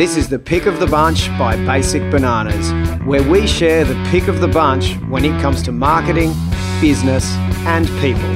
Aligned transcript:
This 0.00 0.16
is 0.16 0.30
the 0.30 0.38
pick 0.38 0.64
of 0.64 0.80
the 0.80 0.86
bunch 0.86 1.28
by 1.38 1.56
Basic 1.66 2.00
Bananas, 2.10 2.72
where 3.04 3.22
we 3.22 3.46
share 3.46 3.84
the 3.84 4.02
pick 4.10 4.28
of 4.28 4.40
the 4.40 4.48
bunch 4.48 4.94
when 5.10 5.26
it 5.26 5.38
comes 5.42 5.62
to 5.64 5.72
marketing, 5.72 6.32
business, 6.80 7.34
and 7.66 7.86
people. 8.00 8.30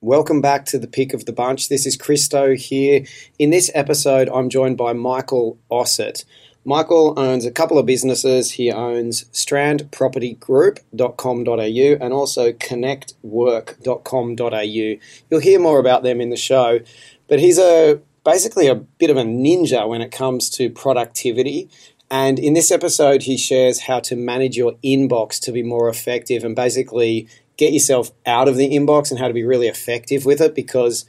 Welcome 0.00 0.40
back 0.40 0.64
to 0.66 0.78
the 0.78 0.88
pick 0.88 1.12
of 1.12 1.26
the 1.26 1.34
bunch. 1.34 1.68
This 1.68 1.84
is 1.84 1.98
Christo 1.98 2.54
here. 2.54 3.04
In 3.38 3.50
this 3.50 3.70
episode, 3.74 4.30
I'm 4.30 4.48
joined 4.48 4.78
by 4.78 4.94
Michael 4.94 5.58
Ossett. 5.70 6.24
Michael 6.64 7.18
owns 7.18 7.44
a 7.44 7.50
couple 7.50 7.76
of 7.76 7.86
businesses. 7.86 8.52
He 8.52 8.70
owns 8.70 9.24
strandpropertygroup.com.au 9.32 12.04
and 12.04 12.12
also 12.12 12.52
connectwork.com.au. 12.52 15.00
You'll 15.30 15.40
hear 15.40 15.58
more 15.58 15.80
about 15.80 16.04
them 16.04 16.20
in 16.20 16.30
the 16.30 16.36
show, 16.36 16.78
but 17.26 17.40
he's 17.40 17.58
a 17.58 18.00
basically 18.24 18.68
a 18.68 18.76
bit 18.76 19.10
of 19.10 19.16
a 19.16 19.24
ninja 19.24 19.88
when 19.88 20.00
it 20.00 20.12
comes 20.12 20.48
to 20.50 20.70
productivity. 20.70 21.68
And 22.08 22.38
in 22.38 22.54
this 22.54 22.70
episode, 22.70 23.22
he 23.22 23.36
shares 23.36 23.80
how 23.80 23.98
to 24.00 24.14
manage 24.14 24.56
your 24.56 24.74
inbox 24.84 25.40
to 25.40 25.50
be 25.50 25.64
more 25.64 25.88
effective 25.88 26.44
and 26.44 26.54
basically 26.54 27.26
get 27.56 27.72
yourself 27.72 28.12
out 28.24 28.46
of 28.48 28.54
the 28.56 28.70
inbox 28.70 29.10
and 29.10 29.18
how 29.18 29.26
to 29.28 29.34
be 29.34 29.44
really 29.44 29.66
effective 29.66 30.24
with 30.24 30.40
it 30.40 30.54
because 30.54 31.04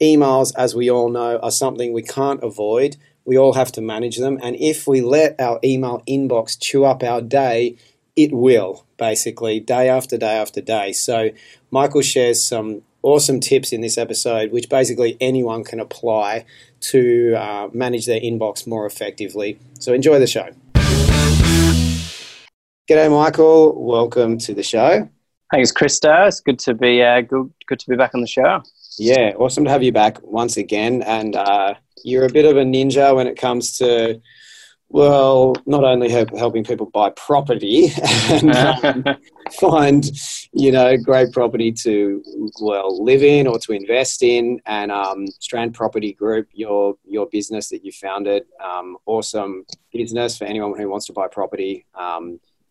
emails, 0.00 0.52
as 0.56 0.74
we 0.74 0.90
all 0.90 1.08
know, 1.08 1.38
are 1.38 1.50
something 1.50 1.92
we 1.92 2.02
can't 2.02 2.44
avoid 2.44 2.96
we 3.24 3.38
all 3.38 3.52
have 3.54 3.72
to 3.72 3.80
manage 3.80 4.18
them. 4.18 4.38
And 4.42 4.56
if 4.56 4.86
we 4.86 5.00
let 5.00 5.40
our 5.40 5.60
email 5.64 6.02
inbox 6.08 6.58
chew 6.60 6.84
up 6.84 7.02
our 7.02 7.20
day, 7.20 7.76
it 8.16 8.32
will 8.32 8.84
basically 8.96 9.60
day 9.60 9.88
after 9.88 10.18
day 10.18 10.36
after 10.36 10.60
day. 10.60 10.92
So, 10.92 11.30
Michael 11.70 12.02
shares 12.02 12.44
some 12.44 12.82
awesome 13.02 13.40
tips 13.40 13.72
in 13.72 13.80
this 13.80 13.96
episode, 13.96 14.52
which 14.52 14.68
basically 14.68 15.16
anyone 15.20 15.64
can 15.64 15.80
apply 15.80 16.44
to 16.80 17.34
uh, 17.34 17.68
manage 17.72 18.06
their 18.06 18.20
inbox 18.20 18.66
more 18.66 18.86
effectively. 18.86 19.58
So, 19.78 19.92
enjoy 19.92 20.18
the 20.18 20.26
show. 20.26 20.50
G'day, 22.88 23.10
Michael. 23.10 23.82
Welcome 23.82 24.38
to 24.38 24.52
the 24.52 24.62
show. 24.62 25.08
Thanks, 25.52 25.70
Christo. 25.70 26.26
It's 26.26 26.40
good 26.40 26.58
to 26.60 26.74
be 26.74 27.02
uh, 27.02 27.20
good, 27.20 27.52
good 27.66 27.78
to 27.78 27.88
be 27.88 27.96
back 27.96 28.14
on 28.14 28.20
the 28.20 28.26
show. 28.26 28.62
Yeah, 28.98 29.32
awesome 29.38 29.64
to 29.64 29.70
have 29.70 29.82
you 29.82 29.92
back 29.92 30.18
once 30.22 30.56
again. 30.56 31.02
And 31.02 31.36
uh, 31.36 31.74
you're 32.04 32.26
a 32.26 32.32
bit 32.32 32.44
of 32.44 32.56
a 32.56 32.64
ninja 32.64 33.14
when 33.14 33.26
it 33.26 33.36
comes 33.36 33.78
to, 33.78 34.20
well, 34.88 35.54
not 35.66 35.84
only 35.84 36.10
help, 36.10 36.36
helping 36.36 36.64
people 36.64 36.86
buy 36.86 37.10
property 37.10 37.92
and 38.30 38.54
um, 38.56 39.04
find, 39.58 40.10
you 40.52 40.70
know, 40.72 40.96
great 40.96 41.32
property 41.32 41.72
to, 41.72 42.22
well, 42.60 43.02
live 43.02 43.22
in 43.22 43.46
or 43.46 43.58
to 43.58 43.72
invest 43.72 44.22
in. 44.22 44.60
And 44.66 44.92
um, 44.92 45.26
Strand 45.26 45.74
Property 45.74 46.12
Group, 46.12 46.48
your 46.52 46.96
your 47.04 47.26
business 47.26 47.68
that 47.70 47.84
you 47.84 47.92
founded, 47.92 48.44
um, 48.62 48.96
awesome 49.06 49.64
business 49.92 50.36
for 50.36 50.44
anyone 50.44 50.78
who 50.78 50.88
wants 50.88 51.06
to 51.06 51.12
buy 51.12 51.28
property. 51.28 51.86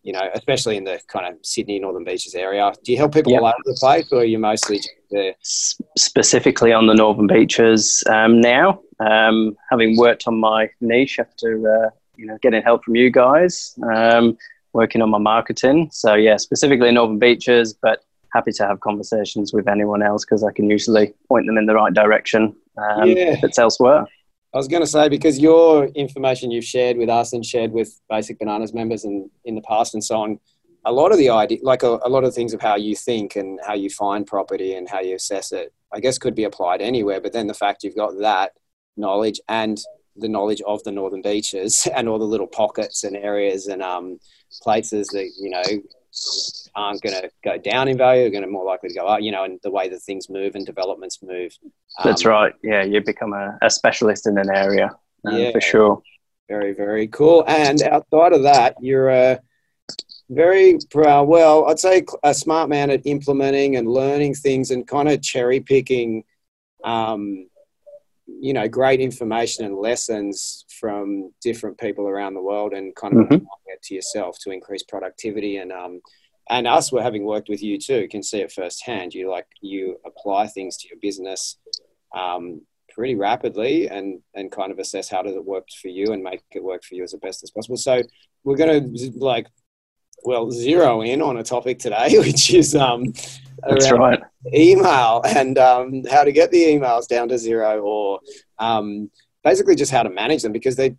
You 0.02 0.12
know, 0.12 0.28
especially 0.34 0.76
in 0.76 0.84
the 0.84 1.00
kind 1.06 1.32
of 1.32 1.38
Sydney, 1.44 1.78
Northern 1.78 2.04
Beaches 2.04 2.34
area. 2.34 2.72
Do 2.82 2.90
you 2.90 2.98
help 2.98 3.14
people 3.14 3.32
yep. 3.32 3.42
all 3.42 3.48
over 3.48 3.56
the 3.64 3.76
place, 3.78 4.10
or 4.10 4.20
are 4.20 4.24
you 4.24 4.38
mostly 4.38 4.80
there? 5.10 5.34
Specifically 5.42 6.72
on 6.72 6.86
the 6.86 6.94
Northern 6.94 7.28
Beaches 7.28 8.02
um, 8.08 8.40
now. 8.40 8.80
Um, 8.98 9.56
having 9.70 9.96
worked 9.96 10.26
on 10.26 10.38
my 10.38 10.70
niche 10.80 11.18
after, 11.18 11.86
uh, 11.86 11.90
you 12.16 12.26
know, 12.26 12.38
getting 12.42 12.62
help 12.62 12.84
from 12.84 12.96
you 12.96 13.10
guys, 13.10 13.76
um, 13.94 14.36
working 14.72 15.02
on 15.02 15.10
my 15.10 15.18
marketing. 15.18 15.88
So 15.92 16.14
yeah, 16.14 16.36
specifically 16.36 16.90
Northern 16.92 17.18
Beaches, 17.18 17.72
but 17.72 18.04
happy 18.32 18.52
to 18.52 18.66
have 18.66 18.80
conversations 18.80 19.52
with 19.52 19.68
anyone 19.68 20.02
else 20.02 20.24
because 20.24 20.42
I 20.42 20.52
can 20.52 20.68
usually 20.70 21.12
point 21.28 21.46
them 21.46 21.58
in 21.58 21.66
the 21.66 21.74
right 21.74 21.92
direction 21.92 22.54
um, 22.78 23.08
yeah. 23.08 23.34
if 23.34 23.44
it's 23.44 23.58
elsewhere. 23.58 24.06
I 24.54 24.58
was 24.58 24.68
going 24.68 24.82
to 24.82 24.86
say 24.86 25.08
because 25.08 25.38
your 25.38 25.86
information 25.86 26.50
you've 26.50 26.64
shared 26.64 26.98
with 26.98 27.08
us 27.08 27.32
and 27.32 27.44
shared 27.44 27.72
with 27.72 27.98
Basic 28.10 28.38
Bananas 28.38 28.74
members 28.74 29.04
and 29.04 29.30
in 29.44 29.54
the 29.54 29.62
past 29.62 29.94
and 29.94 30.04
so 30.04 30.20
on, 30.20 30.38
a 30.84 30.92
lot 30.92 31.10
of 31.10 31.18
the 31.18 31.30
idea, 31.30 31.58
like 31.62 31.82
a, 31.82 31.98
a, 32.04 32.08
lot 32.08 32.24
of 32.24 32.34
things 32.34 32.52
of 32.52 32.60
how 32.60 32.76
you 32.76 32.94
think 32.94 33.36
and 33.36 33.58
how 33.66 33.72
you 33.72 33.88
find 33.88 34.26
property 34.26 34.74
and 34.74 34.88
how 34.88 35.00
you 35.00 35.14
assess 35.14 35.52
it, 35.52 35.72
I 35.94 36.00
guess 36.00 36.18
could 36.18 36.34
be 36.34 36.44
applied 36.44 36.82
anywhere. 36.82 37.20
But 37.20 37.32
then 37.32 37.46
the 37.46 37.54
fact 37.54 37.82
you've 37.82 37.96
got 37.96 38.18
that 38.18 38.52
knowledge 38.96 39.40
and 39.48 39.80
the 40.16 40.28
knowledge 40.28 40.60
of 40.66 40.82
the 40.84 40.92
northern 40.92 41.22
beaches 41.22 41.88
and 41.94 42.08
all 42.08 42.18
the 42.18 42.24
little 42.24 42.46
pockets 42.46 43.04
and 43.04 43.16
areas 43.16 43.68
and 43.68 43.82
um, 43.82 44.18
places 44.62 45.08
that 45.08 45.30
you 45.40 45.50
know 45.50 45.62
aren't 46.74 47.02
going 47.02 47.20
to 47.20 47.30
go 47.44 47.58
down 47.58 47.88
in 47.88 47.96
value, 47.96 48.26
are 48.26 48.30
going 48.30 48.44
to 48.44 48.50
more 48.50 48.64
likely 48.64 48.88
to 48.88 48.94
go 48.94 49.06
up, 49.06 49.20
you 49.20 49.30
know, 49.30 49.44
and 49.44 49.58
the 49.62 49.70
way 49.70 49.88
that 49.88 50.00
things 50.00 50.28
move 50.28 50.54
and 50.54 50.66
developments 50.66 51.22
move. 51.22 51.56
Um, 51.64 52.04
That's 52.04 52.24
right. 52.24 52.52
Yeah, 52.62 52.82
you 52.82 53.00
become 53.00 53.32
a, 53.32 53.58
a 53.62 53.70
specialist 53.70 54.26
in 54.26 54.38
an 54.38 54.50
area 54.50 54.90
um, 55.24 55.38
yeah, 55.38 55.50
for 55.52 55.60
sure. 55.60 56.02
Very, 56.48 56.72
very 56.74 57.08
cool. 57.08 57.44
And 57.46 57.82
outside 57.82 58.32
of 58.32 58.42
that, 58.42 58.76
you're 58.80 59.08
a 59.08 59.40
very 60.28 60.78
proud, 60.90 61.28
well, 61.28 61.68
I'd 61.68 61.78
say 61.78 62.04
a 62.22 62.34
smart 62.34 62.68
man 62.68 62.90
at 62.90 63.06
implementing 63.06 63.76
and 63.76 63.88
learning 63.88 64.34
things 64.34 64.70
and 64.70 64.86
kind 64.86 65.08
of 65.08 65.22
cherry 65.22 65.60
picking, 65.60 66.24
um, 66.84 67.48
you 68.26 68.52
know, 68.52 68.68
great 68.68 69.00
information 69.00 69.64
and 69.64 69.76
lessons 69.76 70.64
from 70.80 71.32
different 71.42 71.78
people 71.78 72.08
around 72.08 72.34
the 72.34 72.42
world 72.42 72.72
and 72.72 72.94
kind 72.96 73.14
of 73.14 73.28
mm-hmm. 73.28 73.44
To 73.84 73.94
yourself 73.94 74.38
to 74.42 74.50
increase 74.50 74.82
productivity. 74.82 75.56
And 75.58 75.72
um, 75.72 76.00
and 76.50 76.66
us 76.66 76.92
we're 76.92 77.02
having 77.02 77.24
worked 77.24 77.48
with 77.48 77.62
you 77.62 77.78
too 77.78 78.08
can 78.08 78.22
see 78.22 78.40
it 78.40 78.52
firsthand. 78.52 79.14
You 79.14 79.30
like 79.30 79.46
you 79.60 79.98
apply 80.04 80.48
things 80.48 80.76
to 80.78 80.88
your 80.88 80.98
business 81.00 81.58
um, 82.14 82.62
pretty 82.90 83.14
rapidly 83.14 83.88
and 83.88 84.20
and 84.34 84.50
kind 84.50 84.72
of 84.72 84.78
assess 84.78 85.08
how 85.08 85.22
does 85.22 85.34
it 85.34 85.44
work 85.44 85.66
for 85.80 85.88
you 85.88 86.12
and 86.12 86.22
make 86.22 86.42
it 86.52 86.62
work 86.62 86.82
for 86.84 86.94
you 86.94 87.02
as 87.04 87.14
best 87.22 87.42
as 87.42 87.50
possible. 87.50 87.76
So 87.76 88.02
we're 88.44 88.56
going 88.56 88.94
to 88.94 89.10
like 89.18 89.46
well 90.24 90.50
zero 90.50 91.02
in 91.02 91.20
on 91.20 91.36
a 91.36 91.42
topic 91.42 91.80
today 91.80 92.10
which 92.18 92.54
is 92.54 92.76
um 92.76 93.12
that's 93.58 93.90
right. 93.92 94.20
email 94.54 95.22
and 95.24 95.58
um, 95.58 96.02
how 96.10 96.24
to 96.24 96.32
get 96.32 96.50
the 96.50 96.62
emails 96.62 97.06
down 97.06 97.28
to 97.28 97.38
zero 97.38 97.80
or 97.80 98.20
um, 98.58 99.10
basically 99.44 99.74
just 99.74 99.92
how 99.92 100.02
to 100.02 100.10
manage 100.10 100.42
them 100.42 100.52
because 100.52 100.76
they 100.76 100.96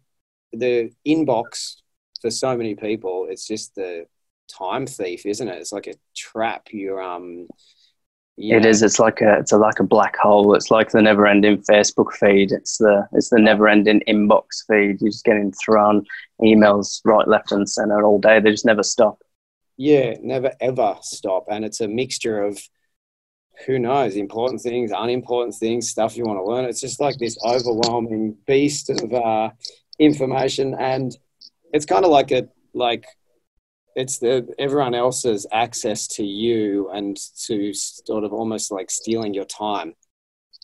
the 0.51 0.91
inbox 1.05 1.77
for 2.23 2.31
so 2.31 2.57
many 2.57 2.73
people 2.73 3.27
it's 3.29 3.45
just 3.45 3.75
the 3.75 4.07
time 4.47 4.85
thief, 4.85 5.25
isn't 5.25 5.47
it? 5.47 5.57
It's 5.57 5.71
like 5.71 5.87
a 5.87 5.95
trap. 6.15 6.67
You're 6.71 7.01
um. 7.01 7.47
You 8.35 8.57
it 8.57 8.65
is. 8.65 8.81
It's 8.81 8.99
like 8.99 9.21
a. 9.21 9.39
It's 9.39 9.51
a, 9.51 9.57
like 9.57 9.79
a 9.79 9.83
black 9.83 10.17
hole. 10.17 10.55
It's 10.55 10.71
like 10.71 10.89
the 10.89 11.01
never-ending 11.01 11.63
Facebook 11.69 12.13
feed. 12.13 12.51
It's 12.51 12.77
the. 12.77 13.07
It's 13.13 13.29
the 13.29 13.39
never-ending 13.39 14.01
inbox 14.07 14.65
feed. 14.67 15.01
You're 15.01 15.11
just 15.11 15.25
getting 15.25 15.51
thrown 15.51 16.05
emails 16.41 16.99
right, 17.05 17.27
left, 17.27 17.51
and 17.51 17.69
center 17.69 18.03
all 18.03 18.19
day. 18.19 18.39
They 18.39 18.51
just 18.51 18.65
never 18.65 18.83
stop. 18.83 19.21
Yeah, 19.77 20.15
never 20.21 20.51
ever 20.59 20.97
stop, 21.01 21.45
and 21.49 21.63
it's 21.63 21.81
a 21.81 21.87
mixture 21.87 22.43
of 22.43 22.59
who 23.67 23.77
knows 23.77 24.15
important 24.15 24.61
things, 24.61 24.91
unimportant 24.91 25.55
things, 25.55 25.89
stuff 25.89 26.17
you 26.17 26.23
want 26.23 26.39
to 26.39 26.43
learn. 26.43 26.65
It's 26.65 26.81
just 26.81 26.99
like 26.99 27.17
this 27.17 27.37
overwhelming 27.45 28.35
beast 28.47 28.89
of 28.89 29.13
uh, 29.13 29.51
information, 29.99 30.73
and 30.73 31.15
it's 31.73 31.85
kind 31.85 32.05
of 32.05 32.11
like 32.11 32.31
a 32.31 32.47
like 32.73 33.05
it's 33.95 34.19
the 34.19 34.47
everyone 34.57 34.95
else's 34.95 35.45
access 35.51 36.07
to 36.07 36.23
you 36.23 36.89
and 36.91 37.17
to 37.45 37.73
sort 37.73 38.23
of 38.23 38.33
almost 38.33 38.71
like 38.71 38.89
stealing 38.89 39.33
your 39.33 39.45
time. 39.45 39.93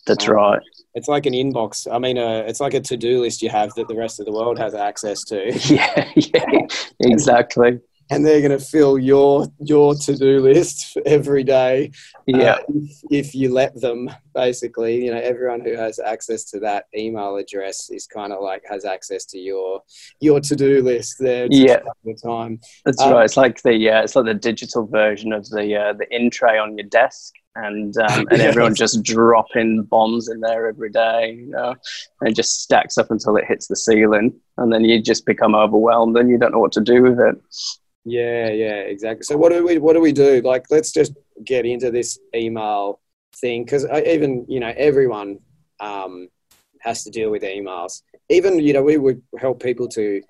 That's 0.08 0.28
um, 0.28 0.36
right. 0.36 0.62
It's 0.96 1.08
like 1.08 1.26
an 1.26 1.34
inbox. 1.34 1.88
I 1.92 2.00
mean, 2.00 2.18
uh, 2.18 2.44
it's 2.48 2.60
like 2.60 2.74
a 2.74 2.80
to-do 2.80 3.22
list 3.22 3.42
you 3.42 3.50
have 3.50 3.74
that 3.76 3.88
the 3.88 3.96
rest 3.96 4.20
of 4.20 4.26
the 4.26 4.32
world 4.32 4.58
has 4.58 4.74
access 4.74 5.24
to. 5.26 5.52
Yeah, 5.70 6.10
yeah, 6.16 6.68
exactly 7.02 7.80
and 8.10 8.26
they're 8.26 8.42
going 8.42 8.58
to 8.58 8.64
fill 8.64 8.98
your 8.98 9.48
your 9.60 9.96
to-do 9.96 10.40
list 10.40 10.98
every 11.06 11.44
day 11.44 11.92
yeah. 12.26 12.54
uh, 12.54 12.58
if, 12.70 13.02
if, 13.12 13.36
you 13.36 13.54
let 13.54 13.80
them 13.80 14.10
basically. 14.34 15.06
You 15.06 15.12
know 15.14 15.20
everyone 15.20 15.62
who 15.62 15.76
has 15.76 16.00
access 16.00 16.46
to 16.52 16.60
that 16.62 16.86
email 16.96 17.36
address 17.38 17.90
is 17.90 18.08
kind 18.08 18.34
of 18.34 18.42
like 18.42 18.64
has 18.70 18.86
access 18.86 19.26
to 19.26 19.38
your 19.38 19.82
your 20.20 20.40
to-do 20.40 20.82
list 20.82 21.18
there 21.20 21.48
yeah. 21.50 21.80
the 22.04 22.14
time. 22.24 22.60
That's 22.86 23.02
um, 23.02 23.14
right. 23.14 23.26
It's 23.26 23.38
like 23.38 23.62
the 23.62 23.74
yeah 23.74 24.02
it's 24.02 24.16
like 24.16 24.26
the 24.26 24.34
digital 24.34 24.88
version 24.88 25.34
of 25.34 25.48
the 25.50 25.76
uh, 25.76 25.94
the 25.94 26.08
in 26.16 26.30
tray 26.30 26.58
on 26.58 26.78
your 26.78 26.88
desk 26.88 27.34
and 27.56 27.96
um, 27.98 28.28
and 28.32 28.42
everyone 28.42 28.76
just 28.76 29.04
dropping 29.04 29.84
bombs 29.84 30.30
in 30.30 30.40
there 30.40 30.68
every 30.68 30.90
day, 30.90 31.36
you 31.38 31.48
know, 31.48 31.76
and 32.22 32.30
it 32.30 32.36
just 32.36 32.62
stacks 32.62 32.98
up 32.98 33.12
until 33.12 33.36
it 33.38 33.46
hits 33.46 33.68
the 33.68 33.76
ceiling, 33.76 34.34
and 34.58 34.72
then 34.72 34.84
you 34.84 35.02
just 35.02 35.26
become 35.26 35.56
overwhelmed 35.56 36.18
and 36.18 36.30
you 36.30 36.38
don't 36.38 36.52
know 36.52 36.60
what 36.60 36.72
to 36.74 36.82
do 36.82 37.02
with 37.02 37.20
it. 37.20 37.36
Yeah, 38.06 38.50
yeah, 38.50 38.80
exactly. 38.82 39.24
So 39.24 39.38
what 39.38 39.52
do 39.52 39.66
we 39.66 39.78
what 39.78 39.94
do 39.94 40.00
we 40.00 40.12
do? 40.12 40.42
Like, 40.42 40.66
let's 40.70 40.92
just 40.92 41.14
get 41.44 41.66
into 41.66 41.92
this 41.92 42.18
email 42.36 43.00
thing 43.36 43.64
because 43.64 43.86
even 44.06 44.46
you 44.48 44.60
know 44.60 44.74
everyone 44.76 45.40
um, 45.80 46.30
has 46.82 47.04
to 47.04 47.10
deal 47.10 47.30
with 47.30 47.44
emails. 47.44 48.02
Even 48.30 48.60
you 48.60 48.74
know 48.74 48.84
we 48.84 48.98
would 48.98 49.22
help 49.38 49.62
people 49.62 49.88
to 49.90 50.22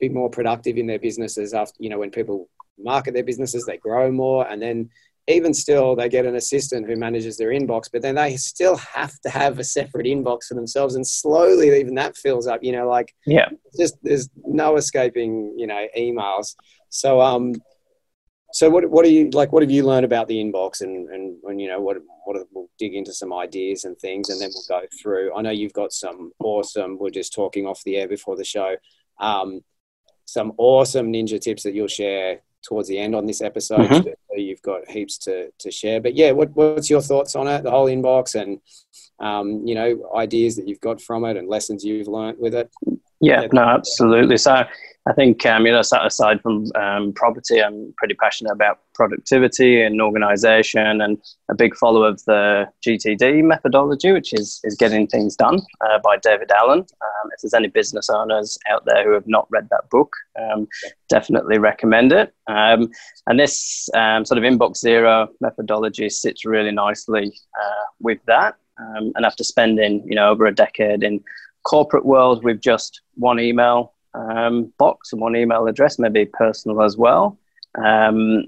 be 0.00 0.08
more 0.08 0.30
productive 0.30 0.78
in 0.78 0.86
their 0.86 0.98
businesses 0.98 1.52
after 1.52 1.76
you 1.78 1.90
know 1.90 1.98
when 1.98 2.10
people 2.10 2.48
market 2.78 3.12
their 3.12 3.24
businesses 3.24 3.64
they 3.66 3.76
grow 3.76 4.10
more 4.10 4.48
and 4.48 4.62
then 4.62 4.88
even 5.30 5.54
still, 5.54 5.94
they 5.94 6.08
get 6.08 6.26
an 6.26 6.34
assistant 6.34 6.86
who 6.86 6.96
manages 6.96 7.36
their 7.36 7.50
inbox, 7.50 7.88
but 7.92 8.02
then 8.02 8.16
they 8.16 8.36
still 8.36 8.76
have 8.76 9.18
to 9.20 9.30
have 9.30 9.58
a 9.58 9.64
separate 9.64 10.06
inbox 10.06 10.44
for 10.48 10.54
themselves. 10.54 10.94
And 10.94 11.06
slowly, 11.06 11.78
even 11.78 11.94
that 11.94 12.16
fills 12.16 12.46
up. 12.46 12.62
You 12.62 12.72
know, 12.72 12.88
like 12.88 13.14
yeah, 13.26 13.48
just 13.78 13.96
there's 14.02 14.28
no 14.44 14.76
escaping. 14.76 15.54
You 15.56 15.66
know, 15.66 15.86
emails. 15.96 16.56
So 16.90 17.20
um, 17.20 17.54
so 18.52 18.68
what 18.68 18.88
what 18.90 19.04
are 19.04 19.10
you 19.10 19.30
like? 19.30 19.52
What 19.52 19.62
have 19.62 19.70
you 19.70 19.84
learned 19.84 20.04
about 20.04 20.28
the 20.28 20.36
inbox, 20.36 20.80
and 20.80 21.08
and, 21.08 21.36
and 21.44 21.60
you 21.60 21.68
know 21.68 21.80
what 21.80 21.98
what 22.24 22.36
are, 22.36 22.44
we'll 22.52 22.68
dig 22.78 22.94
into 22.94 23.12
some 23.12 23.32
ideas 23.32 23.84
and 23.84 23.96
things, 23.98 24.28
and 24.28 24.40
then 24.40 24.50
we'll 24.54 24.80
go 24.80 24.86
through. 25.00 25.34
I 25.34 25.42
know 25.42 25.50
you've 25.50 25.72
got 25.72 25.92
some 25.92 26.32
awesome. 26.40 26.98
We're 26.98 27.10
just 27.10 27.32
talking 27.32 27.66
off 27.66 27.82
the 27.84 27.96
air 27.96 28.08
before 28.08 28.36
the 28.36 28.44
show. 28.44 28.76
Um, 29.18 29.60
some 30.24 30.52
awesome 30.58 31.12
ninja 31.12 31.40
tips 31.40 31.62
that 31.62 31.74
you'll 31.74 31.88
share 31.88 32.42
towards 32.62 32.88
the 32.88 32.98
end 32.98 33.14
on 33.14 33.26
this 33.26 33.40
episode. 33.40 33.80
Mm-hmm. 33.80 34.08
So 34.08 34.36
you've 34.36 34.62
got 34.62 34.88
heaps 34.88 35.18
to 35.18 35.50
to 35.58 35.70
share. 35.70 36.00
But 36.00 36.16
yeah, 36.16 36.32
what 36.32 36.50
what's 36.54 36.90
your 36.90 37.02
thoughts 37.02 37.36
on 37.36 37.46
it? 37.46 37.62
The 37.62 37.70
whole 37.70 37.86
inbox, 37.86 38.40
and 38.40 38.60
um, 39.20 39.64
you 39.64 39.74
know 39.74 40.10
ideas 40.16 40.56
that 40.56 40.66
you've 40.66 40.80
got 40.80 41.00
from 41.00 41.24
it, 41.24 41.36
and 41.36 41.48
lessons 41.48 41.84
you've 41.84 42.08
learned 42.08 42.38
with 42.38 42.54
it. 42.54 42.70
Yeah, 43.20 43.46
no, 43.52 43.62
absolutely. 43.62 44.38
So 44.38 44.64
I 45.08 45.14
think, 45.14 45.46
um, 45.46 45.64
you 45.64 45.72
know, 45.72 45.80
aside 45.80 46.42
from 46.42 46.66
um, 46.74 47.12
property, 47.14 47.62
I'm 47.62 47.94
pretty 47.96 48.14
passionate 48.14 48.52
about 48.52 48.80
productivity 48.94 49.82
and 49.82 50.00
organization 50.00 51.00
and 51.00 51.16
a 51.50 51.54
big 51.54 51.74
follower 51.74 52.08
of 52.08 52.22
the 52.26 52.68
GTD 52.86 53.42
methodology, 53.42 54.12
which 54.12 54.34
is, 54.34 54.60
is 54.62 54.76
getting 54.76 55.06
things 55.06 55.36
done 55.36 55.60
uh, 55.80 55.98
by 56.04 56.18
David 56.18 56.50
Allen. 56.52 56.80
Um, 56.80 57.30
if 57.32 57.40
there's 57.40 57.54
any 57.54 57.68
business 57.68 58.10
owners 58.10 58.58
out 58.68 58.84
there 58.84 59.04
who 59.04 59.14
have 59.14 59.26
not 59.26 59.46
read 59.50 59.68
that 59.70 59.88
book, 59.90 60.12
um, 60.38 60.68
definitely 61.08 61.58
recommend 61.58 62.12
it. 62.12 62.34
Um, 62.46 62.90
and 63.26 63.40
this 63.40 63.88
um, 63.94 64.26
sort 64.26 64.36
of 64.36 64.44
inbox 64.44 64.76
zero 64.78 65.28
methodology 65.40 66.10
sits 66.10 66.44
really 66.44 66.72
nicely 66.72 67.32
uh, 67.58 67.84
with 68.00 68.18
that. 68.26 68.56
and 68.76 69.24
after 69.24 69.44
spending, 69.44 70.04
you 70.06 70.14
know, 70.14 70.30
over 70.30 70.44
a 70.44 70.54
decade 70.54 71.02
in 71.02 71.24
corporate 71.62 72.04
world 72.04 72.44
with 72.44 72.60
just 72.60 73.00
one 73.14 73.40
email 73.40 73.94
um, 74.14 74.72
box 74.78 75.12
and 75.12 75.20
one 75.20 75.36
email 75.36 75.66
address, 75.66 75.98
maybe 75.98 76.26
personal 76.26 76.82
as 76.82 76.96
well. 76.96 77.38
Um, 77.82 78.44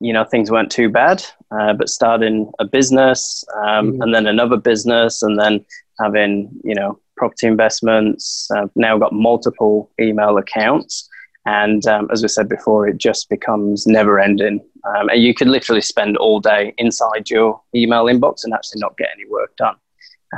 you 0.00 0.12
know, 0.12 0.24
things 0.24 0.50
weren't 0.50 0.70
too 0.70 0.88
bad, 0.88 1.24
uh, 1.50 1.72
but 1.72 1.88
starting 1.88 2.50
a 2.58 2.64
business 2.64 3.44
um, 3.56 3.92
mm. 3.92 4.02
and 4.02 4.14
then 4.14 4.26
another 4.26 4.56
business 4.56 5.22
and 5.22 5.38
then 5.38 5.64
having, 6.00 6.50
you 6.64 6.74
know, 6.74 6.98
property 7.16 7.46
investments, 7.46 8.50
I've 8.50 8.70
now 8.74 8.98
got 8.98 9.12
multiple 9.12 9.90
email 10.00 10.36
accounts. 10.36 11.08
And 11.46 11.86
um, 11.86 12.08
as 12.10 12.22
we 12.22 12.28
said 12.28 12.48
before, 12.48 12.88
it 12.88 12.98
just 12.98 13.28
becomes 13.28 13.86
never 13.86 14.18
ending. 14.18 14.60
Um, 14.84 15.08
and 15.10 15.22
you 15.22 15.34
could 15.34 15.48
literally 15.48 15.82
spend 15.82 16.16
all 16.16 16.40
day 16.40 16.74
inside 16.78 17.30
your 17.30 17.60
email 17.74 18.04
inbox 18.04 18.44
and 18.44 18.54
actually 18.54 18.80
not 18.80 18.96
get 18.96 19.08
any 19.14 19.28
work 19.30 19.54
done. 19.56 19.76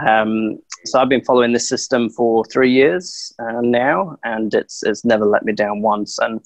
Um, 0.07 0.59
so 0.85 1.01
I've 1.01 1.09
been 1.09 1.25
following 1.25 1.53
this 1.53 1.69
system 1.69 2.11
for 2.11 2.45
three 2.45 2.71
years 2.71 3.33
uh, 3.39 3.61
now, 3.61 4.17
and 4.25 4.55
it's 4.55 4.83
it's 4.83 5.05
never 5.05 5.25
let 5.27 5.45
me 5.45 5.53
down 5.53 5.83
once. 5.83 6.19
And 6.19 6.41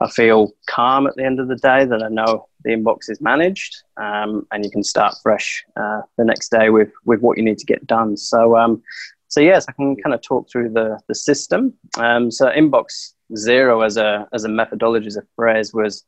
I 0.00 0.10
feel 0.10 0.52
calm 0.66 1.06
at 1.06 1.14
the 1.16 1.24
end 1.24 1.40
of 1.40 1.48
the 1.48 1.56
day 1.56 1.84
that 1.84 2.02
I 2.02 2.08
know 2.08 2.48
the 2.64 2.70
inbox 2.70 3.08
is 3.08 3.20
managed, 3.20 3.82
um, 3.96 4.46
and 4.50 4.64
you 4.64 4.70
can 4.70 4.82
start 4.82 5.14
fresh 5.22 5.64
uh, 5.76 6.02
the 6.16 6.24
next 6.24 6.50
day 6.50 6.70
with 6.70 6.90
with 7.04 7.20
what 7.20 7.38
you 7.38 7.44
need 7.44 7.58
to 7.58 7.66
get 7.66 7.86
done. 7.86 8.16
So 8.16 8.56
um, 8.56 8.82
so 9.28 9.40
yes, 9.40 9.66
I 9.68 9.72
can 9.72 9.96
kind 9.96 10.14
of 10.14 10.22
talk 10.22 10.50
through 10.50 10.70
the 10.70 10.98
the 11.08 11.14
system. 11.14 11.74
Um, 11.98 12.30
so 12.30 12.50
inbox 12.50 13.12
zero 13.36 13.82
as 13.82 13.96
a 13.96 14.28
as 14.32 14.44
a 14.44 14.48
methodology 14.48 15.06
as 15.06 15.16
a 15.16 15.22
phrase 15.36 15.72
was 15.72 16.04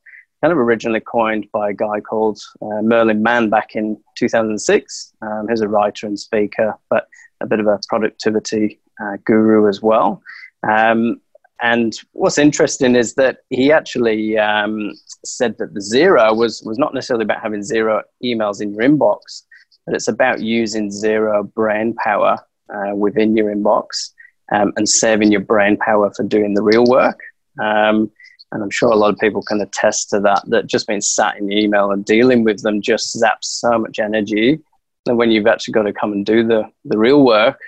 kind 0.47 0.53
of 0.53 0.65
originally 0.65 1.01
coined 1.01 1.45
by 1.51 1.71
a 1.71 1.75
guy 1.75 1.99
called 1.99 2.39
uh, 2.63 2.81
Merlin 2.81 3.21
Mann 3.21 3.51
back 3.51 3.75
in 3.75 4.01
2006. 4.17 5.13
Um, 5.21 5.49
he's 5.49 5.61
a 5.61 5.67
writer 5.67 6.07
and 6.07 6.17
speaker, 6.17 6.73
but 6.89 7.09
a 7.41 7.47
bit 7.49 7.59
of 7.59 7.67
a 7.67 7.81
productivity 7.89 8.79
uh, 9.03 9.17
guru 9.25 9.69
as 9.69 9.83
well. 9.83 10.23
Um, 10.63 11.21
and 11.61 11.99
what's 12.13 12.39
interesting 12.39 12.95
is 12.95 13.15
that 13.15 13.39
he 13.51 13.73
actually 13.73 14.39
um, 14.39 14.93
said 15.25 15.59
that 15.59 15.75
the 15.75 15.81
zero 15.81 16.33
was, 16.33 16.63
was 16.65 16.79
not 16.79 16.95
necessarily 16.95 17.25
about 17.25 17.43
having 17.43 17.65
zero 17.65 18.05
emails 18.23 18.61
in 18.61 18.73
your 18.73 18.85
inbox, 18.85 19.43
but 19.85 19.97
it's 19.97 20.07
about 20.07 20.43
using 20.43 20.93
zero 20.93 21.43
brain 21.43 21.93
power 21.95 22.39
uh, 22.73 22.95
within 22.95 23.37
your 23.37 23.53
inbox 23.53 24.13
um, 24.53 24.73
and 24.77 24.89
saving 24.89 25.33
your 25.33 25.41
brain 25.41 25.77
power 25.77 26.13
for 26.15 26.23
doing 26.23 26.55
the 26.55 26.63
real 26.63 26.85
work. 26.85 27.19
Um, 27.61 28.13
and 28.57 28.63
I'm 28.63 28.71
sure 28.71 28.91
a 28.91 28.97
lot 28.97 29.13
of 29.13 29.19
people 29.19 29.43
can 29.43 29.61
attest 29.61 30.09
to 30.11 30.21
that, 30.21 30.43
that 30.47 30.67
just 30.67 30.87
being 30.87 31.03
sat 31.03 31.37
in 31.37 31.47
the 31.47 31.63
email 31.63 31.91
and 31.91 32.03
dealing 32.03 32.43
with 32.43 32.63
them 32.63 32.81
just 32.81 33.15
zaps 33.15 33.45
so 33.45 33.79
much 33.79 33.99
energy. 33.99 34.59
And 35.05 35.19
when 35.19 35.31
you've 35.31 35.47
actually 35.47 35.73
got 35.73 35.83
to 35.83 35.93
come 35.93 36.11
and 36.13 36.25
do 36.25 36.43
the, 36.43 36.65
the 36.87 36.97
real 36.97 37.23
work, 37.23 37.61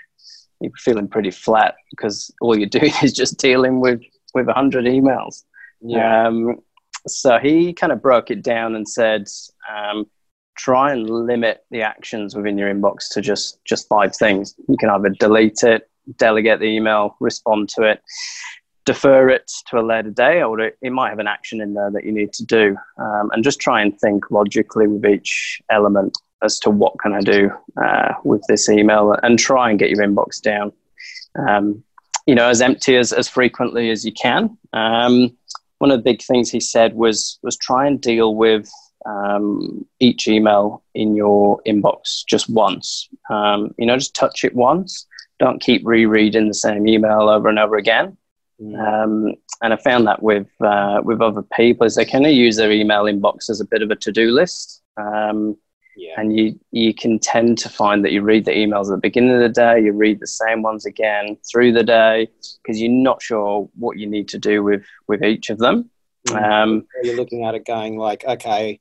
you're 0.62 0.72
feeling 0.78 1.06
pretty 1.06 1.30
flat 1.30 1.74
because 1.90 2.32
all 2.40 2.56
you're 2.56 2.68
doing 2.80 2.92
is 3.02 3.12
just 3.12 3.36
dealing 3.36 3.80
with, 3.80 4.00
with 4.32 4.46
100 4.46 4.86
emails. 4.86 5.44
Yeah. 5.82 6.26
Um, 6.26 6.60
so 7.06 7.38
he 7.38 7.74
kind 7.74 7.92
of 7.92 8.00
broke 8.00 8.30
it 8.30 8.42
down 8.42 8.74
and 8.74 8.88
said, 8.88 9.28
um, 9.70 10.06
try 10.56 10.90
and 10.90 11.08
limit 11.08 11.66
the 11.70 11.82
actions 11.82 12.34
within 12.34 12.56
your 12.56 12.72
inbox 12.72 13.10
to 13.10 13.20
just, 13.20 13.62
just 13.66 13.88
five 13.88 14.16
things. 14.16 14.54
You 14.70 14.78
can 14.78 14.88
either 14.88 15.10
delete 15.10 15.62
it, 15.64 15.90
delegate 16.16 16.60
the 16.60 16.66
email, 16.66 17.14
respond 17.20 17.68
to 17.76 17.82
it 17.82 18.02
defer 18.88 19.28
it 19.28 19.52
to 19.66 19.78
a 19.78 19.84
later 19.84 20.08
day, 20.08 20.42
or 20.42 20.58
it, 20.60 20.78
might 20.82 21.10
have 21.10 21.18
an 21.18 21.26
action 21.26 21.60
in 21.60 21.74
there 21.74 21.90
that 21.90 22.04
you 22.04 22.12
need 22.12 22.32
to 22.32 22.44
do. 22.44 22.74
Um, 22.96 23.30
and 23.32 23.44
just 23.44 23.60
try 23.60 23.82
and 23.82 23.98
think 24.00 24.30
logically 24.30 24.86
with 24.88 25.04
each 25.04 25.60
element 25.70 26.16
as 26.42 26.58
to 26.60 26.70
what 26.70 26.98
can 26.98 27.12
I 27.12 27.20
do 27.20 27.50
uh, 27.84 28.14
with 28.24 28.42
this 28.48 28.70
email, 28.70 29.14
and 29.22 29.38
try 29.38 29.68
and 29.68 29.78
get 29.78 29.90
your 29.90 30.06
inbox 30.06 30.40
down. 30.40 30.72
Um, 31.38 31.84
you 32.26 32.34
know, 32.34 32.48
as 32.48 32.62
empty 32.62 32.96
as, 32.96 33.12
as 33.12 33.28
frequently 33.28 33.90
as 33.90 34.06
you 34.06 34.12
can. 34.12 34.56
Um, 34.72 35.36
one 35.78 35.90
of 35.90 35.98
the 35.98 36.10
big 36.10 36.22
things 36.22 36.50
he 36.50 36.60
said 36.60 36.94
was 36.94 37.38
was 37.42 37.56
try 37.58 37.86
and 37.86 38.00
deal 38.00 38.34
with 38.34 38.70
um, 39.04 39.84
each 40.00 40.26
email 40.26 40.82
in 40.94 41.14
your 41.14 41.60
inbox 41.66 42.24
just 42.26 42.48
once. 42.48 43.08
Um, 43.28 43.74
you 43.76 43.84
know, 43.84 43.98
just 43.98 44.14
touch 44.14 44.44
it 44.44 44.54
once. 44.54 45.06
Don't 45.38 45.60
keep 45.60 45.86
rereading 45.86 46.48
the 46.48 46.54
same 46.54 46.88
email 46.88 47.28
over 47.28 47.48
and 47.48 47.58
over 47.58 47.76
again. 47.76 48.16
Mm. 48.60 48.78
Um, 48.78 49.34
and 49.62 49.72
I 49.72 49.76
found 49.76 50.06
that 50.06 50.22
with 50.22 50.48
uh, 50.60 51.00
with 51.04 51.20
other 51.20 51.42
people 51.42 51.86
is 51.86 51.94
they 51.94 52.04
kind 52.04 52.26
of 52.26 52.32
use 52.32 52.56
their 52.56 52.72
email 52.72 53.04
inbox 53.04 53.48
as 53.50 53.60
a 53.60 53.64
bit 53.64 53.82
of 53.82 53.90
a 53.90 53.96
to 53.96 54.12
do 54.12 54.30
list. 54.30 54.82
Um, 54.96 55.56
yeah. 55.96 56.14
And 56.16 56.36
you 56.36 56.58
you 56.70 56.94
can 56.94 57.18
tend 57.18 57.58
to 57.58 57.68
find 57.68 58.04
that 58.04 58.12
you 58.12 58.22
read 58.22 58.44
the 58.44 58.52
emails 58.52 58.84
at 58.84 58.96
the 58.96 58.98
beginning 58.98 59.34
of 59.34 59.40
the 59.40 59.48
day, 59.48 59.80
you 59.80 59.92
read 59.92 60.20
the 60.20 60.26
same 60.26 60.62
ones 60.62 60.86
again 60.86 61.36
through 61.50 61.72
the 61.72 61.82
day 61.82 62.28
because 62.62 62.80
you're 62.80 62.90
not 62.90 63.20
sure 63.20 63.68
what 63.74 63.98
you 63.98 64.06
need 64.06 64.28
to 64.28 64.38
do 64.38 64.62
with 64.62 64.84
with 65.08 65.24
each 65.24 65.50
of 65.50 65.58
them. 65.58 65.90
Mm. 66.28 66.50
Um, 66.50 66.86
you're 67.02 67.16
looking 67.16 67.44
at 67.44 67.54
it 67.54 67.64
going 67.64 67.96
like, 67.96 68.24
okay, 68.24 68.80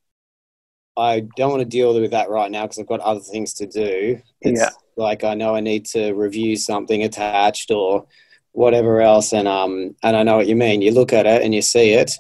I 0.96 1.28
don't 1.38 1.52
want 1.52 1.62
to 1.62 1.66
deal 1.66 2.00
with 2.00 2.12
that 2.12 2.30
right 2.30 2.52
now 2.52 2.64
because 2.64 2.80
I've 2.80 2.88
got 2.88 3.00
other 3.00 3.20
things 3.20 3.54
to 3.56 3.68
do. 3.68 4.20
It's 4.42 4.60
yeah. 4.60 4.70
like 4.96 5.24
I 5.24 5.36
know 5.36 5.56
I 5.56 5.60
need 5.60 5.86
to 5.88 6.14
review 6.14 6.56
something 6.56 7.04
attached 7.04 7.72
or 7.72 8.08
whatever 8.52 9.02
else. 9.02 9.34
And 9.34 9.48
um, 9.48 9.96
and 10.04 10.16
I 10.16 10.24
know 10.24 10.38
what 10.38 10.48
you 10.48 10.56
mean. 10.56 10.82
You 10.82 10.92
look 10.92 11.14
at 11.14 11.26
it 11.26 11.42
and 11.42 11.54
you 11.54 11.62
see 11.62 11.94
it, 11.94 12.16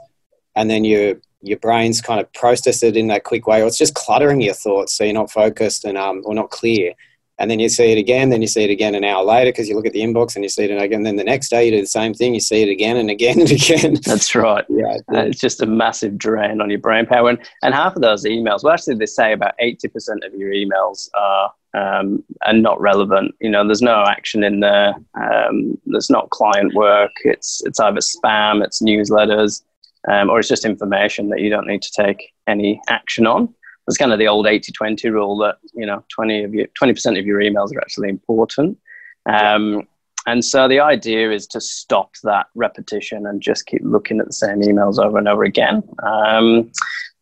and 0.55 0.69
then 0.69 0.83
you 0.83 1.21
your 1.41 1.59
brain's 1.59 2.01
kind 2.01 2.19
of 2.19 2.31
process 2.33 2.83
it 2.83 2.97
in 2.97 3.07
that 3.07 3.23
quick 3.23 3.47
way, 3.47 3.61
or 3.61 3.67
it's 3.67 3.77
just 3.77 3.93
cluttering 3.93 4.41
your 4.41 4.53
thoughts, 4.53 4.93
so 4.93 5.03
you're 5.03 5.13
not 5.13 5.31
focused 5.31 5.85
and 5.85 5.97
um, 5.97 6.21
or 6.25 6.33
not 6.33 6.49
clear. 6.49 6.93
And 7.39 7.51
then 7.51 7.59
you 7.59 7.69
see 7.69 7.91
it 7.91 7.99
again, 7.99 8.29
then 8.29 8.41
you 8.41 8.47
see 8.47 8.63
it 8.63 8.71
again 8.71 8.95
an 8.95 9.03
hour 9.03 9.23
later 9.23 9.51
because 9.51 9.69
you 9.69 9.75
look 9.75 9.85
at 9.85 9.93
the 9.93 10.01
inbox 10.01 10.33
and 10.35 10.43
you 10.43 10.49
see 10.49 10.63
it 10.63 10.71
again. 10.71 10.97
And 10.97 11.05
Then 11.05 11.17
the 11.17 11.23
next 11.23 11.49
day 11.49 11.65
you 11.65 11.71
do 11.71 11.81
the 11.81 11.87
same 11.87 12.13
thing, 12.15 12.33
you 12.33 12.39
see 12.39 12.63
it 12.63 12.69
again 12.69 12.97
and 12.97 13.11
again 13.11 13.39
and 13.39 13.51
again. 13.61 13.97
That's 14.03 14.33
right. 14.33 14.65
yeah, 14.69 14.97
uh, 15.13 15.25
it's 15.25 15.39
just 15.39 15.61
a 15.61 15.67
massive 15.67 16.17
drain 16.17 16.61
on 16.61 16.69
your 16.71 16.79
brain 16.79 17.05
power. 17.05 17.29
And, 17.29 17.37
and 17.61 17.75
half 17.75 17.95
of 17.95 18.01
those 18.01 18.25
emails, 18.25 18.63
well, 18.63 18.73
actually, 18.73 18.95
they 18.95 19.05
say 19.05 19.33
about 19.33 19.53
80% 19.61 20.25
of 20.25 20.33
your 20.33 20.51
emails 20.51 21.09
are 21.13 21.53
um, 21.77 22.23
and 22.45 22.63
not 22.63 22.79
relevant. 22.79 23.35
You 23.39 23.49
know, 23.49 23.65
there's 23.65 23.81
no 23.81 24.03
action 24.07 24.43
in 24.43 24.59
there. 24.59 24.95
Um, 25.15 25.77
there's 25.85 26.09
not 26.09 26.29
client 26.29 26.73
work. 26.73 27.11
It's 27.23 27.61
it's 27.65 27.79
either 27.79 27.99
spam, 27.99 28.63
it's 28.63 28.81
newsletters, 28.81 29.61
um, 30.07 30.29
or 30.29 30.39
it's 30.39 30.47
just 30.47 30.65
information 30.65 31.29
that 31.29 31.41
you 31.41 31.49
don't 31.49 31.67
need 31.67 31.81
to 31.81 32.03
take 32.03 32.33
any 32.47 32.81
action 32.89 33.27
on. 33.27 33.53
It's 33.87 33.97
kind 33.97 34.11
of 34.11 34.19
the 34.19 34.27
old 34.27 34.45
80-20 34.45 35.11
rule 35.11 35.37
that 35.37 35.57
you 35.73 35.85
know 35.85 36.03
20 36.09 36.43
of 36.43 36.53
your 36.53 36.67
20% 36.81 37.19
of 37.19 37.25
your 37.25 37.39
emails 37.39 37.73
are 37.73 37.81
actually 37.81 38.09
important. 38.09 38.77
Um, 39.25 39.87
and 40.25 40.43
so 40.43 40.67
the 40.67 40.81
idea 40.81 41.31
is 41.31 41.47
to 41.47 41.61
stop 41.61 42.11
that 42.23 42.47
repetition 42.53 43.25
and 43.25 43.41
just 43.41 43.65
keep 43.65 43.81
looking 43.83 44.19
at 44.19 44.25
the 44.27 44.33
same 44.33 44.61
emails 44.61 44.99
over 45.01 45.17
and 45.17 45.27
over 45.27 45.45
again. 45.45 45.81
Um, 46.03 46.69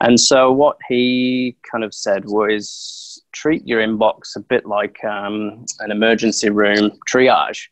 and 0.02 0.20
so 0.20 0.52
what 0.52 0.78
he 0.90 1.56
kind 1.72 1.84
of 1.84 1.94
said 1.94 2.26
was 2.26 3.05
treat 3.36 3.68
your 3.68 3.82
inbox 3.82 4.36
a 4.36 4.40
bit 4.40 4.66
like 4.66 5.04
um, 5.04 5.66
an 5.80 5.92
emergency 5.92 6.50
room 6.50 6.92
triage. 7.08 7.68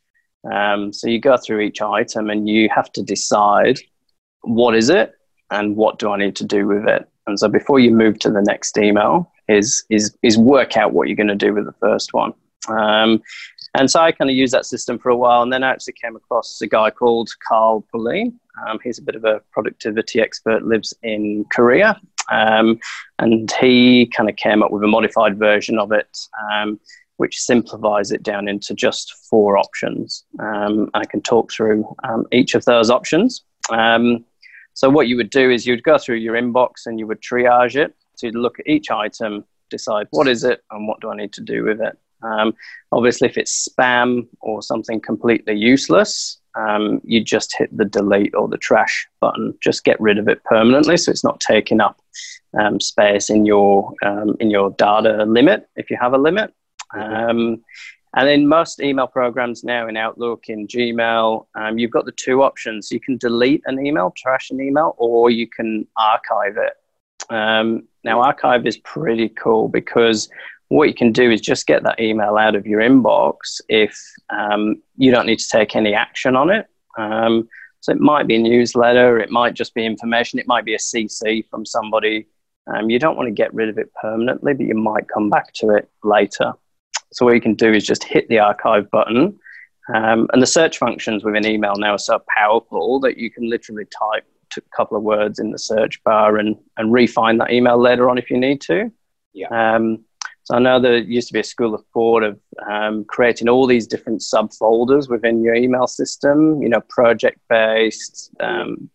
Um, 0.51 0.91
so 0.91 1.08
you 1.08 1.20
go 1.20 1.38
through 1.38 1.62
each 1.62 1.82
item 1.82 2.29
and 2.29 2.48
you 2.48 2.70
have 2.75 2.91
to 2.91 3.01
decide 3.01 3.79
what 4.41 4.75
is 4.75 4.89
it 4.89 5.13
and 5.50 5.75
what 5.77 6.00
do 6.00 6.12
I 6.12 6.17
need 6.17 6.36
to 6.36 6.46
do 6.46 6.67
with 6.67 6.88
it. 6.88 7.08
And 7.27 7.39
so 7.39 7.48
before 7.48 7.79
you 7.79 7.91
move 7.91 8.20
to 8.20 8.29
the 8.29 8.41
next 8.41 8.77
email, 8.77 9.32
is 9.48 9.84
is 9.89 10.15
is 10.22 10.38
work 10.38 10.77
out 10.77 10.93
what 10.93 11.08
you're 11.08 11.17
going 11.17 11.27
to 11.27 11.36
do 11.36 11.53
with 11.53 11.65
the 11.65 11.79
first 11.79 12.13
one. 12.13 12.34
Um, 12.70 13.22
and 13.75 13.89
so 13.89 14.00
I 14.00 14.12
kind 14.12 14.29
of 14.29 14.36
used 14.36 14.53
that 14.53 14.65
system 14.65 15.00
for 15.00 15.10
a 15.10 15.15
while, 15.15 15.41
and 15.41 15.51
then 15.51 15.63
I 15.63 15.72
actually 15.72 15.96
came 16.01 16.15
across 16.15 16.62
a 16.62 16.67
guy 16.67 16.91
called 16.91 17.29
Carl 17.48 17.86
Pullein. 17.91 18.39
Um, 18.67 18.79
he's 18.84 19.00
a 19.00 19.01
bit 19.01 19.15
of 19.15 19.25
a 19.25 19.41
productivity 19.51 20.22
expert, 20.22 20.63
lives 20.63 20.93
in 21.01 21.46
Korea, 21.51 22.00
um, 22.32 22.80
and 23.20 23.51
he 23.60 24.08
kind 24.08 24.30
of 24.30 24.36
came 24.36 24.63
up 24.63 24.72
with 24.72 24.84
a 24.84 24.88
modified 24.88 25.38
version 25.38 25.77
of 25.77 25.92
it, 25.92 26.18
um, 26.51 26.80
which 27.18 27.39
simplifies 27.39 28.12
it 28.12 28.24
down 28.24 28.48
into 28.48 28.74
just 28.74 29.13
four 29.30 29.58
options. 29.58 30.25
Um, 30.39 30.89
I 30.94 31.06
can 31.06 31.22
talk 31.22 31.51
through 31.51 31.96
um, 32.03 32.25
each 32.32 32.56
of 32.56 32.65
those 32.65 32.89
options. 32.89 33.44
Um, 33.70 34.25
so 34.74 34.89
what 34.89 35.08
you 35.08 35.18
would 35.18 35.30
do 35.30 35.51
is 35.51 35.68
you'd 35.68 35.84
go 35.84 35.98
through 35.98 36.18
your 36.18 36.36
inbox 36.36 36.86
and 36.86 36.98
you 36.98 37.08
would 37.08 37.22
triage 37.22 37.75
it. 37.75 37.96
So 38.15 38.27
you'd 38.27 38.36
look 38.36 38.60
at 38.60 38.68
each 38.68 38.89
item, 38.89 39.46
decide 39.70 40.08
what 40.12 40.27
is 40.27 40.44
it 40.44 40.63
and 40.72 40.88
what 40.88 41.00
do 41.01 41.10
I 41.10 41.15
need 41.15 41.34
to 41.34 41.42
do 41.42 41.63
with 41.63 41.82
it. 41.82 41.98
Um, 42.24 42.53
obviously, 42.92 43.27
if 43.27 43.38
it's 43.38 43.68
spam 43.68 44.27
or 44.39 44.62
something 44.62 45.00
completely 45.01 45.56
useless, 45.56 46.39
um, 46.55 47.01
you 47.03 47.24
just 47.24 47.55
hit 47.57 47.75
the 47.75 47.86
delete 47.86 48.36
or 48.36 48.48
the 48.48 48.57
trash 48.57 49.07
button. 49.19 49.53
Just 49.62 49.83
get 49.83 50.00
rid 50.00 50.17
of 50.17 50.27
it 50.27 50.43
permanently, 50.43 50.98
so 50.98 51.12
it's 51.12 51.24
not 51.24 51.39
taking 51.39 51.81
up 51.81 52.00
um, 52.60 52.79
space 52.79 53.29
in 53.29 53.45
your 53.45 53.93
um, 54.03 54.36
in 54.39 54.50
your 54.50 54.72
data 54.72 55.25
limit 55.25 55.67
if 55.75 55.89
you 55.89 55.98
have 56.00 56.13
a 56.13 56.17
limit. 56.17 56.53
Mm-hmm. 56.93 57.29
Um, 57.29 57.63
and 58.15 58.29
in 58.29 58.48
most 58.48 58.79
email 58.79 59.07
programs 59.07 59.63
now, 59.63 59.88
in 59.88 59.98
Outlook, 59.98 60.43
in 60.48 60.67
Gmail, 60.67 61.48
um, 61.55 61.79
you've 61.79 61.89
got 61.89 62.05
the 62.05 62.12
two 62.12 62.43
options. 62.43 62.91
You 62.91 63.00
can 63.00 63.17
delete 63.17 63.63
an 63.65 63.83
email, 63.83 64.13
trash 64.15 64.51
an 64.51 64.62
email, 64.62 64.93
or 64.98 65.31
you 65.31 65.48
can 65.48 65.88
archive 65.98 66.57
it. 66.57 66.74
Um, 67.33 67.88
now, 68.03 68.22
archive 68.22 68.67
is 68.67 68.77
pretty 68.77 69.29
cool 69.29 69.67
because 69.67 70.29
what 70.74 70.88
you 70.88 70.94
can 70.94 71.12
do 71.12 71.30
is 71.30 71.39
just 71.39 71.68
get 71.68 71.84
that 71.84 72.00
email 72.00 72.36
out 72.38 72.56
of 72.56 72.65
your 72.65 72.82
inbox 72.82 73.62
if 73.70 73.96
um, 74.30 74.82
you 74.98 75.12
don't 75.12 75.27
need 75.27 75.39
to 75.39 75.48
take 75.48 75.75
any 75.75 75.94
action 75.94 76.36
on 76.36 76.50
it. 76.50 76.65
Um, 76.98 77.48
so 77.82 77.92
it 77.92 78.00
might 78.00 78.27
be 78.27 78.36
a 78.36 78.39
newsletter, 78.39 79.20
it 79.20 79.30
might 79.30 79.53
just 79.53 79.75
be 79.75 79.86
information, 79.86 80.39
it 80.39 80.48
might 80.48 80.65
be 80.65 80.74
a 80.74 80.80
CC 80.80 81.48
from 81.50 81.65
somebody. 81.65 82.27
Um, 82.65 82.89
you 82.89 82.98
don't 82.98 83.18
want 83.18 83.27
to 83.27 83.34
get 83.34 83.53
rid 83.53 83.70
of 83.70 83.77
it 83.77 83.94
permanently, 84.01 84.53
but 84.53 84.65
you 84.65 84.74
might 84.74 85.08
come 85.10 85.30
back 85.30 85.53
to 85.56 85.70
it 85.72 85.89
later. 86.03 86.53
So 87.12 87.25
what 87.25 87.36
you 87.36 87.42
can 87.42 87.56
do 87.56 87.72
is 87.72 87.86
just 87.86 88.03
hit 88.03 88.27
the 88.30 88.39
archive 88.39 88.89
button. 88.89 89.38
Um, 89.94 90.27
and 90.32 90.42
the 90.42 90.48
search 90.48 90.77
functions 90.77 91.24
within 91.24 91.46
email 91.46 91.75
now 91.75 91.92
are 91.92 92.00
so 92.00 92.24
powerful 92.36 93.00
that 93.01 93.18
you 93.18 93.30
can 93.30 93.50
literally 93.50 93.86
type 93.86 94.25
a 94.58 94.62
couple 94.75 94.98
of 94.98 95.03
words 95.03 95.39
in 95.39 95.51
the 95.51 95.60
search 95.60 96.03
bar 96.03 96.38
and, 96.38 96.56
and 96.77 96.94
refine 96.94 97.38
that 97.39 97.51
email 97.51 97.77
later 97.77 98.10
on 98.10 98.18
if 98.18 98.32
you 98.32 98.39
need 98.39 98.62
to. 98.62 98.92
Yeah. 99.34 99.48
Um, 99.50 100.06
so 100.44 100.56
I 100.56 100.60
know 100.60 100.80
there 100.80 100.98
used 100.98 101.28
to 101.30 101.34
be 101.34 101.40
a 101.40 101.44
school 101.44 101.74
of 101.74 101.86
thought 101.94 102.24
of 102.24 102.40
um, 102.70 103.06
creating 103.06 103.48
all 103.48 103.66
these 103.66 103.88
different 103.88 104.22
subfolders 104.22 105.10
within 105.10 105.42
your 105.42 105.56
email 105.56 105.88
system, 105.88 106.62
you 106.62 106.68
know, 106.68 106.82
project 106.90 107.40
based, 107.48 108.30
um, 108.42 108.90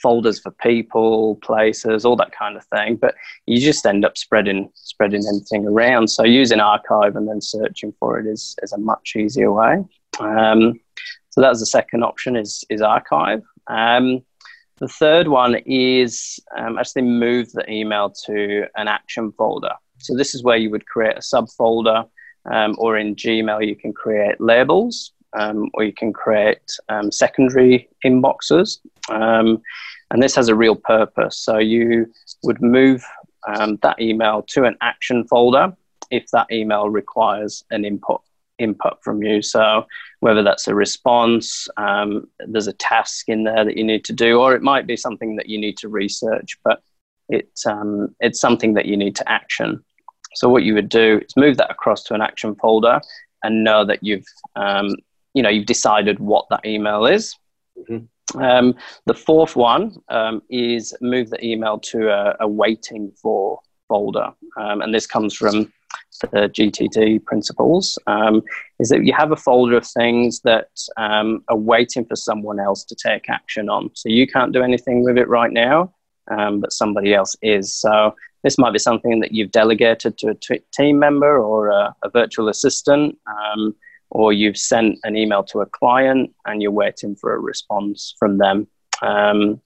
folders 0.00 0.40
for 0.40 0.50
people, 0.50 1.36
places, 1.36 2.06
all 2.06 2.16
that 2.16 2.32
kind 2.32 2.56
of 2.56 2.64
thing. 2.66 2.96
But 2.96 3.14
you 3.46 3.60
just 3.60 3.84
end 3.84 4.04
up 4.04 4.16
spreading 4.16 4.70
spreading 4.74 5.22
anything 5.28 5.66
around. 5.66 6.08
So 6.08 6.24
using 6.24 6.58
archive 6.58 7.16
and 7.16 7.28
then 7.28 7.42
searching 7.42 7.92
for 8.00 8.18
it 8.18 8.26
is, 8.26 8.56
is 8.62 8.72
a 8.72 8.78
much 8.78 9.14
easier 9.14 9.52
way. 9.52 9.84
Um, 10.20 10.80
so 11.28 11.40
that's 11.42 11.60
the 11.60 11.66
second 11.66 12.02
option 12.02 12.34
is 12.34 12.64
is 12.70 12.80
archive. 12.80 13.42
Um, 13.66 14.22
the 14.78 14.88
third 14.88 15.28
one 15.28 15.56
is 15.66 16.40
um, 16.56 16.78
actually 16.78 17.02
move 17.02 17.52
the 17.52 17.70
email 17.70 18.10
to 18.26 18.66
an 18.74 18.88
action 18.88 19.32
folder. 19.32 19.74
So 20.02 20.16
this 20.16 20.34
is 20.34 20.42
where 20.42 20.56
you 20.56 20.70
would 20.70 20.86
create 20.86 21.16
a 21.16 21.20
subfolder, 21.20 22.08
um, 22.50 22.74
or 22.78 22.98
in 22.98 23.14
Gmail 23.14 23.66
you 23.66 23.76
can 23.76 23.92
create 23.92 24.40
labels, 24.40 25.12
um, 25.32 25.70
or 25.74 25.84
you 25.84 25.92
can 25.92 26.12
create 26.12 26.76
um, 26.88 27.10
secondary 27.12 27.88
inboxes. 28.04 28.78
Um, 29.08 29.62
and 30.10 30.22
this 30.22 30.34
has 30.34 30.48
a 30.48 30.54
real 30.54 30.76
purpose. 30.76 31.38
So 31.38 31.58
you 31.58 32.12
would 32.42 32.60
move 32.60 33.04
um, 33.46 33.78
that 33.82 34.00
email 34.00 34.42
to 34.48 34.64
an 34.64 34.76
action 34.80 35.26
folder 35.26 35.74
if 36.10 36.26
that 36.32 36.50
email 36.52 36.90
requires 36.90 37.64
an 37.70 37.84
input 37.84 38.22
input 38.58 39.02
from 39.02 39.22
you. 39.22 39.42
So 39.42 39.86
whether 40.20 40.42
that's 40.42 40.68
a 40.68 40.74
response, 40.74 41.68
um, 41.76 42.28
there's 42.46 42.68
a 42.68 42.72
task 42.74 43.28
in 43.28 43.44
there 43.44 43.64
that 43.64 43.76
you 43.76 43.84
need 43.84 44.04
to 44.04 44.12
do, 44.12 44.40
or 44.40 44.54
it 44.54 44.62
might 44.62 44.86
be 44.86 44.96
something 44.96 45.36
that 45.36 45.48
you 45.48 45.58
need 45.58 45.76
to 45.78 45.88
research, 45.88 46.58
but 46.64 46.82
it's 47.28 47.66
um, 47.66 48.14
it's 48.20 48.40
something 48.40 48.74
that 48.74 48.86
you 48.86 48.96
need 48.96 49.16
to 49.16 49.28
action. 49.28 49.82
So 50.34 50.48
what 50.48 50.62
you 50.64 50.74
would 50.74 50.88
do 50.88 51.20
is 51.24 51.36
move 51.36 51.56
that 51.58 51.70
across 51.70 52.02
to 52.04 52.14
an 52.14 52.22
action 52.22 52.54
folder 52.56 53.00
and 53.42 53.64
know 53.64 53.84
that 53.84 54.02
you've 54.02 54.26
um, 54.56 54.94
you 55.34 55.42
know 55.42 55.48
you've 55.48 55.66
decided 55.66 56.18
what 56.18 56.46
that 56.50 56.64
email 56.64 57.06
is. 57.06 57.36
Mm-hmm. 57.78 58.40
Um, 58.40 58.74
the 59.06 59.14
fourth 59.14 59.56
one 59.56 59.96
um, 60.08 60.42
is 60.48 60.94
move 61.00 61.30
the 61.30 61.44
email 61.44 61.78
to 61.80 62.10
a, 62.10 62.36
a 62.40 62.48
waiting 62.48 63.12
for 63.20 63.60
folder, 63.88 64.32
um, 64.56 64.80
and 64.80 64.94
this 64.94 65.06
comes 65.06 65.34
from 65.34 65.72
the 66.20 66.48
GTD 66.48 67.24
principles. 67.24 67.98
Um, 68.06 68.42
is 68.78 68.88
that 68.90 69.04
you 69.04 69.12
have 69.16 69.32
a 69.32 69.36
folder 69.36 69.76
of 69.76 69.86
things 69.86 70.40
that 70.42 70.68
um, 70.96 71.42
are 71.48 71.56
waiting 71.56 72.04
for 72.04 72.16
someone 72.16 72.60
else 72.60 72.84
to 72.84 72.94
take 72.94 73.28
action 73.28 73.68
on. 73.68 73.90
So 73.94 74.08
you 74.08 74.26
can't 74.26 74.52
do 74.52 74.62
anything 74.62 75.04
with 75.04 75.18
it 75.18 75.28
right 75.28 75.52
now, 75.52 75.92
but 76.28 76.72
somebody 76.72 77.14
else 77.14 77.36
is. 77.42 77.74
So 77.74 78.14
this 78.42 78.58
might 78.58 78.72
be 78.72 78.78
something 78.78 79.20
that 79.20 79.32
you've 79.32 79.52
delegated 79.52 80.18
to 80.18 80.30
a 80.30 80.34
t- 80.34 80.62
team 80.72 80.98
member 80.98 81.38
or 81.38 81.68
a, 81.68 81.94
a 82.02 82.10
virtual 82.10 82.48
assistant, 82.48 83.18
um, 83.26 83.74
or 84.10 84.32
you've 84.32 84.56
sent 84.56 84.98
an 85.04 85.16
email 85.16 85.42
to 85.44 85.60
a 85.60 85.66
client 85.66 86.34
and 86.44 86.60
you're 86.60 86.70
waiting 86.70 87.14
for 87.14 87.34
a 87.34 87.38
response 87.38 88.14
from 88.18 88.38
them. 88.38 88.66
Um, 89.00 89.60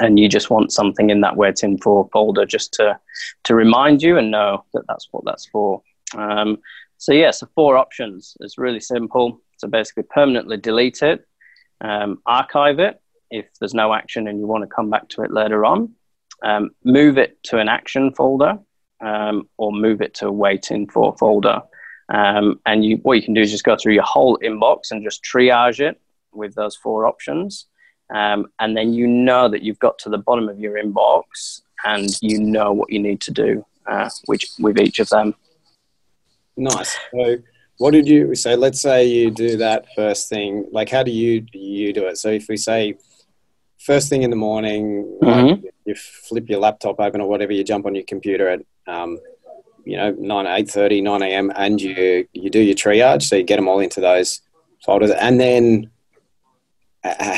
and 0.00 0.18
you 0.18 0.28
just 0.28 0.48
want 0.48 0.72
something 0.72 1.10
in 1.10 1.22
that 1.22 1.36
waiting 1.36 1.76
for 1.78 2.08
folder 2.12 2.46
just 2.46 2.72
to, 2.74 2.98
to 3.44 3.54
remind 3.54 4.00
you 4.00 4.16
and 4.16 4.30
know 4.30 4.64
that 4.72 4.84
that's 4.86 5.08
what 5.10 5.24
that's 5.24 5.46
for. 5.46 5.82
Um, 6.16 6.58
so, 6.98 7.12
yeah, 7.12 7.32
so 7.32 7.48
four 7.54 7.76
options. 7.76 8.36
It's 8.40 8.58
really 8.58 8.80
simple. 8.80 9.40
So, 9.58 9.66
basically, 9.66 10.04
permanently 10.04 10.56
delete 10.56 11.02
it, 11.02 11.26
um, 11.80 12.22
archive 12.26 12.78
it 12.78 13.00
if 13.30 13.46
there's 13.58 13.74
no 13.74 13.92
action 13.92 14.28
and 14.28 14.38
you 14.38 14.46
want 14.46 14.62
to 14.62 14.74
come 14.74 14.88
back 14.88 15.08
to 15.08 15.22
it 15.22 15.32
later 15.32 15.64
on 15.64 15.94
um, 16.42 16.70
move 16.84 17.18
it 17.18 17.42
to 17.44 17.58
an 17.58 17.68
action 17.68 18.12
folder 18.14 18.58
um, 19.00 19.48
or 19.56 19.72
move 19.72 20.00
it 20.00 20.14
to 20.14 20.28
a 20.28 20.32
waiting 20.32 20.88
for 20.88 21.16
folder. 21.16 21.62
Um, 22.08 22.60
and 22.64 22.84
you, 22.84 22.96
what 22.98 23.14
you 23.14 23.22
can 23.22 23.34
do 23.34 23.40
is 23.40 23.50
just 23.50 23.64
go 23.64 23.76
through 23.76 23.94
your 23.94 24.04
whole 24.04 24.38
inbox 24.42 24.90
and 24.90 25.04
just 25.04 25.22
triage 25.22 25.80
it 25.80 26.00
with 26.32 26.54
those 26.54 26.76
four 26.76 27.06
options. 27.06 27.66
Um, 28.14 28.46
and 28.58 28.76
then 28.76 28.94
you 28.94 29.06
know 29.06 29.48
that 29.48 29.62
you've 29.62 29.78
got 29.78 29.98
to 30.00 30.08
the 30.08 30.18
bottom 30.18 30.48
of 30.48 30.58
your 30.58 30.82
inbox 30.82 31.60
and 31.84 32.08
you 32.22 32.40
know 32.40 32.72
what 32.72 32.90
you 32.90 32.98
need 32.98 33.20
to 33.22 33.30
do 33.30 33.64
uh, 33.86 34.08
which, 34.26 34.46
with 34.58 34.78
each 34.78 34.98
of 34.98 35.08
them. 35.08 35.34
Nice. 36.56 36.96
So, 37.12 37.38
what 37.78 37.92
did 37.92 38.08
you 38.08 38.34
say? 38.34 38.56
Let's 38.56 38.80
say 38.80 39.06
you 39.06 39.30
do 39.30 39.56
that 39.58 39.86
first 39.94 40.28
thing. 40.28 40.66
Like, 40.72 40.88
how 40.88 41.02
do 41.02 41.10
you 41.10 41.46
you 41.52 41.92
do 41.92 42.06
it? 42.06 42.18
So, 42.18 42.28
if 42.30 42.48
we 42.48 42.56
say 42.56 42.96
first 43.88 44.10
thing 44.10 44.22
in 44.22 44.30
the 44.30 44.36
morning, 44.36 44.84
mm-hmm. 45.22 45.64
you 45.86 45.94
flip 46.28 46.46
your 46.50 46.60
laptop 46.60 47.00
open 47.00 47.22
or 47.22 47.28
whatever, 47.28 47.52
you 47.52 47.64
jump 47.64 47.86
on 47.86 47.94
your 47.94 48.04
computer 48.04 48.46
at 48.54 48.60
um, 48.86 49.18
you 49.84 49.96
know 49.96 50.10
nine 50.32 50.46
eight 50.46 50.68
thirty 50.70 51.00
nine 51.00 51.22
a.m. 51.22 51.50
and 51.56 51.80
you 51.80 52.28
you 52.32 52.50
do 52.50 52.60
your 52.60 52.74
triage, 52.82 53.22
so 53.22 53.36
you 53.36 53.44
get 53.44 53.56
them 53.56 53.68
all 53.68 53.80
into 53.80 54.00
those 54.00 54.42
folders, 54.84 55.10
and 55.10 55.40
then 55.40 55.90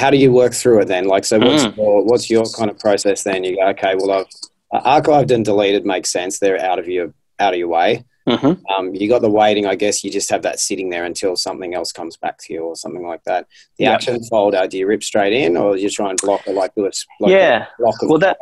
how 0.00 0.10
do 0.10 0.16
you 0.16 0.32
work 0.32 0.52
through 0.52 0.80
it 0.80 0.88
then? 0.88 1.04
Like, 1.06 1.24
so 1.24 1.38
what's 1.38 1.64
mm. 1.64 1.76
your, 1.76 2.04
what's 2.04 2.28
your 2.28 2.44
kind 2.58 2.70
of 2.70 2.78
process 2.78 3.22
then? 3.22 3.44
You 3.44 3.56
go, 3.56 3.68
okay, 3.68 3.94
well, 3.96 4.10
I've 4.10 4.26
uh, 4.72 5.00
archived 5.00 5.30
and 5.30 5.44
deleted 5.44 5.84
makes 5.84 6.10
sense. 6.10 6.38
They're 6.38 6.60
out 6.60 6.78
of 6.78 6.88
your 6.88 7.14
out 7.38 7.52
of 7.54 7.58
your 7.58 7.68
way. 7.68 8.04
Mm-hmm. 8.28 8.64
Um, 8.72 8.94
you 8.94 9.08
got 9.08 9.22
the 9.22 9.30
waiting, 9.30 9.66
I 9.66 9.74
guess. 9.74 10.04
You 10.04 10.10
just 10.10 10.30
have 10.30 10.42
that 10.42 10.60
sitting 10.60 10.90
there 10.90 11.04
until 11.04 11.36
something 11.36 11.74
else 11.74 11.92
comes 11.92 12.16
back 12.16 12.38
to 12.38 12.52
you 12.52 12.62
or 12.62 12.76
something 12.76 13.06
like 13.06 13.24
that. 13.24 13.46
The 13.78 13.84
yep. 13.84 13.94
action 13.94 14.22
folder, 14.24 14.66
do 14.66 14.78
you 14.78 14.86
rip 14.86 15.02
straight 15.02 15.32
in, 15.32 15.56
or 15.56 15.76
you 15.76 15.90
try 15.90 16.10
and 16.10 16.20
block 16.20 16.46
it 16.46 16.54
like 16.54 16.74
this? 16.74 17.06
Like 17.18 17.32
yeah. 17.32 17.66
well, 17.78 18.18
that 18.18 18.38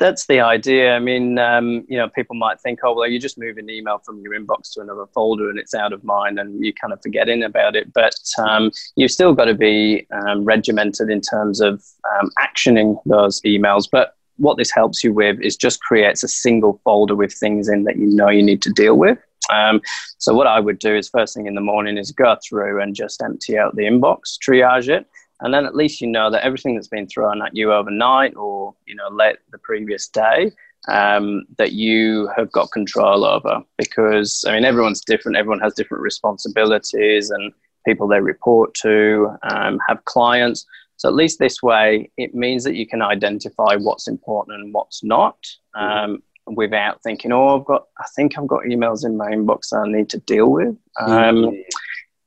that's 0.00 0.26
the 0.26 0.40
idea. 0.40 0.94
I 0.94 0.98
mean, 0.98 1.38
um, 1.38 1.84
you 1.86 1.98
know, 1.98 2.08
people 2.08 2.34
might 2.34 2.58
think, 2.60 2.80
oh, 2.82 2.94
well, 2.94 3.06
you 3.06 3.20
just 3.20 3.38
move 3.38 3.58
an 3.58 3.70
email 3.70 3.98
from 4.04 4.20
your 4.22 4.32
inbox 4.32 4.72
to 4.72 4.80
another 4.80 5.06
folder 5.14 5.50
and 5.50 5.58
it's 5.58 5.74
out 5.74 5.92
of 5.92 6.02
mind, 6.02 6.40
and 6.40 6.64
you 6.64 6.72
kind 6.72 6.92
of 6.92 7.00
forgetting 7.02 7.44
about 7.44 7.76
it. 7.76 7.92
But 7.92 8.14
um, 8.38 8.72
you've 8.96 9.12
still 9.12 9.34
got 9.34 9.44
to 9.44 9.54
be 9.54 10.06
um, 10.10 10.44
regimented 10.44 11.10
in 11.10 11.20
terms 11.20 11.60
of 11.60 11.84
um, 12.18 12.30
actioning 12.40 12.96
those 13.04 13.40
emails. 13.42 13.86
But 13.90 14.14
what 14.40 14.56
this 14.56 14.70
helps 14.70 15.04
you 15.04 15.12
with 15.12 15.40
is 15.40 15.56
just 15.56 15.80
creates 15.82 16.22
a 16.22 16.28
single 16.28 16.80
folder 16.84 17.14
with 17.14 17.32
things 17.32 17.68
in 17.68 17.84
that 17.84 17.96
you 17.96 18.06
know 18.06 18.28
you 18.28 18.42
need 18.42 18.62
to 18.62 18.70
deal 18.70 18.96
with. 18.96 19.18
Um, 19.52 19.80
so 20.18 20.34
what 20.34 20.46
I 20.46 20.60
would 20.60 20.78
do 20.78 20.94
is 20.94 21.08
first 21.08 21.34
thing 21.34 21.46
in 21.46 21.54
the 21.54 21.60
morning 21.60 21.98
is 21.98 22.12
go 22.12 22.36
through 22.46 22.80
and 22.80 22.94
just 22.94 23.22
empty 23.22 23.58
out 23.58 23.76
the 23.76 23.82
inbox, 23.82 24.38
triage 24.38 24.88
it, 24.88 25.06
and 25.40 25.52
then 25.52 25.66
at 25.66 25.74
least 25.74 26.00
you 26.00 26.06
know 26.06 26.30
that 26.30 26.44
everything 26.44 26.74
that's 26.74 26.88
been 26.88 27.06
thrown 27.06 27.42
at 27.42 27.56
you 27.56 27.72
overnight 27.72 28.34
or 28.36 28.74
you 28.86 28.94
know 28.94 29.08
late 29.10 29.36
the 29.50 29.58
previous 29.58 30.08
day 30.08 30.52
um, 30.88 31.44
that 31.58 31.72
you 31.72 32.30
have 32.36 32.50
got 32.52 32.72
control 32.72 33.24
over 33.24 33.62
because 33.76 34.44
I 34.46 34.54
mean 34.54 34.64
everyone's 34.64 35.00
different 35.00 35.36
everyone 35.36 35.60
has 35.60 35.74
different 35.74 36.02
responsibilities 36.02 37.30
and 37.30 37.52
people 37.86 38.06
they 38.06 38.20
report 38.20 38.74
to 38.74 39.34
um, 39.42 39.78
have 39.88 40.04
clients 40.04 40.66
so 41.00 41.08
at 41.08 41.14
least 41.14 41.38
this 41.38 41.62
way 41.62 42.10
it 42.18 42.34
means 42.34 42.62
that 42.64 42.74
you 42.74 42.86
can 42.86 43.00
identify 43.00 43.74
what's 43.76 44.06
important 44.06 44.60
and 44.60 44.74
what's 44.74 45.02
not 45.02 45.38
mm-hmm. 45.74 46.12
um, 46.12 46.22
without 46.54 47.02
thinking 47.02 47.32
oh 47.32 47.58
I've 47.58 47.64
got 47.64 47.86
I 47.98 48.04
think 48.14 48.36
I've 48.36 48.46
got 48.46 48.64
emails 48.64 49.06
in 49.06 49.16
my 49.16 49.30
inbox 49.30 49.70
that 49.70 49.84
I 49.86 49.90
need 49.90 50.10
to 50.10 50.18
deal 50.18 50.50
with 50.50 50.76
mm-hmm. 51.00 51.48
Um, 51.48 51.54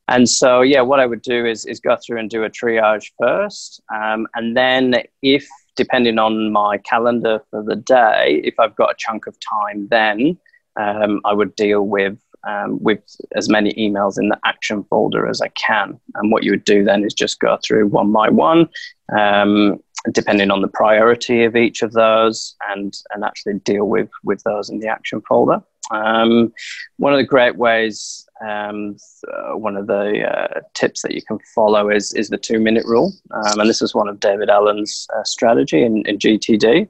and 0.10 0.28
so, 0.28 0.62
yeah, 0.62 0.82
what 0.82 1.00
I 1.00 1.06
would 1.06 1.22
do 1.22 1.46
is, 1.46 1.66
is 1.66 1.80
go 1.80 1.96
through 1.96 2.20
and 2.20 2.30
do 2.30 2.44
a 2.44 2.50
triage 2.50 3.12
first. 3.18 3.82
Um, 3.94 4.28
and 4.36 4.56
then, 4.56 4.96
if 5.22 5.48
depending 5.76 6.20
on 6.20 6.52
my 6.52 6.78
calendar 6.80 7.42
for 7.50 7.64
the 7.64 7.78
day, 7.78 8.42
if 8.44 8.60
I've 8.60 8.76
got 8.76 8.92
a 8.92 8.96
chunk 8.98 9.28
of 9.28 9.38
time, 9.40 9.88
then 9.90 10.38
um, 10.80 11.22
I 11.24 11.34
would 11.34 11.56
deal 11.56 11.84
with 11.84 12.20
um, 12.48 12.82
with 12.82 13.02
as 13.36 13.50
many 13.50 13.74
emails 13.74 14.20
in 14.20 14.30
the 14.30 14.40
action 14.46 14.84
folder 14.90 15.28
as 15.28 15.42
I 15.42 15.50
can. 15.50 16.00
And 16.16 16.32
what 16.32 16.44
you 16.44 16.52
would 16.52 16.66
do 16.66 16.84
then 16.84 17.04
is 17.04 17.14
just 17.14 17.40
go 17.40 17.58
through 17.64 17.88
one 17.88 18.12
by 18.12 18.30
one, 18.30 18.70
um, 19.18 19.80
depending 20.12 20.52
on 20.52 20.62
the 20.62 20.68
priority 20.68 21.44
of 21.44 21.56
each 21.56 21.82
of 21.82 21.94
those, 21.94 22.56
and 22.70 22.94
and 23.14 23.24
actually 23.24 23.60
deal 23.60 23.86
with 23.86 24.10
with 24.24 24.44
those 24.44 24.70
in 24.70 24.80
the 24.80 24.88
action 24.88 25.22
folder. 25.28 25.62
Um, 25.92 26.54
one 26.98 27.14
of 27.14 27.18
the 27.18 27.26
great 27.26 27.58
ways, 27.58 28.26
um, 28.42 28.98
uh, 29.32 29.58
one 29.58 29.76
of 29.76 29.88
the 29.88 30.24
uh, 30.24 30.62
tips 30.74 31.02
that 31.02 31.14
you 31.14 31.22
can 31.22 31.40
follow 31.54 31.90
is 31.90 32.14
is 32.14 32.30
the 32.30 32.38
two 32.38 32.60
minute 32.60 32.86
rule, 32.86 33.14
um, 33.32 33.60
and 33.60 33.70
this 33.70 33.82
is 33.82 33.94
one 33.94 34.08
of 34.08 34.20
David 34.20 34.50
Allen's 34.50 35.08
uh, 35.16 35.24
strategy 35.24 35.84
in, 35.84 36.06
in 36.06 36.18
GTD. 36.18 36.88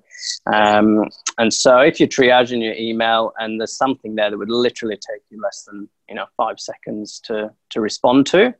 Um, 0.52 1.10
and 1.38 1.54
so, 1.54 1.80
if 1.80 2.00
you're 2.00 2.10
triaging 2.10 2.64
your 2.64 2.74
email 2.74 3.34
and 3.40 3.60
there's 3.60 3.78
something 3.78 4.16
there 4.16 4.30
that 4.30 4.38
would 4.38 4.50
literally 4.50 4.96
take 4.96 5.22
you 5.30 5.42
less 5.42 5.64
than 5.68 5.90
you 6.10 6.16
know 6.16 6.26
five 6.38 6.60
seconds 6.60 7.20
to 7.26 7.52
to 7.72 7.82
respond 7.82 8.26
to, 8.28 8.54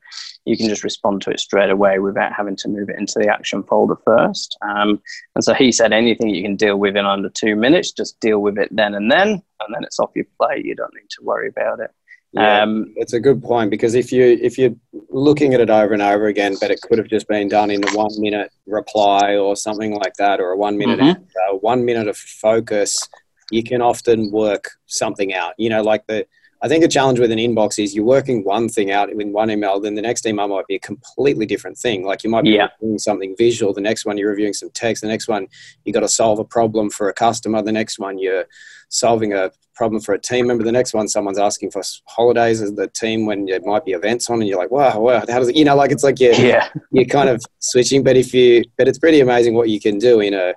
you 0.46 0.58
can 0.58 0.68
just 0.68 0.84
respond 0.84 1.22
to 1.24 1.32
it 1.32 1.40
straight 1.40 1.70
away 1.70 2.00
without 2.00 2.34
having 2.34 2.56
to 2.58 2.68
move 2.68 2.90
it 2.90 3.00
into 3.00 3.20
the 3.20 3.28
action 3.28 3.64
folder 3.64 3.98
first. 4.04 4.58
Um, 4.62 5.02
and 5.36 5.44
so 5.44 5.54
he 5.54 5.72
said, 5.72 5.94
anything 5.94 6.30
you 6.30 6.42
can 6.42 6.56
deal 6.56 6.78
with 6.78 6.98
in 6.98 7.06
under 7.06 7.30
two 7.30 7.56
minutes, 7.56 7.92
just 7.92 8.20
deal 8.20 8.40
with 8.40 8.58
it 8.58 8.70
then 8.72 8.96
and 8.96 9.12
then, 9.12 9.30
and 9.30 9.74
then 9.74 9.84
it's 9.84 10.00
off 10.00 10.12
your 10.16 10.26
plate. 10.40 10.66
You 10.66 10.76
don't 10.76 10.94
need 10.94 11.10
to 11.12 11.24
worry 11.24 11.50
about 11.50 11.80
it. 11.80 11.92
Yeah, 12.34 12.64
um, 12.64 12.92
it's 12.96 13.14
a 13.14 13.20
good 13.20 13.44
point 13.44 13.70
because 13.70 13.94
if 13.94 14.12
you 14.12 14.24
if 14.42 14.58
you're 14.58 14.76
looking 15.10 15.54
at 15.54 15.60
it 15.60 15.70
over 15.70 15.94
and 15.94 16.02
over 16.02 16.26
again, 16.26 16.56
but 16.60 16.72
it 16.72 16.82
could 16.82 16.98
have 16.98 17.08
just 17.08 17.28
been 17.28 17.48
done 17.48 17.70
in 17.70 17.88
a 17.88 17.92
one 17.92 18.12
minute 18.18 18.52
reply 18.66 19.36
or 19.36 19.56
something 19.56 19.94
like 19.94 20.16
that, 20.16 20.40
or 20.40 20.52
a 20.52 20.58
one 20.58 20.76
minute 20.76 21.00
mm-hmm. 21.00 21.10
answer, 21.10 21.58
one 21.60 21.86
minute 21.86 22.08
of 22.08 22.18
focus, 22.18 23.08
you 23.52 23.64
can 23.64 23.82
often 23.82 24.32
work 24.32 24.72
something 24.88 25.34
out. 25.34 25.54
You 25.60 25.70
know, 25.70 25.84
like 25.84 26.08
the 26.08 26.26
I 26.64 26.70
think 26.70 26.82
a 26.86 26.88
challenge 26.88 27.20
with 27.20 27.30
an 27.30 27.40
inbox 27.40 27.78
is 27.78 27.94
you're 27.94 28.06
working 28.06 28.46
one 28.46 28.70
thing 28.70 28.90
out 28.90 29.10
in 29.10 29.34
one 29.34 29.52
email, 29.52 29.82
then 29.82 29.96
the 29.96 30.02
next 30.02 30.26
email 30.26 30.48
might 30.48 30.66
be 30.66 30.76
a 30.76 30.80
completely 30.80 31.46
different 31.46 31.78
thing. 31.78 32.06
Like 32.06 32.24
you 32.24 32.30
might 32.30 32.46
be 32.46 32.52
yeah. 32.52 32.70
reviewing 32.80 33.00
something 33.00 33.36
visual, 33.38 33.74
the 33.74 33.82
next 33.82 34.06
one 34.06 34.18
you're 34.18 34.30
reviewing 34.30 34.54
some 34.54 34.70
text, 34.70 35.02
the 35.02 35.10
next 35.10 35.28
one 35.28 35.48
you 35.84 35.92
got 35.92 36.00
to 36.00 36.08
solve 36.08 36.40
a 36.40 36.46
problem 36.46 36.90
for 36.90 37.10
a 37.10 37.14
customer, 37.14 37.62
the 37.62 37.74
next 37.74 38.00
one 38.00 38.18
you're 38.18 38.46
solving 38.88 39.34
a 39.34 39.52
problem 39.76 40.02
for 40.02 40.14
a 40.14 40.20
team 40.20 40.48
member, 40.48 40.64
the 40.64 40.72
next 40.72 40.94
one 40.94 41.10
someone's 41.10 41.38
asking 41.38 41.70
for 41.70 41.82
holidays 42.06 42.62
as 42.62 42.74
the 42.76 42.88
team 42.88 43.26
when 43.26 43.46
there 43.46 43.60
might 43.66 43.84
be 43.84 43.92
events 43.92 44.30
on, 44.30 44.40
and 44.40 44.48
you're 44.48 44.58
like, 44.58 44.72
wow, 44.72 44.98
wow, 45.02 45.20
how 45.20 45.40
does 45.40 45.50
it? 45.50 45.58
You 45.58 45.66
know, 45.66 45.76
like 45.76 45.92
it's 45.92 46.04
like 46.04 46.22
you're 46.22 46.34
yeah. 46.34 46.70
you're 46.92 47.04
kind 47.04 47.28
of 47.28 47.44
switching, 47.60 48.04
but 48.04 48.16
if 48.16 48.34
you, 48.34 48.64
but 48.78 48.88
it's 48.88 49.00
pretty 49.00 49.20
amazing 49.20 49.54
what 49.54 49.68
you 49.68 49.82
can 49.82 49.98
do 49.98 50.22
in 50.22 50.34
a 50.34 50.54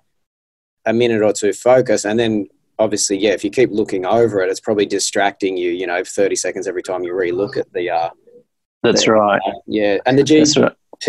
a 0.84 0.92
minute 0.92 1.20
or 1.20 1.32
two 1.32 1.52
focus, 1.52 2.04
and 2.04 2.16
then 2.16 2.46
obviously, 2.78 3.18
yeah, 3.18 3.30
if 3.30 3.44
you 3.44 3.50
keep 3.50 3.70
looking 3.70 4.04
over 4.06 4.40
it, 4.42 4.50
it's 4.50 4.60
probably 4.60 4.86
distracting 4.86 5.56
you. 5.56 5.70
You 5.70 5.86
know, 5.86 6.02
thirty 6.04 6.36
seconds 6.36 6.66
every 6.66 6.82
time 6.82 7.02
you 7.02 7.14
re-look 7.14 7.56
at 7.56 7.72
the. 7.72 7.90
Uh, 7.90 8.10
that's 8.82 9.04
the, 9.04 9.12
right. 9.12 9.40
Uh, 9.46 9.52
yeah, 9.66 9.98
and 10.06 10.18
the 10.18 10.22
GTD, 10.22 10.74
that's, 10.98 11.08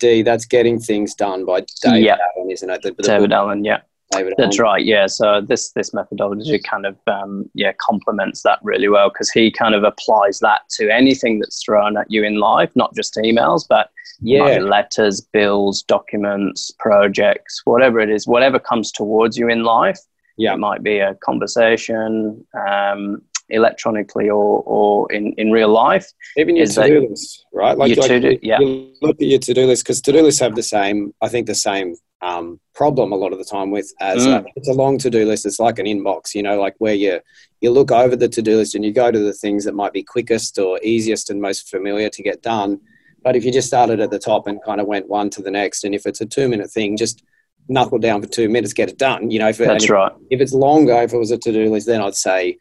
right. 0.00 0.24
that's 0.24 0.44
getting 0.46 0.78
things 0.78 1.14
done 1.14 1.44
by 1.44 1.64
David 1.82 2.04
yep. 2.04 2.18
Allen, 2.36 2.50
isn't 2.50 2.70
it? 2.70 2.82
The, 2.82 2.92
the 2.92 3.02
David 3.02 3.30
book, 3.30 3.36
Allen, 3.36 3.64
yeah. 3.64 3.80
David 4.10 4.34
That's 4.38 4.58
Allen. 4.58 4.72
right. 4.72 4.84
Yeah. 4.84 5.06
So 5.06 5.40
this 5.40 5.72
this 5.72 5.92
methodology 5.92 6.58
kind 6.58 6.86
of 6.86 6.96
um, 7.06 7.48
yeah 7.54 7.72
complements 7.78 8.42
that 8.42 8.58
really 8.62 8.88
well 8.88 9.10
because 9.10 9.30
he 9.30 9.50
kind 9.50 9.74
of 9.74 9.84
applies 9.84 10.38
that 10.40 10.62
to 10.70 10.88
anything 10.88 11.40
that's 11.40 11.62
thrown 11.62 11.96
at 11.96 12.10
you 12.10 12.24
in 12.24 12.36
life, 12.36 12.70
not 12.74 12.94
just 12.94 13.16
emails, 13.16 13.66
but 13.68 13.90
yeah, 14.20 14.58
letters, 14.58 15.20
bills, 15.20 15.82
documents, 15.82 16.72
projects, 16.78 17.62
whatever 17.64 18.00
it 18.00 18.10
is, 18.10 18.26
whatever 18.26 18.58
comes 18.58 18.90
towards 18.90 19.36
you 19.36 19.48
in 19.48 19.62
life. 19.62 20.00
Yeah. 20.38 20.54
It 20.54 20.58
might 20.58 20.82
be 20.82 20.98
a 20.98 21.14
conversation, 21.16 22.46
um, 22.54 23.22
electronically 23.50 24.28
or, 24.28 24.62
or 24.66 25.10
in, 25.12 25.32
in 25.38 25.50
real 25.50 25.70
life. 25.70 26.06
Even 26.36 26.56
your 26.56 26.66
to 26.66 26.86
do 26.86 27.08
list, 27.08 27.46
right? 27.52 27.76
Like, 27.76 27.96
like 27.96 28.08
to-do, 28.08 28.38
yeah. 28.42 28.60
you 28.60 28.94
look 29.00 29.16
at 29.20 29.26
your 29.26 29.38
to 29.38 29.54
do 29.54 29.66
list 29.66 29.84
because 29.84 30.00
to 30.02 30.12
do 30.12 30.22
lists 30.22 30.40
have 30.40 30.54
the 30.54 30.62
same, 30.62 31.14
I 31.22 31.28
think, 31.28 31.46
the 31.46 31.54
same 31.54 31.94
um, 32.20 32.60
problem 32.74 33.12
a 33.12 33.16
lot 33.16 33.32
of 33.32 33.38
the 33.38 33.44
time 33.44 33.70
with 33.70 33.92
as 34.00 34.26
mm. 34.26 34.40
a, 34.40 34.44
it's 34.56 34.68
a 34.68 34.72
long 34.72 34.98
to 34.98 35.10
do 35.10 35.24
list. 35.24 35.46
It's 35.46 35.60
like 35.60 35.78
an 35.78 35.86
inbox, 35.86 36.34
you 36.34 36.42
know, 36.42 36.60
like 36.60 36.74
where 36.78 36.94
you 36.94 37.20
you 37.60 37.70
look 37.70 37.90
over 37.90 38.16
the 38.16 38.28
to 38.28 38.42
do 38.42 38.56
list 38.56 38.74
and 38.74 38.84
you 38.84 38.92
go 38.92 39.10
to 39.10 39.18
the 39.18 39.32
things 39.32 39.64
that 39.64 39.74
might 39.74 39.92
be 39.92 40.02
quickest 40.02 40.58
or 40.58 40.78
easiest 40.82 41.30
and 41.30 41.40
most 41.40 41.68
familiar 41.68 42.08
to 42.10 42.22
get 42.22 42.42
done. 42.42 42.80
But 43.22 43.34
if 43.34 43.44
you 43.44 43.52
just 43.52 43.68
started 43.68 44.00
at 44.00 44.10
the 44.10 44.18
top 44.18 44.46
and 44.46 44.62
kind 44.62 44.80
of 44.80 44.86
went 44.86 45.08
one 45.08 45.30
to 45.30 45.42
the 45.42 45.50
next, 45.50 45.84
and 45.84 45.94
if 45.94 46.06
it's 46.06 46.20
a 46.20 46.26
two 46.26 46.48
minute 46.48 46.70
thing, 46.70 46.96
just 46.96 47.22
knuckle 47.68 47.98
down 47.98 48.22
for 48.22 48.28
two 48.28 48.48
minutes, 48.48 48.72
get 48.72 48.88
it 48.88 48.98
done. 48.98 49.30
You 49.30 49.38
know, 49.38 49.48
if, 49.48 49.58
that's 49.58 49.84
if, 49.84 49.90
right. 49.90 50.12
If 50.30 50.40
it's 50.40 50.52
longer, 50.52 51.02
if 51.02 51.12
it 51.12 51.18
was 51.18 51.30
a 51.30 51.38
to 51.38 51.52
do 51.52 51.70
list, 51.70 51.86
then 51.86 52.00
I'd 52.00 52.14
say 52.14 52.58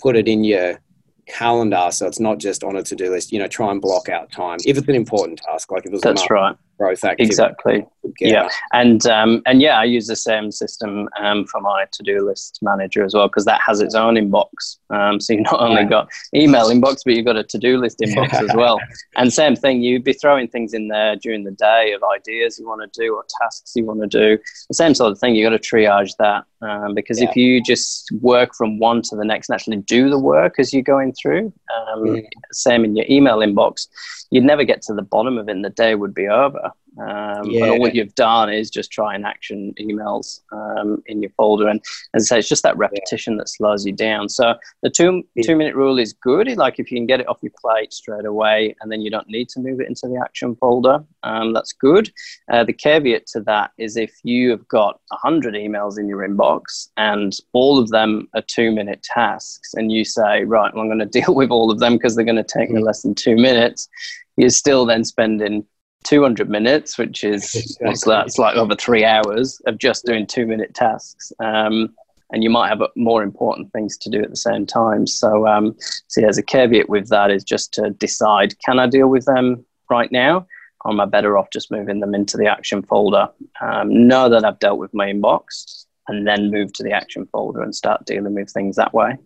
put 0.00 0.16
it 0.16 0.28
in 0.28 0.44
your 0.44 0.80
calendar 1.26 1.88
so 1.90 2.06
it's 2.06 2.20
not 2.20 2.38
just 2.38 2.64
on 2.64 2.76
a 2.76 2.82
to 2.82 2.96
do 2.96 3.10
list. 3.10 3.32
You 3.32 3.38
know, 3.38 3.48
try 3.48 3.70
and 3.70 3.80
block 3.80 4.08
out 4.08 4.30
time 4.30 4.58
if 4.64 4.76
it's 4.76 4.88
an 4.88 4.94
important 4.94 5.40
task, 5.44 5.70
like 5.70 5.82
if 5.82 5.86
it 5.86 5.92
was 5.92 6.02
that's 6.02 6.30
right 6.30 6.56
growth 6.82 7.04
activity. 7.04 7.24
Exactly. 7.24 7.86
Yeah, 8.20 8.48
and 8.72 9.06
um, 9.06 9.42
and 9.46 9.62
yeah, 9.62 9.78
I 9.78 9.84
use 9.84 10.08
the 10.08 10.16
same 10.16 10.50
system 10.50 11.08
um, 11.20 11.46
for 11.46 11.60
my 11.60 11.86
to-do 11.92 12.26
list 12.26 12.58
manager 12.60 13.04
as 13.04 13.14
well 13.14 13.28
because 13.28 13.44
that 13.44 13.60
has 13.64 13.80
its 13.80 13.94
own 13.94 14.14
inbox. 14.14 14.78
Um, 14.90 15.20
so 15.20 15.34
you've 15.34 15.44
not 15.44 15.60
only 15.60 15.84
got 15.84 16.08
email 16.34 16.66
inbox, 16.66 17.02
but 17.04 17.14
you've 17.14 17.24
got 17.24 17.36
a 17.36 17.44
to-do 17.44 17.78
list 17.78 18.00
inbox 18.00 18.32
as 18.32 18.50
well. 18.56 18.80
And 19.16 19.32
same 19.32 19.54
thing, 19.54 19.82
you'd 19.82 20.02
be 20.02 20.14
throwing 20.14 20.48
things 20.48 20.74
in 20.74 20.88
there 20.88 21.14
during 21.14 21.44
the 21.44 21.52
day 21.52 21.92
of 21.92 22.02
ideas 22.02 22.58
you 22.58 22.66
want 22.66 22.92
to 22.92 23.00
do 23.00 23.14
or 23.14 23.24
tasks 23.40 23.72
you 23.76 23.84
want 23.84 24.00
to 24.00 24.08
do. 24.08 24.42
The 24.68 24.74
same 24.74 24.94
sort 24.94 25.12
of 25.12 25.18
thing. 25.18 25.36
You 25.36 25.48
got 25.48 25.56
to 25.56 25.58
triage 25.70 26.16
that 26.18 26.44
um, 26.60 26.94
because 26.94 27.20
yeah. 27.20 27.30
if 27.30 27.36
you 27.36 27.62
just 27.62 28.10
work 28.20 28.54
from 28.54 28.80
one 28.80 29.02
to 29.02 29.16
the 29.16 29.24
next 29.24 29.48
and 29.48 29.54
actually 29.54 29.76
do 29.78 30.10
the 30.10 30.18
work 30.18 30.56
as 30.58 30.72
you're 30.72 30.82
going 30.82 31.12
through, 31.12 31.52
mm. 31.96 32.26
same 32.50 32.84
in 32.84 32.96
your 32.96 33.06
email 33.08 33.38
inbox, 33.38 33.86
you'd 34.32 34.44
never 34.44 34.64
get 34.64 34.82
to 34.82 34.94
the 34.94 35.02
bottom 35.02 35.38
of 35.38 35.48
it, 35.48 35.52
and 35.52 35.64
the 35.64 35.70
day 35.70 35.94
would 35.94 36.14
be 36.14 36.26
over. 36.26 36.72
Um, 37.00 37.44
yeah. 37.44 37.60
But 37.60 37.68
all 37.70 37.88
you've 37.88 38.14
done 38.14 38.52
is 38.52 38.70
just 38.70 38.90
try 38.90 39.14
and 39.14 39.24
action 39.24 39.74
emails 39.80 40.40
um, 40.52 41.02
in 41.06 41.22
your 41.22 41.30
folder, 41.30 41.68
and 41.68 41.80
as 42.14 42.24
I 42.24 42.26
say, 42.26 42.38
it's 42.40 42.48
just 42.48 42.62
that 42.64 42.76
repetition 42.76 43.34
yeah. 43.34 43.38
that 43.38 43.48
slows 43.48 43.86
you 43.86 43.92
down. 43.92 44.28
So 44.28 44.54
the 44.82 44.90
two 44.90 45.22
yeah. 45.34 45.42
two 45.44 45.56
minute 45.56 45.74
rule 45.74 45.98
is 45.98 46.12
good. 46.12 46.48
Like 46.56 46.78
if 46.78 46.90
you 46.90 46.98
can 46.98 47.06
get 47.06 47.20
it 47.20 47.28
off 47.28 47.38
your 47.42 47.52
plate 47.60 47.92
straight 47.92 48.26
away, 48.26 48.74
and 48.80 48.92
then 48.92 49.00
you 49.00 49.10
don't 49.10 49.28
need 49.28 49.48
to 49.50 49.60
move 49.60 49.80
it 49.80 49.88
into 49.88 50.06
the 50.06 50.20
action 50.22 50.54
folder, 50.56 51.02
um, 51.22 51.52
that's 51.52 51.72
good. 51.72 52.12
Uh, 52.50 52.64
the 52.64 52.72
caveat 52.72 53.26
to 53.28 53.40
that 53.40 53.70
is 53.78 53.96
if 53.96 54.12
you 54.22 54.50
have 54.50 54.66
got 54.68 55.00
hundred 55.12 55.54
emails 55.54 55.98
in 55.98 56.08
your 56.08 56.26
inbox 56.28 56.88
and 56.96 57.36
all 57.52 57.78
of 57.78 57.88
them 57.90 58.28
are 58.34 58.42
two 58.42 58.70
minute 58.70 59.02
tasks, 59.02 59.72
and 59.74 59.90
you 59.90 60.04
say, 60.04 60.44
right, 60.44 60.72
well, 60.74 60.82
I'm 60.82 60.88
going 60.88 60.98
to 60.98 61.06
deal 61.06 61.34
with 61.34 61.50
all 61.50 61.70
of 61.70 61.78
them 61.78 61.94
because 61.94 62.16
they're 62.16 62.24
going 62.24 62.36
to 62.36 62.44
take 62.44 62.70
me 62.70 62.76
mm-hmm. 62.76 62.86
less 62.86 63.02
than 63.02 63.14
two 63.14 63.36
minutes. 63.36 63.88
You're 64.36 64.50
still 64.50 64.86
then 64.86 65.04
spending 65.04 65.66
200 66.04 66.48
minutes, 66.48 66.98
which 66.98 67.24
is 67.24 67.54
exactly. 67.80 67.86
what's 67.86 68.04
that? 68.04 68.38
Like 68.38 68.56
over 68.56 68.74
three 68.74 69.04
hours 69.04 69.60
of 69.66 69.78
just 69.78 70.04
doing 70.04 70.26
two 70.26 70.46
minute 70.46 70.74
tasks. 70.74 71.32
Um, 71.38 71.94
and 72.32 72.42
you 72.42 72.50
might 72.50 72.68
have 72.68 72.82
more 72.96 73.22
important 73.22 73.70
things 73.72 73.96
to 73.98 74.10
do 74.10 74.22
at 74.22 74.30
the 74.30 74.36
same 74.36 74.66
time. 74.66 75.06
So, 75.06 75.46
um, 75.46 75.76
so 76.08 76.24
as 76.26 76.38
a 76.38 76.42
caveat 76.42 76.88
with 76.88 77.08
that 77.10 77.30
is 77.30 77.44
just 77.44 77.72
to 77.74 77.90
decide: 77.90 78.58
can 78.64 78.78
I 78.78 78.86
deal 78.86 79.08
with 79.08 79.26
them 79.26 79.64
right 79.90 80.10
now, 80.10 80.46
or 80.84 80.92
am 80.92 81.00
I 81.00 81.04
better 81.04 81.36
off 81.36 81.50
just 81.52 81.70
moving 81.70 82.00
them 82.00 82.14
into 82.14 82.38
the 82.38 82.46
action 82.46 82.82
folder? 82.82 83.28
Um, 83.60 84.08
know 84.08 84.30
that 84.30 84.44
I've 84.44 84.58
dealt 84.58 84.78
with 84.78 84.94
my 84.94 85.12
inbox, 85.12 85.84
and 86.08 86.26
then 86.26 86.50
move 86.50 86.72
to 86.74 86.82
the 86.82 86.92
action 86.92 87.28
folder 87.30 87.62
and 87.62 87.74
start 87.74 88.06
dealing 88.06 88.34
with 88.34 88.50
things 88.50 88.76
that 88.76 88.94
way. 88.94 89.18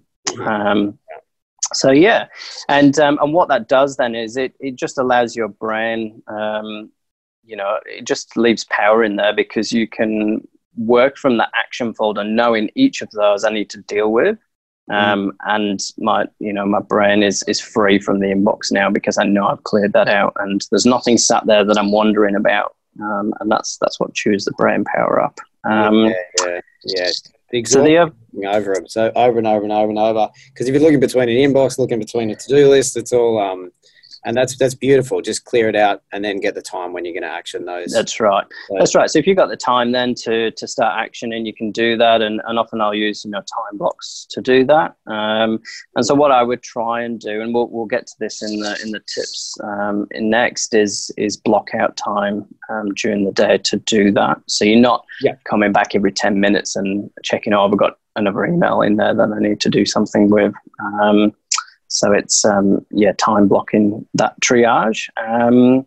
Um, 0.44 0.98
so 1.72 1.90
yeah 1.90 2.26
and 2.68 2.98
um, 2.98 3.18
and 3.20 3.32
what 3.32 3.48
that 3.48 3.68
does 3.68 3.96
then 3.96 4.14
is 4.14 4.36
it 4.36 4.54
it 4.60 4.76
just 4.76 4.98
allows 4.98 5.34
your 5.34 5.48
brain 5.48 6.22
um, 6.28 6.90
you 7.44 7.56
know 7.56 7.78
it 7.86 8.04
just 8.04 8.36
leaves 8.36 8.64
power 8.64 9.02
in 9.02 9.16
there 9.16 9.34
because 9.34 9.72
you 9.72 9.86
can 9.86 10.46
work 10.76 11.16
from 11.16 11.38
the 11.38 11.48
action 11.54 11.94
folder 11.94 12.22
knowing 12.24 12.70
each 12.74 13.00
of 13.00 13.10
those 13.12 13.44
i 13.44 13.50
need 13.50 13.70
to 13.70 13.80
deal 13.82 14.12
with 14.12 14.38
um, 14.90 15.32
mm. 15.32 15.36
and 15.46 15.80
my 15.98 16.26
you 16.38 16.52
know 16.52 16.66
my 16.66 16.80
brain 16.80 17.22
is 17.22 17.42
is 17.44 17.60
free 17.60 17.98
from 17.98 18.20
the 18.20 18.26
inbox 18.26 18.70
now 18.70 18.90
because 18.90 19.16
i 19.18 19.24
know 19.24 19.48
i've 19.48 19.64
cleared 19.64 19.92
that 19.92 20.08
out 20.08 20.34
and 20.40 20.66
there's 20.70 20.86
nothing 20.86 21.16
sat 21.16 21.44
there 21.46 21.64
that 21.64 21.78
i'm 21.78 21.90
wondering 21.90 22.36
about 22.36 22.76
um, 23.00 23.34
and 23.40 23.50
that's 23.50 23.78
that's 23.78 24.00
what 24.00 24.14
chews 24.14 24.44
the 24.44 24.52
brain 24.52 24.84
power 24.84 25.20
up. 25.20 25.38
Um, 25.64 26.06
yeah, 26.06 26.12
yeah, 26.44 26.60
yeah. 26.84 27.10
So 27.72 27.84
the 27.84 27.96
uh, 27.98 28.50
over 28.50 28.74
them, 28.74 28.86
so 28.88 29.12
over 29.14 29.38
and 29.38 29.46
over 29.46 29.62
and 29.62 29.72
over 29.72 29.90
and 29.90 29.98
over. 29.98 30.28
Because 30.48 30.68
if 30.68 30.74
you're 30.74 30.82
looking 30.82 31.00
between 31.00 31.28
an 31.28 31.36
inbox, 31.36 31.78
looking 31.78 31.98
between 31.98 32.30
a 32.30 32.36
to-do 32.36 32.68
list, 32.68 32.96
it's 32.96 33.12
all 33.12 33.38
um, 33.38 33.70
and 34.26 34.36
that's 34.36 34.56
that's 34.58 34.74
beautiful. 34.74 35.22
Just 35.22 35.44
clear 35.44 35.68
it 35.68 35.76
out 35.76 36.02
and 36.12 36.24
then 36.24 36.40
get 36.40 36.54
the 36.54 36.62
time 36.62 36.92
when 36.92 37.04
you're 37.04 37.14
going 37.14 37.22
to 37.22 37.28
action 37.28 37.64
those. 37.64 37.92
That's 37.92 38.18
right. 38.20 38.44
So, 38.68 38.76
that's 38.78 38.94
right. 38.94 39.08
So 39.08 39.20
if 39.20 39.26
you've 39.26 39.36
got 39.36 39.48
the 39.48 39.56
time 39.56 39.92
then 39.92 40.14
to 40.24 40.50
to 40.50 40.66
start 40.66 40.98
action, 40.98 41.32
and 41.32 41.46
you 41.46 41.54
can 41.54 41.70
do 41.70 41.96
that. 41.96 42.20
And, 42.20 42.42
and 42.46 42.58
often 42.58 42.80
I'll 42.80 42.94
use 42.94 43.24
you 43.24 43.30
know 43.30 43.38
time 43.38 43.78
blocks 43.78 44.26
to 44.30 44.42
do 44.42 44.64
that. 44.66 44.96
Um, 45.06 45.60
and 45.94 46.04
so 46.04 46.14
what 46.14 46.32
I 46.32 46.42
would 46.42 46.62
try 46.62 47.02
and 47.02 47.20
do, 47.20 47.40
and 47.40 47.54
we'll, 47.54 47.68
we'll 47.68 47.86
get 47.86 48.06
to 48.08 48.14
this 48.18 48.42
in 48.42 48.58
the 48.60 48.78
in 48.82 48.90
the 48.90 49.00
tips 49.14 49.56
um, 49.62 50.08
in 50.10 50.28
next 50.28 50.74
is 50.74 51.10
is 51.16 51.36
block 51.36 51.68
out 51.74 51.96
time 51.96 52.46
um, 52.68 52.92
during 52.94 53.24
the 53.24 53.32
day 53.32 53.58
to 53.58 53.76
do 53.78 54.10
that. 54.12 54.40
So 54.48 54.64
you're 54.64 54.80
not 54.80 55.04
yeah. 55.22 55.36
coming 55.48 55.72
back 55.72 55.94
every 55.94 56.12
ten 56.12 56.40
minutes 56.40 56.74
and 56.74 57.08
checking. 57.22 57.54
Oh, 57.54 57.68
I've 57.70 57.78
got 57.78 57.98
another 58.16 58.44
email 58.44 58.80
in 58.80 58.96
there 58.96 59.14
that 59.14 59.30
I 59.30 59.38
need 59.38 59.60
to 59.60 59.70
do 59.70 59.86
something 59.86 60.30
with. 60.30 60.52
Um, 61.00 61.32
so 61.88 62.12
it's 62.12 62.44
um, 62.44 62.84
yeah, 62.90 63.12
time 63.12 63.48
blocking 63.48 64.06
that 64.14 64.38
triage. 64.40 65.08
Um, 65.16 65.86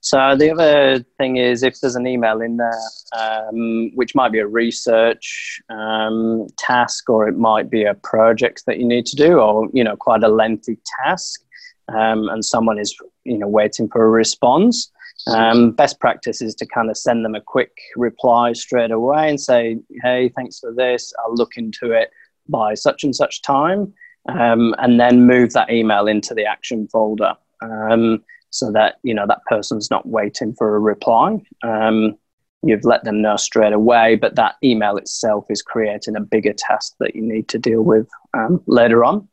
so 0.00 0.36
the 0.36 0.50
other 0.50 1.04
thing 1.18 1.36
is 1.36 1.62
if 1.62 1.80
there's 1.80 1.96
an 1.96 2.06
email 2.06 2.40
in 2.40 2.56
there, 2.56 2.80
um, 3.16 3.90
which 3.94 4.14
might 4.14 4.32
be 4.32 4.38
a 4.38 4.46
research 4.46 5.60
um, 5.68 6.46
task, 6.56 7.08
or 7.08 7.28
it 7.28 7.36
might 7.36 7.70
be 7.70 7.84
a 7.84 7.94
project 7.94 8.64
that 8.66 8.78
you 8.78 8.86
need 8.86 9.06
to 9.06 9.16
do, 9.16 9.38
or 9.38 9.68
you 9.72 9.84
know, 9.84 9.96
quite 9.96 10.22
a 10.22 10.28
lengthy 10.28 10.78
task, 11.04 11.40
um, 11.88 12.28
and 12.28 12.44
someone 12.44 12.78
is 12.78 12.96
you 13.24 13.38
know 13.38 13.48
waiting 13.48 13.88
for 13.88 14.04
a 14.04 14.10
response. 14.10 14.90
Um, 15.28 15.72
best 15.72 15.98
practice 15.98 16.40
is 16.40 16.54
to 16.56 16.66
kind 16.66 16.88
of 16.88 16.96
send 16.96 17.24
them 17.24 17.34
a 17.34 17.40
quick 17.40 17.72
reply 17.96 18.52
straight 18.52 18.90
away 18.90 19.28
and 19.28 19.40
say, 19.40 19.78
"Hey, 20.02 20.28
thanks 20.36 20.58
for 20.58 20.72
this. 20.72 21.12
I'll 21.20 21.34
look 21.34 21.56
into 21.56 21.92
it 21.92 22.10
by 22.48 22.74
such 22.74 23.04
and 23.04 23.14
such 23.14 23.42
time." 23.42 23.92
Um, 24.28 24.74
and 24.78 24.98
then 24.98 25.26
move 25.26 25.52
that 25.52 25.70
email 25.70 26.06
into 26.06 26.34
the 26.34 26.44
action 26.44 26.88
folder 26.88 27.34
um, 27.62 28.22
so 28.50 28.70
that 28.72 28.96
you 29.02 29.14
know 29.14 29.26
that 29.26 29.44
person's 29.48 29.90
not 29.90 30.06
waiting 30.06 30.54
for 30.54 30.76
a 30.76 30.80
reply. 30.80 31.42
Um, 31.62 32.16
you've 32.62 32.84
let 32.84 33.04
them 33.04 33.22
know 33.22 33.36
straight 33.36 33.72
away, 33.72 34.16
but 34.16 34.34
that 34.36 34.56
email 34.64 34.96
itself 34.96 35.46
is 35.50 35.62
creating 35.62 36.16
a 36.16 36.20
bigger 36.20 36.52
task 36.52 36.94
that 37.00 37.14
you 37.14 37.22
need 37.22 37.48
to 37.48 37.58
deal 37.58 37.82
with 37.82 38.08
um, 38.34 38.62
later 38.66 39.04
on. 39.04 39.28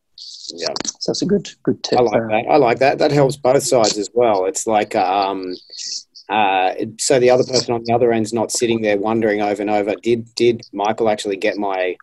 Yeah, 0.53 0.73
so 0.85 1.11
that's 1.11 1.21
a 1.21 1.25
good 1.25 1.49
good 1.63 1.83
tip. 1.83 1.99
I 1.99 2.01
like 2.01 2.21
that. 2.29 2.45
I 2.49 2.55
like 2.57 2.79
that. 2.79 2.97
That 2.99 3.11
helps 3.11 3.37
both 3.37 3.63
sides 3.63 3.97
as 3.97 4.09
well. 4.13 4.45
It's 4.45 4.67
like 4.67 4.95
um, 4.95 5.55
uh, 6.29 6.73
so 6.99 7.19
the 7.19 7.29
other 7.29 7.43
person 7.43 7.73
on 7.73 7.83
the 7.83 7.93
other 7.93 8.11
end's 8.11 8.33
not 8.33 8.51
sitting 8.51 8.81
there 8.81 8.97
wondering 8.97 9.41
over 9.41 9.61
and 9.61 9.71
over. 9.71 9.95
Did 9.95 10.33
did 10.35 10.61
Michael 10.71 11.09
actually 11.09 11.37
get 11.37 11.57
my 11.57 11.95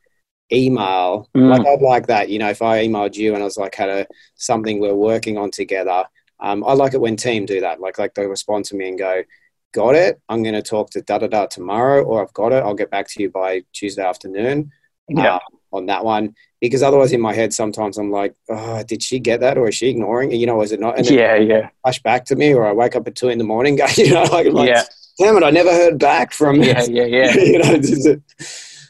email. 0.53 1.29
Mm. 1.35 1.51
Like 1.51 1.67
I'd 1.67 1.83
like 1.83 2.07
that, 2.09 2.29
you 2.29 2.39
know, 2.39 2.49
if 2.49 2.63
I 2.63 2.87
emailed 2.87 3.17
you 3.17 3.35
and 3.35 3.43
I 3.43 3.45
was 3.45 3.57
like 3.57 3.75
had 3.75 3.89
a 3.89 4.07
something 4.35 4.81
we're 4.81 4.95
working 4.95 5.39
on 5.39 5.51
together. 5.51 6.05
Um, 6.41 6.65
I 6.65 6.73
like 6.73 6.95
it 6.95 7.01
when 7.01 7.17
team 7.17 7.47
do 7.47 7.61
that. 7.61 7.81
Like 7.81 7.99
like 7.99 8.15
they 8.15 8.27
respond 8.27 8.65
to 8.67 8.77
me 8.77 8.89
and 8.89 8.99
go, 8.99 9.23
"Got 9.73 9.95
it. 9.95 10.21
I'm 10.29 10.43
going 10.43 10.55
to 10.55 10.63
talk 10.63 10.91
to 10.91 11.03
da 11.03 11.19
da 11.19 11.27
da 11.27 11.47
tomorrow, 11.47 12.03
or 12.03 12.23
I've 12.23 12.33
got 12.33 12.53
it. 12.53 12.63
I'll 12.65 12.75
get 12.75 12.91
back 12.91 13.09
to 13.09 13.23
you 13.23 13.31
by 13.31 13.63
Tuesday 13.73 14.03
afternoon." 14.03 14.73
Yeah. 15.09 15.37
Uh, 15.37 15.39
on 15.73 15.87
that 15.87 16.05
one, 16.05 16.35
because 16.61 16.83
otherwise 16.83 17.13
in 17.13 17.21
my 17.21 17.33
head 17.33 17.53
sometimes 17.53 17.97
I'm 17.99 18.11
like, 18.11 18.35
"Oh, 18.49 18.83
did 18.83 19.03
she 19.03 19.21
get 19.21 19.41
that, 19.41 19.59
or 19.59 19.69
is 19.69 19.75
she 19.75 19.89
ignoring? 19.89 20.33
You 20.33 20.47
know, 20.47 20.63
is 20.63 20.73
it 20.73 20.81
not?" 20.81 20.99
And 20.99 21.09
yeah, 21.09 21.37
yeah. 21.37 21.69
Flash 21.83 22.03
back 22.03 22.25
to 22.27 22.37
me, 22.37 22.55
or 22.55 22.67
I 22.67 22.73
wake 22.73 22.97
up 22.97 23.07
at 23.07 23.15
two 23.15 23.29
in 23.29 23.39
the 23.39 23.45
morning, 23.45 23.79
you 23.97 24.15
know, 24.15 24.23
like, 24.25 24.49
like 24.53 24.69
yeah. 24.69 24.85
damn 25.19 25.37
it, 25.37 25.45
I 25.45 25.51
never 25.51 25.71
heard 25.71 25.99
back 25.99 26.33
from. 26.33 26.63
Yeah, 26.63 26.85
yeah, 26.85 27.05
yeah. 27.05 27.35
you 27.37 27.59
know, 27.59 27.77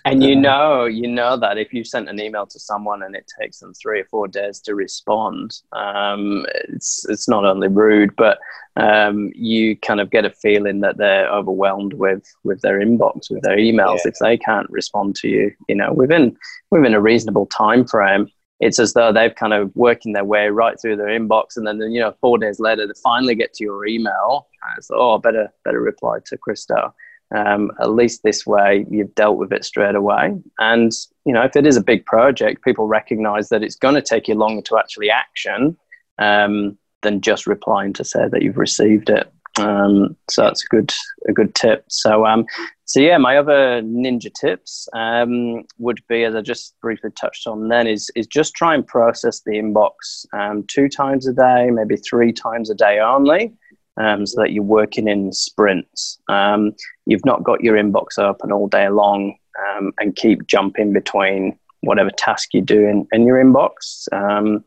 and 0.04 0.22
you 0.22 0.36
know, 0.36 0.84
you 0.84 1.06
know 1.06 1.36
that 1.36 1.58
if 1.58 1.72
you 1.72 1.84
sent 1.84 2.08
an 2.08 2.20
email 2.20 2.46
to 2.46 2.58
someone 2.58 3.02
and 3.02 3.14
it 3.14 3.30
takes 3.40 3.58
them 3.58 3.74
three 3.74 4.00
or 4.00 4.04
four 4.04 4.28
days 4.28 4.60
to 4.60 4.74
respond, 4.74 5.60
um, 5.72 6.46
it's 6.68 7.06
it's 7.08 7.28
not 7.28 7.44
only 7.44 7.68
rude, 7.68 8.14
but 8.16 8.38
um, 8.76 9.30
you 9.34 9.76
kind 9.76 10.00
of 10.00 10.10
get 10.10 10.24
a 10.24 10.30
feeling 10.30 10.80
that 10.80 10.96
they're 10.96 11.30
overwhelmed 11.30 11.94
with 11.94 12.24
with 12.44 12.60
their 12.62 12.80
inbox, 12.80 13.30
with 13.30 13.42
their 13.42 13.56
emails. 13.56 13.98
Yeah. 14.04 14.08
If 14.08 14.14
they 14.20 14.38
can't 14.38 14.70
respond 14.70 15.16
to 15.16 15.28
you, 15.28 15.52
you 15.68 15.74
know, 15.74 15.92
within 15.92 16.36
within 16.70 16.94
a 16.94 17.00
reasonable 17.00 17.46
time 17.46 17.86
frame, 17.86 18.28
it's 18.60 18.78
as 18.78 18.94
though 18.94 19.12
they've 19.12 19.34
kind 19.34 19.52
of 19.52 19.70
working 19.74 20.12
their 20.12 20.24
way 20.24 20.48
right 20.48 20.80
through 20.80 20.96
their 20.96 21.08
inbox, 21.08 21.56
and 21.56 21.66
then 21.66 21.78
you 21.90 22.00
know, 22.00 22.14
four 22.20 22.38
days 22.38 22.58
later, 22.58 22.86
they 22.86 22.94
finally 23.02 23.34
get 23.34 23.52
to 23.54 23.64
your 23.64 23.86
email. 23.86 24.48
And 24.62 24.78
it's 24.78 24.90
oh, 24.92 25.18
better 25.18 25.52
better 25.64 25.80
reply 25.80 26.18
to 26.26 26.38
Christo 26.38 26.94
um, 27.34 27.70
at 27.80 27.90
least 27.90 28.22
this 28.22 28.46
way 28.46 28.86
you've 28.90 29.14
dealt 29.14 29.38
with 29.38 29.52
it 29.52 29.64
straight 29.64 29.94
away. 29.94 30.34
And 30.58 30.92
you 31.24 31.32
know, 31.32 31.42
if 31.42 31.56
it 31.56 31.66
is 31.66 31.76
a 31.76 31.82
big 31.82 32.04
project, 32.06 32.64
people 32.64 32.86
recognise 32.86 33.48
that 33.50 33.62
it's 33.62 33.76
going 33.76 33.94
to 33.94 34.02
take 34.02 34.28
you 34.28 34.34
longer 34.34 34.62
to 34.62 34.78
actually 34.78 35.10
action 35.10 35.76
um, 36.18 36.76
than 37.02 37.20
just 37.20 37.46
replying 37.46 37.92
to 37.94 38.04
say 38.04 38.28
that 38.28 38.42
you've 38.42 38.58
received 38.58 39.10
it. 39.10 39.32
Um, 39.58 40.16
so 40.28 40.42
that's 40.42 40.64
a 40.64 40.68
good 40.68 40.92
a 41.28 41.32
good 41.32 41.54
tip. 41.54 41.84
So 41.88 42.26
um, 42.26 42.46
so 42.84 43.00
yeah, 43.00 43.18
my 43.18 43.36
other 43.36 43.82
ninja 43.82 44.32
tips 44.32 44.88
um, 44.94 45.64
would 45.78 46.00
be, 46.08 46.24
as 46.24 46.34
I 46.34 46.40
just 46.40 46.74
briefly 46.80 47.10
touched 47.12 47.46
on, 47.46 47.68
then 47.68 47.86
is 47.86 48.10
is 48.16 48.26
just 48.26 48.54
try 48.54 48.74
and 48.74 48.86
process 48.86 49.40
the 49.40 49.52
inbox 49.52 50.26
um, 50.32 50.64
two 50.66 50.88
times 50.88 51.26
a 51.28 51.32
day, 51.32 51.70
maybe 51.70 51.96
three 51.96 52.32
times 52.32 52.70
a 52.70 52.74
day 52.74 52.98
only 52.98 53.52
um, 54.00 54.26
so 54.26 54.40
that 54.40 54.52
you're 54.52 54.64
working 54.64 55.08
in 55.08 55.32
sprints. 55.32 56.18
Um, 56.28 56.74
you've 57.06 57.24
not 57.24 57.44
got 57.44 57.62
your 57.62 57.76
inbox 57.76 58.18
open 58.18 58.50
all 58.50 58.68
day 58.68 58.88
long 58.88 59.36
um, 59.68 59.92
and 59.98 60.16
keep 60.16 60.46
jumping 60.46 60.92
between 60.92 61.58
whatever 61.82 62.10
task 62.10 62.50
you're 62.52 62.62
doing 62.62 63.06
in 63.12 63.26
your 63.26 63.42
inbox, 63.42 64.08
um, 64.12 64.64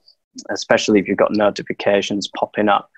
especially 0.50 1.00
if 1.00 1.08
you've 1.08 1.17
got 1.17 1.32
notifications 1.32 2.30
popping 2.38 2.69
up. 2.69 2.89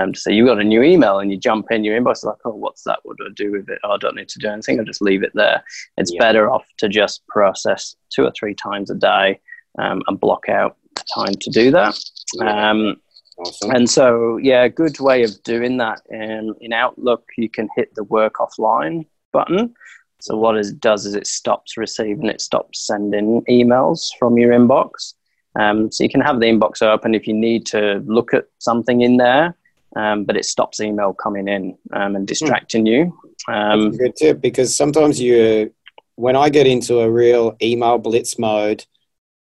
Um, 0.00 0.14
so 0.14 0.30
you've 0.30 0.46
got 0.46 0.60
a 0.60 0.64
new 0.64 0.82
email 0.82 1.18
and 1.18 1.30
you 1.30 1.36
jump 1.36 1.70
in 1.70 1.84
your 1.84 2.00
inbox 2.00 2.24
like, 2.24 2.38
oh, 2.46 2.54
what's 2.54 2.82
that? 2.84 3.00
What 3.02 3.18
do 3.18 3.26
I 3.26 3.32
do 3.34 3.52
with 3.52 3.68
it? 3.68 3.78
Oh, 3.84 3.92
I 3.92 3.98
don't 3.98 4.16
need 4.16 4.28
to 4.30 4.38
do 4.38 4.48
anything. 4.48 4.78
I'll 4.78 4.86
just 4.86 5.02
leave 5.02 5.22
it 5.22 5.32
there. 5.34 5.62
It's 5.98 6.12
yeah. 6.12 6.20
better 6.20 6.50
off 6.50 6.66
to 6.78 6.88
just 6.88 7.26
process 7.26 7.94
two 8.10 8.24
or 8.24 8.32
three 8.38 8.54
times 8.54 8.90
a 8.90 8.94
day 8.94 9.40
um, 9.78 10.02
and 10.06 10.18
block 10.18 10.48
out 10.48 10.78
time 11.14 11.34
to 11.34 11.50
do 11.50 11.70
that. 11.72 11.98
Um, 12.40 12.96
Awesome. 13.38 13.70
And 13.70 13.88
so, 13.88 14.36
yeah, 14.36 14.64
a 14.64 14.68
good 14.68 15.00
way 15.00 15.22
of 15.22 15.42
doing 15.42 15.78
that 15.78 16.02
in, 16.10 16.54
in 16.60 16.72
Outlook, 16.72 17.24
you 17.36 17.48
can 17.48 17.68
hit 17.76 17.94
the 17.94 18.04
work 18.04 18.34
offline 18.34 19.06
button. 19.32 19.74
So, 20.20 20.36
what 20.36 20.56
it 20.56 20.80
does 20.80 21.06
is 21.06 21.14
it 21.14 21.26
stops 21.26 21.76
receiving, 21.76 22.26
it 22.26 22.40
stops 22.40 22.86
sending 22.86 23.42
emails 23.48 24.10
from 24.18 24.38
your 24.38 24.52
inbox. 24.52 25.14
Um, 25.58 25.90
so, 25.90 26.04
you 26.04 26.10
can 26.10 26.20
have 26.20 26.40
the 26.40 26.46
inbox 26.46 26.82
open 26.82 27.14
if 27.14 27.26
you 27.26 27.34
need 27.34 27.66
to 27.66 28.02
look 28.06 28.34
at 28.34 28.44
something 28.58 29.00
in 29.00 29.16
there, 29.16 29.56
um, 29.96 30.24
but 30.24 30.36
it 30.36 30.44
stops 30.44 30.80
email 30.80 31.12
coming 31.14 31.48
in 31.48 31.76
um, 31.92 32.16
and 32.16 32.26
distracting 32.26 32.86
you. 32.86 33.18
Um, 33.48 33.84
That's 33.84 33.96
a 33.96 33.98
good 33.98 34.16
tip 34.16 34.40
because 34.40 34.76
sometimes 34.76 35.20
you, 35.20 35.72
when 36.16 36.36
I 36.36 36.50
get 36.50 36.66
into 36.66 37.00
a 37.00 37.10
real 37.10 37.56
email 37.62 37.98
blitz 37.98 38.38
mode, 38.38 38.84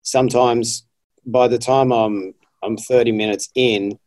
sometimes 0.02 0.86
by 1.26 1.48
the 1.48 1.58
time 1.58 1.92
I'm 1.92 2.34
I'm 2.62 2.76
30 2.76 3.12
minutes 3.12 3.48
in, 3.54 3.98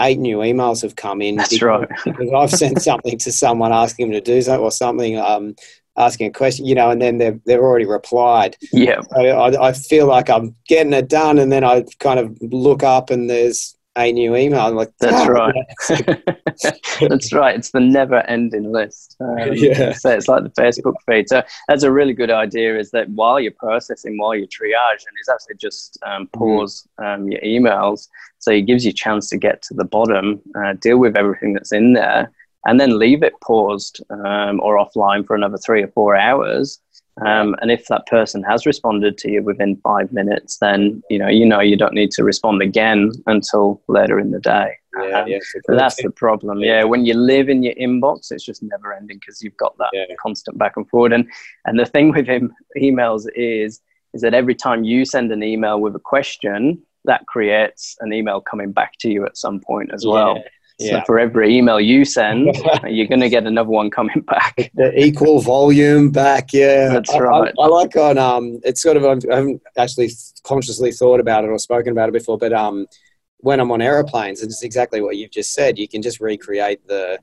eight 0.00 0.18
new 0.18 0.38
emails 0.38 0.82
have 0.82 0.96
come 0.96 1.22
in. 1.22 1.36
That's 1.36 1.50
because, 1.50 1.62
right. 1.62 1.88
because 2.04 2.32
I've 2.34 2.50
sent 2.50 2.82
something 2.82 3.18
to 3.18 3.32
someone 3.32 3.72
asking 3.72 4.10
them 4.10 4.14
to 4.14 4.20
do 4.20 4.40
something 4.42 4.64
or 4.64 4.70
something, 4.70 5.18
um, 5.18 5.54
asking 5.96 6.28
a 6.28 6.32
question, 6.32 6.66
you 6.66 6.74
know, 6.74 6.90
and 6.90 7.00
then 7.00 7.18
they've, 7.18 7.40
they've 7.44 7.58
already 7.58 7.86
replied. 7.86 8.56
Yeah. 8.72 9.00
So 9.02 9.20
I, 9.20 9.68
I 9.68 9.72
feel 9.72 10.06
like 10.06 10.30
I'm 10.30 10.54
getting 10.66 10.92
it 10.92 11.08
done, 11.08 11.38
and 11.38 11.52
then 11.52 11.64
I 11.64 11.84
kind 11.98 12.18
of 12.18 12.36
look 12.40 12.82
up 12.82 13.10
and 13.10 13.28
there's 13.28 13.76
a 13.96 14.12
new 14.12 14.36
email. 14.36 14.60
I'm 14.60 14.74
like, 14.74 14.92
that's 15.00 15.28
oh, 15.28 15.32
right. 15.32 15.54
that's 17.08 17.32
right. 17.32 17.56
It's 17.56 17.70
the 17.72 17.80
never-ending 17.80 18.70
list. 18.70 19.16
Um, 19.20 19.36
yeah. 19.52 19.92
So 19.92 20.10
it's 20.10 20.28
like 20.28 20.44
the 20.44 20.50
Facebook 20.50 20.94
feed. 21.06 21.28
So 21.28 21.42
that's 21.68 21.82
a 21.82 21.90
really 21.90 22.12
good 22.12 22.30
idea. 22.30 22.78
Is 22.78 22.90
that 22.92 23.08
while 23.10 23.40
you're 23.40 23.52
processing, 23.52 24.18
while 24.18 24.34
you're 24.34 24.46
triaging, 24.46 25.14
is 25.20 25.28
actually 25.28 25.56
just 25.56 25.98
um, 26.06 26.26
mm-hmm. 26.26 26.38
pause 26.38 26.88
um, 26.98 27.28
your 27.28 27.40
emails. 27.40 28.08
So 28.38 28.52
it 28.52 28.62
gives 28.62 28.84
you 28.84 28.90
a 28.90 28.94
chance 28.94 29.28
to 29.30 29.36
get 29.36 29.62
to 29.62 29.74
the 29.74 29.84
bottom, 29.84 30.40
uh, 30.56 30.74
deal 30.74 30.98
with 30.98 31.16
everything 31.16 31.52
that's 31.52 31.72
in 31.72 31.92
there, 31.92 32.30
and 32.66 32.78
then 32.78 32.98
leave 32.98 33.22
it 33.22 33.34
paused 33.42 34.02
um, 34.10 34.60
or 34.60 34.78
offline 34.78 35.26
for 35.26 35.34
another 35.34 35.58
three 35.58 35.82
or 35.82 35.88
four 35.88 36.16
hours 36.16 36.80
um, 37.26 37.56
and 37.60 37.70
if 37.70 37.86
that 37.86 38.06
person 38.06 38.42
has 38.44 38.66
responded 38.66 39.18
to 39.18 39.30
you 39.30 39.42
within 39.42 39.76
five 39.76 40.12
minutes, 40.12 40.58
then 40.58 41.02
you 41.10 41.18
know 41.18 41.28
you 41.28 41.46
know 41.46 41.60
you 41.60 41.76
don't 41.76 41.94
need 41.94 42.10
to 42.12 42.24
respond 42.24 42.62
again 42.62 43.12
until 43.26 43.82
later 43.88 44.18
in 44.18 44.30
the 44.30 44.40
day. 44.40 44.74
Yeah, 44.96 45.20
um, 45.20 45.28
yeah, 45.28 45.38
that's 45.68 46.02
the 46.02 46.10
problem. 46.10 46.60
Yeah. 46.60 46.78
yeah. 46.78 46.84
when 46.84 47.06
you 47.06 47.14
live 47.14 47.48
in 47.48 47.62
your 47.62 47.74
inbox, 47.74 48.32
it's 48.32 48.44
just 48.44 48.62
never 48.62 48.92
ending 48.92 49.18
because 49.18 49.42
you've 49.42 49.56
got 49.56 49.76
that 49.78 49.90
constant 50.20 50.58
back 50.58 50.76
and 50.76 50.88
forward. 50.88 51.12
And 51.12 51.28
and 51.64 51.78
the 51.78 51.86
thing 51.86 52.10
with 52.10 52.26
him, 52.26 52.52
emails 52.76 53.26
is 53.34 53.80
is 54.12 54.22
that 54.22 54.34
every 54.34 54.54
time 54.54 54.84
you 54.84 55.04
send 55.04 55.30
an 55.30 55.42
email 55.42 55.80
with 55.80 55.94
a 55.94 56.00
question, 56.00 56.82
that 57.04 57.26
creates 57.26 57.96
an 58.00 58.12
email 58.12 58.40
coming 58.40 58.72
back 58.72 58.92
to 59.00 59.10
you 59.10 59.24
at 59.24 59.36
some 59.36 59.60
point 59.60 59.92
as 59.92 60.04
well. 60.06 60.42
So 60.88 61.02
for 61.06 61.18
every 61.18 61.56
email 61.56 61.80
you 61.80 62.04
send, 62.04 62.56
you're 62.88 63.06
going 63.06 63.20
to 63.20 63.28
get 63.28 63.46
another 63.46 63.68
one 63.68 63.90
coming 63.90 64.20
back. 64.20 64.70
The 64.80 64.98
equal 64.98 65.40
volume 65.40 66.10
back, 66.10 66.52
yeah. 66.52 66.88
That's 66.88 67.12
right. 67.18 67.52
I, 67.58 67.62
I, 67.62 67.66
like 67.66 67.96
on 67.96 68.16
um, 68.18 68.60
it's 68.64 68.80
sort 68.80 68.96
of 68.96 69.04
I 69.04 69.34
haven't 69.34 69.60
actually 69.76 70.10
consciously 70.42 70.92
thought 70.92 71.20
about 71.20 71.44
it 71.44 71.48
or 71.48 71.58
spoken 71.58 71.92
about 71.92 72.08
it 72.08 72.12
before, 72.12 72.38
but 72.38 72.52
um, 72.52 72.86
when 73.38 73.60
I'm 73.60 73.70
on 73.72 73.82
aeroplanes, 73.82 74.42
it's 74.42 74.62
exactly 74.62 75.00
what 75.00 75.16
you've 75.16 75.30
just 75.30 75.52
said. 75.52 75.78
You 75.78 75.88
can 75.88 76.02
just 76.02 76.20
recreate 76.20 76.86
the 76.86 77.18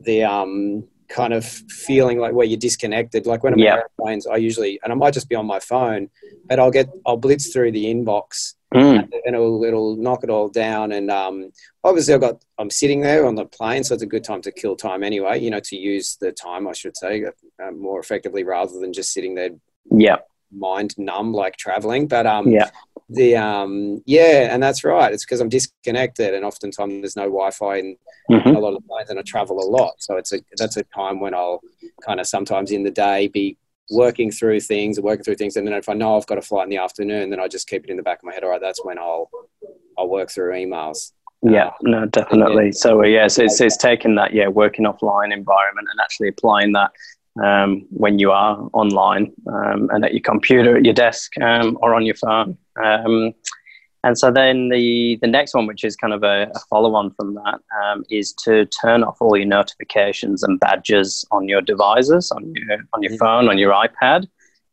the 0.00 0.24
um 0.24 0.86
kind 1.08 1.32
of 1.32 1.44
feeling 1.44 2.18
like 2.18 2.34
where 2.34 2.46
you're 2.46 2.58
disconnected. 2.58 3.26
Like 3.26 3.42
when 3.42 3.54
I'm 3.54 3.58
yep. 3.58 3.72
on 3.72 3.78
airplanes, 3.78 4.26
I 4.26 4.36
usually 4.36 4.78
and 4.82 4.92
I 4.92 4.96
might 4.96 5.14
just 5.14 5.28
be 5.28 5.34
on 5.34 5.46
my 5.46 5.60
phone, 5.60 6.10
but 6.46 6.58
I'll 6.58 6.70
get 6.70 6.88
I'll 7.06 7.16
blitz 7.16 7.52
through 7.52 7.72
the 7.72 7.86
inbox 7.86 8.54
mm. 8.74 9.08
and 9.24 9.34
it'll 9.34 9.64
it'll 9.64 9.96
knock 9.96 10.24
it 10.24 10.30
all 10.30 10.48
down. 10.48 10.92
And 10.92 11.10
um, 11.10 11.50
obviously, 11.84 12.14
I've 12.14 12.20
got 12.20 12.42
I'm 12.58 12.70
sitting 12.70 13.00
there 13.00 13.26
on 13.26 13.34
the 13.34 13.46
plane, 13.46 13.84
so 13.84 13.94
it's 13.94 14.02
a 14.02 14.06
good 14.06 14.24
time 14.24 14.42
to 14.42 14.52
kill 14.52 14.76
time 14.76 15.02
anyway. 15.02 15.40
You 15.40 15.50
know, 15.50 15.60
to 15.60 15.76
use 15.76 16.16
the 16.20 16.32
time, 16.32 16.68
I 16.68 16.72
should 16.72 16.96
say, 16.96 17.24
uh, 17.24 17.70
more 17.72 18.00
effectively 18.00 18.44
rather 18.44 18.78
than 18.78 18.92
just 18.92 19.12
sitting 19.12 19.34
there. 19.34 19.50
Yeah. 19.90 20.18
Mind 20.50 20.94
numb 20.96 21.34
like 21.34 21.58
traveling, 21.58 22.08
but 22.08 22.26
um, 22.26 22.48
yeah, 22.48 22.70
the 23.10 23.36
um, 23.36 24.02
yeah, 24.06 24.52
and 24.52 24.62
that's 24.62 24.82
right. 24.82 25.12
It's 25.12 25.24
because 25.24 25.40
I'm 25.40 25.50
disconnected, 25.50 26.32
and 26.32 26.42
oftentimes 26.42 27.02
there's 27.02 27.16
no 27.16 27.24
Wi-Fi 27.24 27.76
in 27.76 27.96
mm-hmm. 28.30 28.56
a 28.56 28.58
lot 28.58 28.74
of 28.74 28.86
planes, 28.86 29.10
and 29.10 29.18
I 29.18 29.22
travel 29.22 29.58
a 29.60 29.68
lot. 29.68 29.94
So 29.98 30.16
it's 30.16 30.32
a 30.32 30.40
that's 30.56 30.78
a 30.78 30.84
time 30.84 31.20
when 31.20 31.34
I'll 31.34 31.60
kind 32.02 32.18
of 32.18 32.26
sometimes 32.26 32.70
in 32.70 32.82
the 32.82 32.90
day 32.90 33.28
be 33.28 33.58
working 33.90 34.30
through 34.30 34.60
things 34.60 34.98
and 34.98 35.04
working 35.04 35.24
through 35.24 35.36
things. 35.36 35.56
And 35.56 35.66
then 35.66 35.74
if 35.74 35.88
I 35.88 35.94
know 35.94 36.16
I've 36.16 36.26
got 36.26 36.38
a 36.38 36.42
flight 36.42 36.64
in 36.64 36.70
the 36.70 36.78
afternoon, 36.78 37.30
then 37.30 37.40
I 37.40 37.48
just 37.48 37.68
keep 37.68 37.84
it 37.84 37.90
in 37.90 37.96
the 37.96 38.02
back 38.02 38.18
of 38.18 38.24
my 38.24 38.34
head. 38.34 38.44
All 38.44 38.50
right, 38.50 38.60
that's 38.60 38.84
when 38.84 38.98
I'll 38.98 39.30
I'll 39.96 40.08
work 40.08 40.30
through 40.30 40.52
emails. 40.52 41.12
Yeah, 41.42 41.70
no, 41.82 42.06
definitely. 42.06 42.72
So 42.72 43.02
yeah, 43.04 43.28
so 43.28 43.44
it's, 43.44 43.60
it's 43.60 43.76
taking 43.76 44.16
that 44.16 44.32
yeah 44.32 44.48
working 44.48 44.84
offline 44.84 45.32
environment 45.32 45.88
and 45.90 46.00
actually 46.00 46.28
applying 46.28 46.72
that 46.72 46.90
um, 47.42 47.86
when 47.90 48.18
you 48.18 48.32
are 48.32 48.68
online 48.72 49.32
um, 49.46 49.88
and 49.92 50.04
at 50.04 50.12
your 50.12 50.22
computer, 50.22 50.76
at 50.76 50.84
your 50.84 50.94
desk, 50.94 51.32
um, 51.40 51.78
or 51.80 51.94
on 51.94 52.04
your 52.04 52.16
phone. 52.16 52.58
And 54.08 54.16
so 54.16 54.30
then 54.30 54.70
the, 54.70 55.18
the 55.20 55.26
next 55.26 55.52
one, 55.52 55.66
which 55.66 55.84
is 55.84 55.94
kind 55.94 56.14
of 56.14 56.22
a, 56.22 56.50
a 56.54 56.58
follow 56.70 56.94
on 56.94 57.10
from 57.10 57.34
that, 57.34 57.60
um, 57.82 58.04
is 58.08 58.32
to 58.44 58.64
turn 58.64 59.04
off 59.04 59.18
all 59.20 59.36
your 59.36 59.44
notifications 59.46 60.42
and 60.42 60.58
badges 60.58 61.26
on 61.30 61.46
your 61.46 61.60
devices, 61.60 62.30
on 62.30 62.54
your, 62.54 62.78
on 62.94 63.02
your 63.02 63.14
phone, 63.18 63.50
on 63.50 63.58
your 63.58 63.74
iPad, 63.74 64.26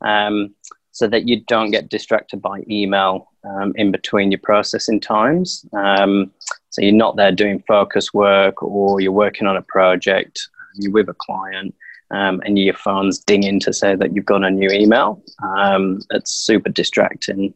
um, 0.05 0.55
so 0.91 1.05
that 1.07 1.27
you 1.27 1.41
don't 1.41 1.71
get 1.71 1.89
distracted 1.89 2.41
by 2.41 2.63
email 2.69 3.29
um, 3.43 3.73
in 3.75 3.91
between 3.91 4.31
your 4.31 4.39
processing 4.41 5.01
times. 5.01 5.65
Um, 5.73 6.31
so 6.69 6.81
you're 6.81 6.93
not 6.93 7.17
there 7.17 7.33
doing 7.33 7.61
focus 7.67 8.13
work 8.13 8.63
or 8.63 9.01
you're 9.01 9.11
working 9.11 9.47
on 9.47 9.57
a 9.57 9.61
project, 9.63 10.47
you're 10.75 10.93
with 10.93 11.09
a 11.09 11.13
client 11.13 11.75
um, 12.11 12.41
and 12.45 12.57
your 12.57 12.73
phone's 12.73 13.19
dinging 13.19 13.59
to 13.59 13.73
say 13.73 13.97
that 13.97 14.15
you've 14.15 14.23
got 14.23 14.45
a 14.45 14.49
new 14.49 14.69
email. 14.69 15.21
Um, 15.43 15.99
it's 16.11 16.31
super 16.31 16.69
distracting. 16.69 17.53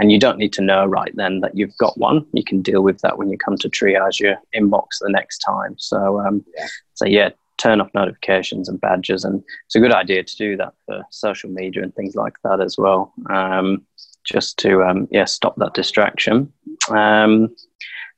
Um, 0.00 0.02
and 0.02 0.12
you 0.12 0.18
don't 0.18 0.38
need 0.38 0.52
to 0.54 0.62
know 0.62 0.86
right 0.86 1.12
then 1.14 1.40
that 1.40 1.56
you've 1.56 1.76
got 1.78 1.98
one. 1.98 2.26
You 2.32 2.44
can 2.44 2.62
deal 2.62 2.82
with 2.82 3.00
that 3.00 3.18
when 3.18 3.30
you 3.30 3.38
come 3.38 3.56
to 3.58 3.68
triage 3.68 4.20
your 4.20 4.36
inbox 4.54 4.98
the 5.00 5.10
next 5.10 5.38
time. 5.38 5.74
So, 5.78 6.20
um, 6.20 6.44
yeah. 6.56 6.66
so 6.94 7.06
yeah, 7.06 7.30
turn 7.58 7.80
off 7.80 7.90
notifications 7.94 8.68
and 8.68 8.80
badges. 8.80 9.24
And 9.24 9.42
it's 9.66 9.74
a 9.74 9.80
good 9.80 9.92
idea 9.92 10.24
to 10.24 10.36
do 10.36 10.56
that 10.56 10.74
for 10.86 11.02
social 11.10 11.50
media 11.50 11.82
and 11.82 11.94
things 11.94 12.14
like 12.14 12.34
that 12.44 12.60
as 12.60 12.76
well, 12.78 13.12
um, 13.30 13.82
just 14.24 14.58
to 14.58 14.82
um, 14.82 15.08
yeah 15.10 15.24
stop 15.24 15.56
that 15.56 15.74
distraction. 15.74 16.52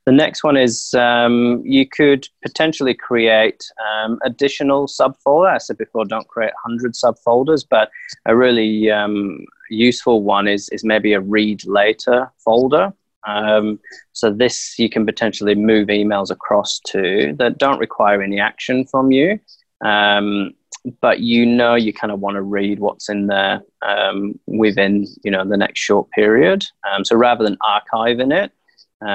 The 0.06 0.12
next 0.12 0.44
one 0.44 0.56
is 0.56 0.92
um, 0.94 1.62
you 1.64 1.88
could 1.88 2.28
potentially 2.42 2.92
create 2.92 3.64
um, 3.86 4.18
additional 4.22 4.86
subfolder. 4.86 5.54
I 5.54 5.58
said 5.58 5.78
before, 5.78 6.04
don't 6.04 6.28
create 6.28 6.52
100 6.64 6.92
subfolders, 6.92 7.64
but 7.68 7.90
a 8.26 8.36
really 8.36 8.90
um, 8.90 9.46
useful 9.70 10.22
one 10.22 10.46
is, 10.46 10.68
is 10.70 10.84
maybe 10.84 11.14
a 11.14 11.20
read 11.20 11.64
later 11.64 12.30
folder. 12.36 12.92
Um, 13.26 13.80
so 14.12 14.30
this 14.30 14.78
you 14.78 14.90
can 14.90 15.06
potentially 15.06 15.54
move 15.54 15.88
emails 15.88 16.30
across 16.30 16.78
to 16.88 17.34
that 17.38 17.56
don't 17.56 17.78
require 17.78 18.20
any 18.20 18.38
action 18.38 18.84
from 18.84 19.10
you, 19.10 19.40
um, 19.82 20.52
but 21.00 21.20
you 21.20 21.46
know 21.46 21.74
you 21.74 21.94
kind 21.94 22.12
of 22.12 22.20
want 22.20 22.34
to 22.34 22.42
read 22.42 22.80
what's 22.80 23.08
in 23.08 23.28
there 23.28 23.62
um, 23.80 24.38
within 24.46 25.06
you 25.24 25.30
know 25.30 25.42
the 25.48 25.56
next 25.56 25.80
short 25.80 26.10
period. 26.10 26.66
so 27.04 27.16
rather 27.16 27.44
than 27.44 27.56
archiving 27.62 28.30
it, 28.30 28.52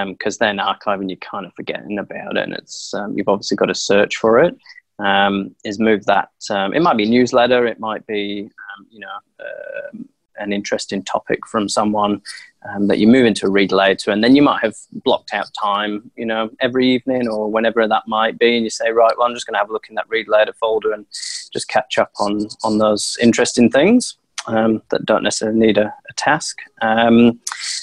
because 0.07 0.35
um, 0.35 0.37
then 0.39 0.57
archiving 0.57 1.09
you're 1.09 1.17
kind 1.17 1.45
of 1.45 1.53
forgetting 1.53 1.97
about 1.97 2.37
it 2.37 2.43
and 2.43 2.53
it's 2.53 2.93
um, 2.93 3.17
you've 3.17 3.27
obviously 3.27 3.57
got 3.57 3.65
to 3.65 3.75
search 3.75 4.17
for 4.17 4.39
it 4.39 4.55
um, 4.99 5.55
is 5.63 5.79
move 5.79 6.05
that 6.05 6.29
um, 6.51 6.73
it 6.73 6.81
might 6.81 6.97
be 6.97 7.05
a 7.05 7.09
newsletter 7.09 7.65
it 7.65 7.79
might 7.79 8.05
be 8.05 8.43
um, 8.77 8.87
you 8.91 8.99
know 8.99 9.07
uh, 9.39 9.97
an 10.37 10.53
interesting 10.53 11.03
topic 11.03 11.45
from 11.45 11.67
someone 11.67 12.21
um, 12.69 12.87
that 12.87 12.99
you 12.99 13.07
move 13.07 13.25
into 13.25 13.49
read 13.49 13.71
later 13.71 14.11
and 14.11 14.23
then 14.23 14.35
you 14.35 14.41
might 14.41 14.61
have 14.61 14.75
blocked 15.03 15.33
out 15.33 15.49
time 15.59 16.11
you 16.15 16.25
know 16.25 16.49
every 16.61 16.87
evening 16.87 17.27
or 17.27 17.49
whenever 17.49 17.87
that 17.87 18.03
might 18.07 18.37
be 18.37 18.55
and 18.55 18.63
you 18.63 18.69
say 18.69 18.91
right 18.91 19.17
well 19.17 19.27
i'm 19.27 19.33
just 19.33 19.47
going 19.47 19.55
to 19.55 19.59
have 19.59 19.69
a 19.69 19.73
look 19.73 19.89
in 19.89 19.95
that 19.95 20.07
read 20.07 20.27
later 20.27 20.53
folder 20.53 20.93
and 20.93 21.05
just 21.51 21.67
catch 21.67 21.97
up 21.97 22.11
on 22.19 22.47
on 22.63 22.77
those 22.77 23.17
interesting 23.21 23.71
things 23.71 24.18
um, 24.47 24.81
that 24.89 25.05
don't 25.05 25.23
necessarily 25.23 25.59
need 25.59 25.77
a, 25.77 25.93
a 26.09 26.13
task. 26.15 26.59
Um, 26.81 27.39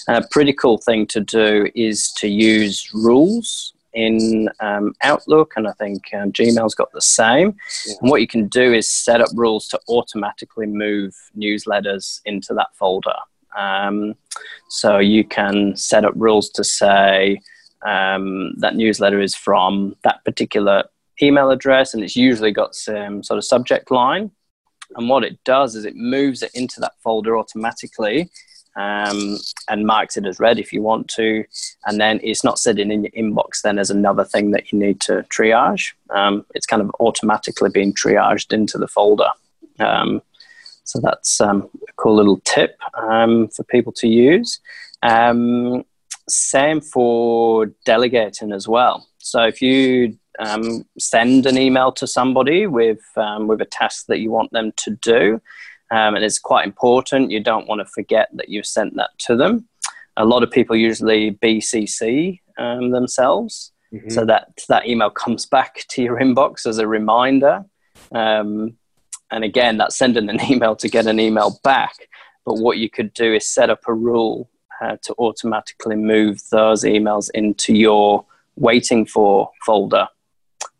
a 0.08 0.26
pretty 0.30 0.52
cool 0.52 0.78
thing 0.78 1.06
to 1.08 1.20
do 1.20 1.70
is 1.74 2.12
to 2.12 2.28
use 2.28 2.90
rules 2.92 3.72
in 3.92 4.48
um, 4.60 4.94
Outlook, 5.02 5.54
and 5.56 5.66
I 5.66 5.72
think 5.72 6.12
um, 6.14 6.30
Gmail's 6.30 6.74
got 6.74 6.92
the 6.92 7.00
same. 7.00 7.56
Yeah. 7.86 7.94
And 8.00 8.10
what 8.10 8.20
you 8.20 8.26
can 8.26 8.46
do 8.46 8.72
is 8.72 8.88
set 8.88 9.20
up 9.20 9.30
rules 9.34 9.66
to 9.68 9.80
automatically 9.88 10.66
move 10.66 11.14
newsletters 11.36 12.20
into 12.26 12.52
that 12.54 12.68
folder. 12.74 13.16
Um, 13.56 14.14
so 14.68 14.98
you 14.98 15.24
can 15.24 15.76
set 15.76 16.04
up 16.04 16.12
rules 16.14 16.50
to 16.50 16.62
say 16.62 17.40
um, 17.86 18.54
that 18.58 18.76
newsletter 18.76 19.20
is 19.20 19.34
from 19.34 19.96
that 20.04 20.22
particular 20.24 20.84
email 21.22 21.50
address, 21.50 21.94
and 21.94 22.04
it's 22.04 22.16
usually 22.16 22.52
got 22.52 22.74
some 22.74 23.22
sort 23.22 23.38
of 23.38 23.44
subject 23.44 23.90
line. 23.90 24.30
And 24.94 25.08
what 25.08 25.24
it 25.24 25.42
does 25.44 25.74
is 25.74 25.84
it 25.84 25.96
moves 25.96 26.42
it 26.42 26.50
into 26.54 26.80
that 26.80 26.92
folder 27.02 27.36
automatically 27.36 28.30
um, 28.76 29.38
and 29.68 29.86
marks 29.86 30.16
it 30.16 30.26
as 30.26 30.38
read 30.38 30.58
if 30.58 30.72
you 30.72 30.82
want 30.82 31.08
to. 31.08 31.44
And 31.86 32.00
then 32.00 32.20
it's 32.22 32.44
not 32.44 32.58
sitting 32.58 32.90
in 32.90 33.04
your 33.04 33.12
inbox 33.12 33.62
then 33.62 33.78
as 33.78 33.90
another 33.90 34.24
thing 34.24 34.50
that 34.52 34.70
you 34.70 34.78
need 34.78 35.00
to 35.02 35.24
triage. 35.30 35.92
Um, 36.10 36.44
it's 36.54 36.66
kind 36.66 36.82
of 36.82 36.90
automatically 37.00 37.70
being 37.70 37.92
triaged 37.92 38.52
into 38.52 38.78
the 38.78 38.88
folder. 38.88 39.30
Um, 39.80 40.22
so 40.84 41.00
that's 41.00 41.40
um, 41.40 41.68
a 41.88 41.92
cool 41.96 42.14
little 42.14 42.40
tip 42.44 42.78
um, 42.94 43.48
for 43.48 43.64
people 43.64 43.92
to 43.94 44.08
use. 44.08 44.60
Um, 45.02 45.84
same 46.28 46.80
for 46.80 47.66
delegating 47.84 48.52
as 48.52 48.68
well. 48.68 49.06
So 49.18 49.42
if 49.42 49.60
you 49.62 50.18
um, 50.38 50.84
send 50.98 51.46
an 51.46 51.58
email 51.58 51.92
to 51.92 52.06
somebody 52.06 52.66
with 52.66 53.00
um, 53.16 53.46
with 53.46 53.60
a 53.60 53.64
task 53.64 54.06
that 54.06 54.20
you 54.20 54.30
want 54.30 54.52
them 54.52 54.72
to 54.76 54.90
do, 54.90 55.40
um, 55.90 56.14
and 56.14 56.24
it's 56.24 56.38
quite 56.38 56.66
important. 56.66 57.30
You 57.30 57.40
don't 57.40 57.66
want 57.66 57.80
to 57.80 57.86
forget 57.86 58.28
that 58.34 58.48
you've 58.48 58.66
sent 58.66 58.96
that 58.96 59.10
to 59.20 59.36
them. 59.36 59.68
A 60.16 60.24
lot 60.24 60.42
of 60.42 60.50
people 60.50 60.76
usually 60.76 61.32
BCC 61.32 62.40
um, 62.58 62.90
themselves, 62.90 63.72
mm-hmm. 63.92 64.10
so 64.10 64.24
that 64.24 64.64
that 64.68 64.86
email 64.86 65.10
comes 65.10 65.46
back 65.56 65.84
to 65.88 66.02
your 66.02 66.18
inbox 66.18 66.66
as 66.66 66.78
a 66.78 66.88
reminder. 66.88 67.64
Um, 68.12 68.76
and 69.30 69.42
again, 69.42 69.76
that's 69.78 69.96
sending 69.96 70.28
an 70.28 70.40
email 70.50 70.76
to 70.76 70.88
get 70.88 71.06
an 71.06 71.20
email 71.20 71.58
back. 71.64 71.94
But 72.44 72.58
what 72.58 72.78
you 72.78 72.88
could 72.88 73.12
do 73.12 73.34
is 73.34 73.48
set 73.48 73.70
up 73.70 73.80
a 73.88 73.94
rule 73.94 74.48
uh, 74.80 74.96
to 75.02 75.14
automatically 75.18 75.96
move 75.96 76.40
those 76.50 76.84
emails 76.84 77.28
into 77.34 77.74
your 77.74 78.24
waiting 78.56 79.04
for 79.04 79.50
folder 79.64 80.08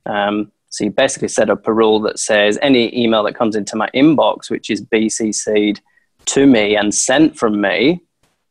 um, 0.07 0.53
so 0.69 0.85
you 0.85 0.91
basically 0.91 1.29
set 1.29 1.49
up 1.49 1.67
a 1.67 1.73
rule 1.73 2.01
that 2.01 2.19
says 2.19 2.59
any 2.61 2.95
email 2.97 3.23
that 3.25 3.35
comes 3.35 3.57
into 3.57 3.77
my 3.77 3.89
inbox, 3.95 4.51
which 4.51 4.69
is 4.71 4.85
BCC'd 4.85 5.81
to 6.27 6.47
me 6.47 6.77
and 6.77 6.95
sent 6.95 7.39
from 7.39 7.61
me, 7.61 8.03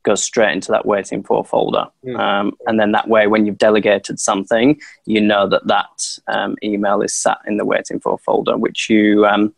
goes 0.04 0.24
straight 0.24 0.54
into 0.54 0.72
that 0.72 0.86
waiting 0.86 1.24
for 1.24 1.44
folder. 1.44 1.86
Mm. 2.06 2.20
Um, 2.20 2.58
and 2.68 2.80
then 2.80 2.94
that 2.94 3.10
way, 3.10 3.28
when 3.28 3.46
you've 3.46 3.58
delegated 3.58 4.20
something, 4.20 4.80
you 5.06 5.20
know 5.20 5.48
that 5.50 5.68
that 5.68 6.18
um, 6.28 6.56
email 6.64 7.02
is 7.02 7.14
sat 7.14 7.40
in 7.48 7.58
the 7.58 7.66
waiting 7.66 8.00
for 8.00 8.18
folder, 8.20 8.58
which 8.58 8.90
you 8.90 9.26
um, 9.26 9.54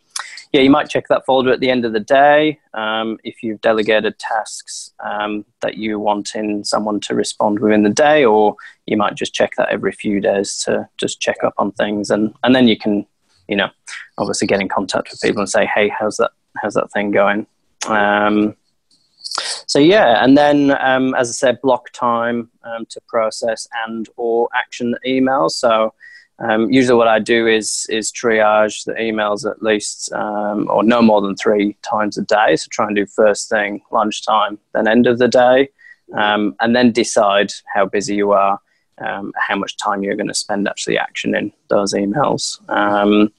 yeah, 0.57 0.63
you 0.63 0.71
might 0.71 0.89
check 0.89 1.07
that 1.07 1.23
folder 1.23 1.51
at 1.51 1.59
the 1.59 1.69
end 1.69 1.85
of 1.85 1.93
the 1.93 1.99
day 1.99 2.59
um, 2.73 3.19
if 3.23 3.43
you've 3.43 3.61
delegated 3.61 4.17
tasks 4.17 4.91
um, 5.05 5.45
that 5.61 5.77
you 5.77 5.99
want 5.99 6.33
in 6.33 6.63
someone 6.63 6.99
to 7.01 7.13
respond 7.13 7.59
within 7.59 7.83
the 7.83 7.91
day, 7.91 8.25
or 8.25 8.55
you 8.87 8.97
might 8.97 9.13
just 9.13 9.35
check 9.35 9.51
that 9.57 9.69
every 9.69 9.91
few 9.91 10.19
days 10.19 10.57
to 10.63 10.89
just 10.97 11.19
check 11.19 11.37
up 11.43 11.53
on 11.59 11.71
things, 11.73 12.09
and 12.09 12.33
and 12.43 12.55
then 12.55 12.67
you 12.67 12.75
can, 12.75 13.05
you 13.47 13.55
know, 13.55 13.69
obviously 14.17 14.47
get 14.47 14.59
in 14.59 14.67
contact 14.67 15.11
with 15.11 15.21
people 15.21 15.41
and 15.41 15.49
say, 15.49 15.67
hey, 15.67 15.89
how's 15.89 16.17
that 16.17 16.31
how's 16.57 16.73
that 16.73 16.91
thing 16.91 17.11
going? 17.11 17.45
Um, 17.85 18.55
so 19.67 19.77
yeah, 19.77 20.23
and 20.23 20.35
then 20.35 20.75
um, 20.79 21.13
as 21.13 21.29
I 21.29 21.33
said, 21.33 21.61
block 21.61 21.91
time 21.91 22.49
um, 22.63 22.87
to 22.89 23.01
process 23.07 23.67
and 23.85 24.09
or 24.17 24.49
action 24.55 24.95
emails. 25.05 25.51
So 25.51 25.93
um, 26.39 26.71
usually, 26.71 26.97
what 26.97 27.07
I 27.07 27.19
do 27.19 27.47
is 27.47 27.87
is 27.89 28.11
triage 28.11 28.85
the 28.85 28.93
emails 28.93 29.49
at 29.49 29.63
least 29.63 30.11
um, 30.13 30.67
or 30.69 30.83
no 30.83 31.01
more 31.01 31.21
than 31.21 31.35
three 31.35 31.75
times 31.81 32.17
a 32.17 32.21
day. 32.21 32.55
So 32.55 32.67
try 32.69 32.85
and 32.85 32.95
do 32.95 33.07
first 33.07 33.49
thing, 33.49 33.81
lunchtime, 33.91 34.59
then 34.73 34.87
end 34.87 35.07
of 35.07 35.17
the 35.17 35.27
day, 35.27 35.69
um, 36.15 36.55
and 36.59 36.75
then 36.75 36.91
decide 36.91 37.51
how 37.73 37.87
busy 37.87 38.15
you 38.15 38.33
are, 38.33 38.59
um, 38.99 39.33
how 39.35 39.55
much 39.55 39.77
time 39.77 40.03
you're 40.03 40.15
going 40.15 40.27
to 40.27 40.33
spend 40.35 40.67
actually 40.67 40.97
actioning 40.97 41.51
those 41.69 41.93
emails. 41.93 42.59
Um, 42.69 43.33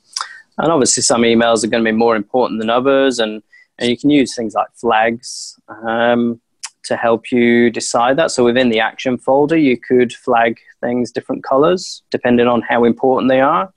and 0.58 0.72
obviously, 0.72 1.04
some 1.04 1.22
emails 1.22 1.62
are 1.62 1.68
going 1.68 1.84
to 1.84 1.90
be 1.90 1.96
more 1.96 2.16
important 2.16 2.58
than 2.58 2.70
others, 2.70 3.20
and 3.20 3.42
and 3.78 3.88
you 3.88 3.96
can 3.96 4.10
use 4.10 4.34
things 4.34 4.54
like 4.54 4.68
flags 4.74 5.56
um, 5.68 6.40
to 6.84 6.96
help 6.96 7.30
you 7.30 7.70
decide 7.70 8.16
that. 8.16 8.30
So 8.30 8.44
within 8.44 8.70
the 8.70 8.80
action 8.80 9.18
folder, 9.18 9.56
you 9.56 9.78
could 9.78 10.12
flag 10.12 10.58
things 10.80 11.12
different 11.12 11.44
colors 11.44 12.02
depending 12.10 12.46
on 12.46 12.62
how 12.62 12.84
important 12.84 13.30
they 13.30 13.40
are, 13.40 13.72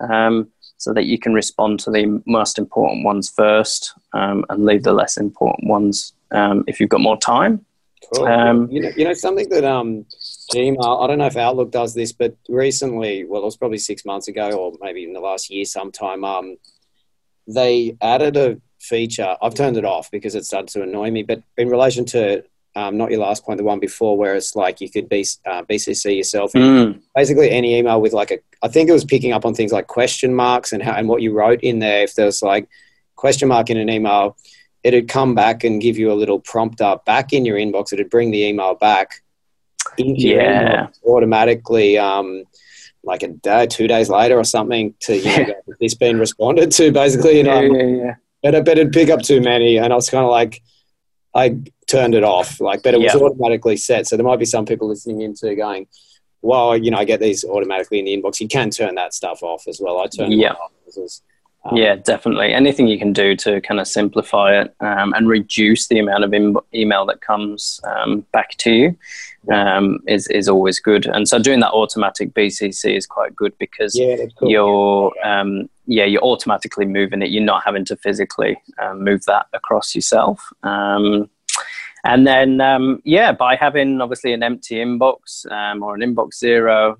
um, 0.00 0.48
so 0.78 0.92
that 0.92 1.06
you 1.06 1.18
can 1.18 1.32
respond 1.32 1.80
to 1.80 1.90
the 1.90 2.22
most 2.26 2.58
important 2.58 3.04
ones 3.04 3.30
first 3.30 3.94
um, 4.12 4.44
and 4.48 4.64
leave 4.64 4.82
the 4.82 4.92
less 4.92 5.16
important 5.16 5.68
ones 5.68 6.12
um, 6.32 6.64
if 6.66 6.80
you've 6.80 6.90
got 6.90 7.00
more 7.00 7.18
time. 7.18 7.64
Cool. 8.14 8.26
Um, 8.26 8.70
you 8.70 8.82
know, 8.82 8.90
you 8.96 9.04
know 9.04 9.14
something 9.14 9.48
that 9.48 9.64
um, 9.64 10.06
Gmail. 10.52 11.02
I 11.02 11.06
don't 11.06 11.18
know 11.18 11.26
if 11.26 11.36
Outlook 11.36 11.70
does 11.72 11.94
this, 11.94 12.12
but 12.12 12.36
recently, 12.48 13.24
well, 13.24 13.42
it 13.42 13.46
was 13.46 13.56
probably 13.56 13.78
six 13.78 14.04
months 14.04 14.28
ago, 14.28 14.50
or 14.52 14.72
maybe 14.80 15.02
in 15.02 15.12
the 15.12 15.20
last 15.20 15.50
year, 15.50 15.64
sometime. 15.64 16.24
Um, 16.24 16.56
they 17.48 17.96
added 18.00 18.36
a 18.36 18.60
feature. 18.86 19.36
I've 19.42 19.54
turned 19.54 19.76
it 19.76 19.84
off 19.84 20.10
because 20.10 20.34
it 20.34 20.44
started 20.44 20.68
to 20.68 20.82
annoy 20.82 21.10
me. 21.10 21.22
But 21.22 21.42
in 21.56 21.68
relation 21.68 22.04
to 22.06 22.44
um, 22.76 22.98
not 22.98 23.10
your 23.10 23.20
last 23.20 23.44
point, 23.44 23.56
the 23.56 23.64
one 23.64 23.80
before, 23.80 24.18
where 24.18 24.36
it's 24.36 24.54
like 24.54 24.82
you 24.82 24.90
could 24.90 25.08
be 25.08 25.24
uh, 25.46 25.62
BCC 25.62 26.18
yourself. 26.18 26.52
Mm. 26.52 27.00
Basically, 27.14 27.50
any 27.50 27.78
email 27.78 28.00
with 28.02 28.12
like 28.12 28.30
a, 28.30 28.38
I 28.62 28.68
think 28.68 28.90
it 28.90 28.92
was 28.92 29.04
picking 29.04 29.32
up 29.32 29.46
on 29.46 29.54
things 29.54 29.72
like 29.72 29.86
question 29.86 30.34
marks 30.34 30.72
and 30.74 30.82
how 30.82 30.92
and 30.92 31.08
what 31.08 31.22
you 31.22 31.32
wrote 31.32 31.60
in 31.62 31.78
there. 31.78 32.02
If 32.02 32.14
there 32.14 32.26
was 32.26 32.42
like 32.42 32.68
question 33.16 33.48
mark 33.48 33.70
in 33.70 33.78
an 33.78 33.88
email, 33.88 34.36
it'd 34.84 35.08
come 35.08 35.34
back 35.34 35.64
and 35.64 35.80
give 35.80 35.96
you 35.96 36.12
a 36.12 36.14
little 36.14 36.38
prompt 36.38 36.82
up 36.82 37.06
back 37.06 37.32
in 37.32 37.46
your 37.46 37.56
inbox. 37.56 37.94
It'd 37.94 38.10
bring 38.10 38.30
the 38.30 38.44
email 38.44 38.74
back 38.74 39.22
into 39.96 40.28
yeah. 40.28 40.88
automatically. 41.06 41.96
Um, 41.96 42.44
like 43.04 43.22
a 43.22 43.28
day, 43.28 43.68
two 43.68 43.86
days 43.86 44.10
later 44.10 44.36
or 44.36 44.42
something 44.42 44.92
to 44.98 45.16
you 45.16 45.46
know, 45.46 45.54
this 45.80 45.94
being 45.94 46.18
responded 46.18 46.72
to 46.72 46.90
basically. 46.90 47.38
You 47.38 47.44
know, 47.44 47.60
yeah, 47.60 47.82
yeah, 47.82 47.96
yeah 47.96 48.14
but, 48.50 48.64
but 48.64 48.78
it'd 48.78 48.92
pick 48.92 49.10
up 49.10 49.22
too 49.22 49.40
many, 49.40 49.78
and 49.78 49.92
I 49.92 49.96
was 49.96 50.10
kind 50.10 50.24
of 50.24 50.30
like, 50.30 50.62
I 51.34 51.58
turned 51.86 52.14
it 52.14 52.24
off. 52.24 52.60
Like, 52.60 52.82
but 52.82 52.94
it 52.94 53.00
was 53.00 53.14
automatically 53.14 53.76
set. 53.76 54.06
So 54.06 54.16
there 54.16 54.24
might 54.26 54.38
be 54.38 54.44
some 54.44 54.64
people 54.64 54.88
listening 54.88 55.20
into 55.20 55.54
going, 55.54 55.86
well, 56.42 56.76
you 56.76 56.90
know, 56.90 56.98
I 56.98 57.04
get 57.04 57.20
these 57.20 57.44
automatically 57.44 57.98
in 57.98 58.04
the 58.04 58.16
inbox. 58.16 58.40
You 58.40 58.48
can 58.48 58.70
turn 58.70 58.94
that 58.96 59.14
stuff 59.14 59.42
off 59.42 59.66
as 59.68 59.80
well. 59.80 59.98
I 60.00 60.06
turn 60.06 60.32
it 60.32 60.44
off. 60.44 60.72
Um, 61.70 61.76
yeah, 61.76 61.96
definitely. 61.96 62.52
Anything 62.52 62.86
you 62.86 62.98
can 62.98 63.12
do 63.12 63.34
to 63.36 63.60
kind 63.60 63.80
of 63.80 63.86
simplify 63.86 64.60
it 64.60 64.74
um, 64.80 65.12
and 65.14 65.28
reduce 65.28 65.88
the 65.88 65.98
amount 65.98 66.24
of 66.24 66.32
Im- 66.34 66.58
email 66.74 67.06
that 67.06 67.20
comes 67.20 67.80
um, 67.84 68.26
back 68.32 68.56
to 68.58 68.72
you 68.72 68.98
um, 69.52 70.00
is 70.06 70.28
is 70.28 70.48
always 70.48 70.80
good. 70.80 71.06
And 71.06 71.28
so 71.28 71.38
doing 71.38 71.60
that 71.60 71.72
automatic 71.72 72.34
BCC 72.34 72.96
is 72.96 73.06
quite 73.06 73.34
good 73.34 73.56
because 73.58 73.98
yeah, 73.98 74.16
cool. 74.38 74.50
you're 74.50 75.12
um, 75.24 75.68
yeah 75.86 76.04
you're 76.04 76.22
automatically 76.22 76.86
moving 76.86 77.22
it. 77.22 77.30
You're 77.30 77.42
not 77.42 77.64
having 77.64 77.84
to 77.86 77.96
physically 77.96 78.60
um, 78.80 79.02
move 79.02 79.24
that 79.24 79.46
across 79.52 79.94
yourself. 79.94 80.52
Um, 80.62 81.28
and 82.04 82.24
then 82.26 82.60
um, 82.60 83.02
yeah, 83.04 83.32
by 83.32 83.56
having 83.56 84.00
obviously 84.00 84.32
an 84.32 84.42
empty 84.42 84.76
inbox 84.76 85.50
um, 85.50 85.82
or 85.82 85.94
an 85.94 86.02
inbox 86.02 86.34
zero 86.34 86.98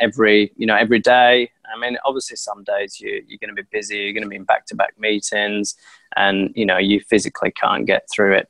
every 0.00 0.52
you 0.56 0.66
know 0.66 0.76
every 0.76 0.98
day. 0.98 1.50
I 1.72 1.78
mean, 1.78 1.98
obviously 2.04 2.36
some 2.36 2.64
days 2.64 3.00
you, 3.00 3.22
you're 3.26 3.38
going 3.38 3.54
to 3.54 3.62
be 3.62 3.68
busy. 3.70 3.98
You're 3.98 4.12
going 4.12 4.22
to 4.22 4.28
be 4.28 4.36
in 4.36 4.44
back-to-back 4.44 4.98
meetings, 4.98 5.74
and 6.16 6.52
you 6.54 6.66
know 6.66 6.78
you 6.78 7.00
physically 7.00 7.52
can't 7.52 7.86
get 7.86 8.08
through 8.10 8.34
it 8.36 8.48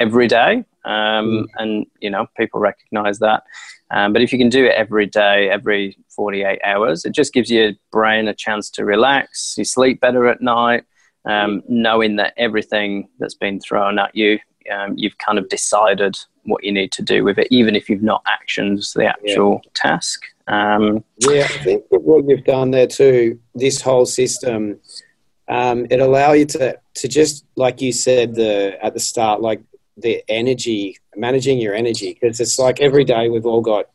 every 0.00 0.28
day 0.28 0.64
um, 0.84 0.92
mm. 0.92 1.46
and 1.56 1.86
you 2.00 2.10
know 2.10 2.26
people 2.36 2.60
recognize 2.60 3.18
that. 3.18 3.44
Um, 3.90 4.12
but 4.12 4.22
if 4.22 4.32
you 4.32 4.38
can 4.38 4.48
do 4.48 4.64
it 4.66 4.74
every 4.76 5.06
day, 5.06 5.50
every 5.50 5.96
48 6.10 6.60
hours, 6.64 7.04
it 7.04 7.12
just 7.12 7.32
gives 7.32 7.50
your 7.50 7.72
brain 7.90 8.28
a 8.28 8.34
chance 8.34 8.70
to 8.70 8.84
relax. 8.84 9.54
You 9.58 9.64
sleep 9.64 10.00
better 10.00 10.26
at 10.28 10.40
night, 10.40 10.84
um, 11.24 11.62
knowing 11.68 12.16
that 12.16 12.34
everything 12.36 13.08
that's 13.18 13.34
been 13.34 13.60
thrown 13.60 13.98
at 13.98 14.14
you, 14.14 14.38
um, 14.72 14.96
you've 14.96 15.18
kind 15.18 15.38
of 15.38 15.48
decided 15.48 16.16
what 16.44 16.64
you 16.64 16.72
need 16.72 16.92
to 16.92 17.02
do 17.02 17.24
with 17.24 17.38
it, 17.38 17.48
even 17.50 17.74
if 17.74 17.90
you've 17.90 18.02
not 18.02 18.24
actioned 18.24 18.92
the 18.94 19.06
actual 19.06 19.60
yeah. 19.64 19.70
task. 19.74 20.22
Um, 20.50 21.04
yeah, 21.18 21.44
I 21.44 21.58
think 21.62 21.84
what 21.90 22.28
you've 22.28 22.44
done 22.44 22.72
there 22.72 22.88
too, 22.88 23.38
this 23.54 23.80
whole 23.80 24.04
system, 24.04 24.80
um, 25.46 25.86
it 25.90 26.00
allow 26.00 26.32
you 26.32 26.44
to 26.46 26.76
to 26.94 27.08
just 27.08 27.44
like 27.54 27.80
you 27.80 27.92
said 27.92 28.34
the 28.34 28.76
at 28.82 28.92
the 28.94 29.00
start, 29.00 29.40
like 29.40 29.62
the 29.96 30.24
energy, 30.28 30.98
managing 31.14 31.60
your 31.60 31.74
energy, 31.74 32.14
because 32.14 32.40
it's 32.40 32.58
like 32.58 32.80
every 32.80 33.04
day 33.04 33.28
we've 33.28 33.46
all 33.46 33.60
got, 33.60 33.90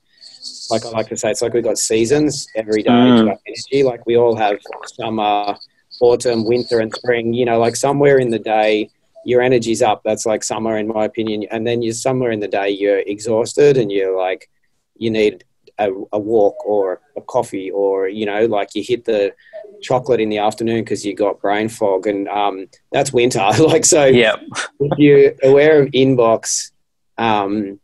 like 0.70 0.86
I 0.86 0.90
like 0.90 1.10
to 1.10 1.18
say, 1.18 1.30
it's 1.30 1.42
like 1.42 1.54
we've 1.54 1.64
got 1.64 1.78
seasons 1.78 2.48
every 2.56 2.84
day 2.84 2.90
mm. 2.90 3.38
energy. 3.46 3.84
Like 3.84 4.06
we 4.06 4.16
all 4.16 4.36
have 4.38 4.58
summer, 4.98 5.58
autumn, 6.00 6.46
winter, 6.46 6.80
and 6.80 6.94
spring. 6.96 7.34
You 7.34 7.44
know, 7.44 7.60
like 7.60 7.76
somewhere 7.76 8.18
in 8.20 8.30
the 8.30 8.40
day, 8.40 8.90
your 9.26 9.42
energy's 9.42 9.82
up. 9.82 10.04
That's 10.06 10.26
like 10.26 10.42
summer, 10.42 10.78
in 10.78 10.88
my 10.88 11.04
opinion. 11.04 11.48
And 11.52 11.68
then 11.68 11.82
you're 11.82 11.94
somewhere 11.94 12.32
in 12.32 12.40
the 12.40 12.48
day, 12.48 12.70
you're 12.70 13.00
exhausted 13.00 13.76
and 13.76 13.92
you're 13.92 14.18
like, 14.18 14.50
you 14.96 15.10
need 15.10 15.44
a, 15.78 15.90
a 16.14 16.20
walk 16.20 16.66
or 16.66 17.02
a 17.18 17.22
coffee 17.22 17.72
or, 17.72 18.08
you 18.08 18.26
know, 18.26 18.46
like 18.46 18.76
you 18.76 18.84
hit 18.84 19.06
the, 19.06 19.34
chocolate 19.82 20.22
in 20.22 20.30
the 20.30 20.38
afternoon 20.38 20.84
because 20.84 21.06
you 21.06 21.14
got 21.14 21.40
brain 21.42 21.68
fog, 21.68 22.08
and 22.08 22.28
um, 22.30 22.66
that's 22.94 23.12
winter. 23.12 23.46
like 23.60 23.86
so, 23.86 24.06
yeah. 24.06 24.38
if 24.80 24.98
you're 24.98 25.34
aware 25.44 25.82
of 25.82 25.92
inbox, 25.92 26.72
um, 27.18 27.80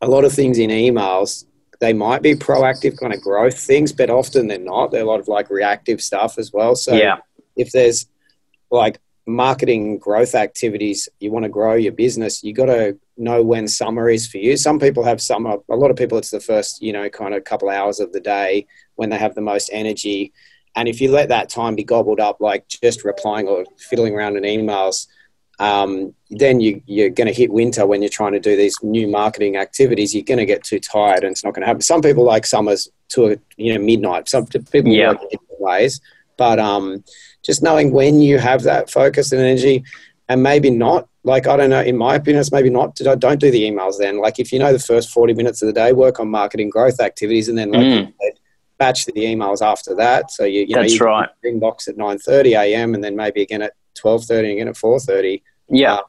a 0.00 0.06
lot 0.06 0.24
of 0.24 0.32
things 0.32 0.58
in 0.58 0.70
emails 0.70 1.44
they 1.80 1.92
might 1.92 2.22
be 2.22 2.34
proactive 2.34 2.98
kind 2.98 3.14
of 3.14 3.20
growth 3.20 3.58
things, 3.58 3.92
but 3.92 4.10
often 4.10 4.48
they're 4.48 4.58
not. 4.58 4.90
They're 4.90 5.02
a 5.02 5.06
lot 5.06 5.20
of 5.20 5.28
like 5.28 5.50
reactive 5.50 6.00
stuff 6.00 6.38
as 6.38 6.52
well. 6.52 6.74
So 6.74 6.94
yeah. 6.94 7.18
if 7.56 7.70
there's 7.72 8.06
like 8.70 8.98
marketing 9.28 9.98
growth 9.98 10.34
activities, 10.34 11.08
you 11.20 11.30
want 11.30 11.44
to 11.44 11.50
grow 11.50 11.74
your 11.74 11.92
business, 11.92 12.42
you 12.42 12.54
got 12.54 12.66
to 12.66 12.98
know 13.18 13.42
when 13.42 13.68
summer 13.68 14.08
is 14.08 14.26
for 14.26 14.38
you. 14.38 14.56
Some 14.56 14.80
people 14.80 15.04
have 15.04 15.20
summer. 15.20 15.58
A 15.70 15.76
lot 15.76 15.90
of 15.90 15.96
people, 15.96 16.16
it's 16.16 16.30
the 16.30 16.40
first, 16.40 16.80
you 16.80 16.92
know, 16.92 17.08
kind 17.10 17.34
of 17.34 17.44
couple 17.44 17.68
hours 17.68 18.00
of 18.00 18.12
the 18.12 18.20
day 18.20 18.66
when 18.94 19.10
they 19.10 19.18
have 19.18 19.34
the 19.34 19.42
most 19.42 19.68
energy. 19.72 20.32
And 20.74 20.88
if 20.88 21.00
you 21.00 21.10
let 21.10 21.28
that 21.28 21.50
time 21.50 21.76
be 21.76 21.84
gobbled 21.84 22.20
up, 22.20 22.40
like 22.40 22.66
just 22.68 23.04
replying 23.04 23.46
or 23.48 23.64
fiddling 23.76 24.14
around 24.14 24.36
in 24.36 24.44
emails, 24.44 25.06
um, 25.58 26.14
then 26.30 26.60
you, 26.60 26.80
you're 26.86 27.10
going 27.10 27.26
to 27.26 27.32
hit 27.32 27.52
winter 27.52 27.84
when 27.86 28.00
you're 28.00 28.08
trying 28.08 28.32
to 28.32 28.40
do 28.40 28.56
these 28.56 28.76
new 28.82 29.08
marketing 29.08 29.56
activities. 29.56 30.14
You're 30.14 30.24
going 30.24 30.38
to 30.38 30.46
get 30.46 30.64
too 30.64 30.78
tired, 30.78 31.24
and 31.24 31.32
it's 31.32 31.44
not 31.44 31.52
going 31.52 31.62
to 31.62 31.66
happen. 31.66 31.82
Some 31.82 32.00
people 32.00 32.24
like 32.24 32.46
summers 32.46 32.88
to 33.08 33.32
a, 33.32 33.36
you 33.56 33.74
know 33.74 33.80
midnight. 33.80 34.28
Some 34.28 34.46
people 34.46 34.92
yeah. 34.92 35.08
work 35.10 35.22
different 35.22 35.60
ways, 35.60 36.00
but 36.36 36.60
um, 36.60 37.02
just 37.48 37.62
knowing 37.62 37.90
when 37.90 38.20
you 38.20 38.38
have 38.38 38.62
that 38.62 38.90
focus 38.90 39.32
and 39.32 39.40
energy, 39.40 39.82
and 40.28 40.42
maybe 40.42 40.70
not. 40.70 41.08
Like 41.24 41.46
I 41.46 41.56
don't 41.56 41.70
know. 41.70 41.82
In 41.82 41.96
my 41.96 42.14
opinion, 42.14 42.40
it's 42.40 42.52
maybe 42.52 42.70
not. 42.70 42.94
Don't 42.94 43.40
do 43.40 43.50
the 43.50 43.62
emails 43.62 43.98
then. 43.98 44.20
Like 44.20 44.38
if 44.38 44.52
you 44.52 44.58
know 44.58 44.72
the 44.72 44.78
first 44.78 45.10
forty 45.10 45.34
minutes 45.34 45.62
of 45.62 45.66
the 45.66 45.72
day, 45.72 45.92
work 45.92 46.20
on 46.20 46.28
marketing 46.30 46.70
growth 46.70 47.00
activities, 47.00 47.48
and 47.48 47.58
then 47.58 47.72
like 47.72 47.82
mm 47.82 48.12
batch 48.78 49.04
the 49.06 49.12
emails 49.12 49.60
after 49.60 49.94
that. 49.96 50.30
So 50.30 50.44
you, 50.44 50.60
you 50.60 50.74
know, 50.74 50.82
That's 50.82 50.94
you 50.94 51.04
right. 51.04 51.28
inbox 51.44 51.88
at 51.88 51.96
9.30 51.96 52.58
a.m. 52.58 52.94
and 52.94 53.02
then 53.02 53.16
maybe 53.16 53.42
again 53.42 53.62
at 53.62 53.74
12.30 54.02 54.38
and 54.38 54.46
again 54.46 54.68
at 54.68 54.74
4.30. 54.76 55.42
Yeah. 55.68 55.94
Uh, 55.94 56.02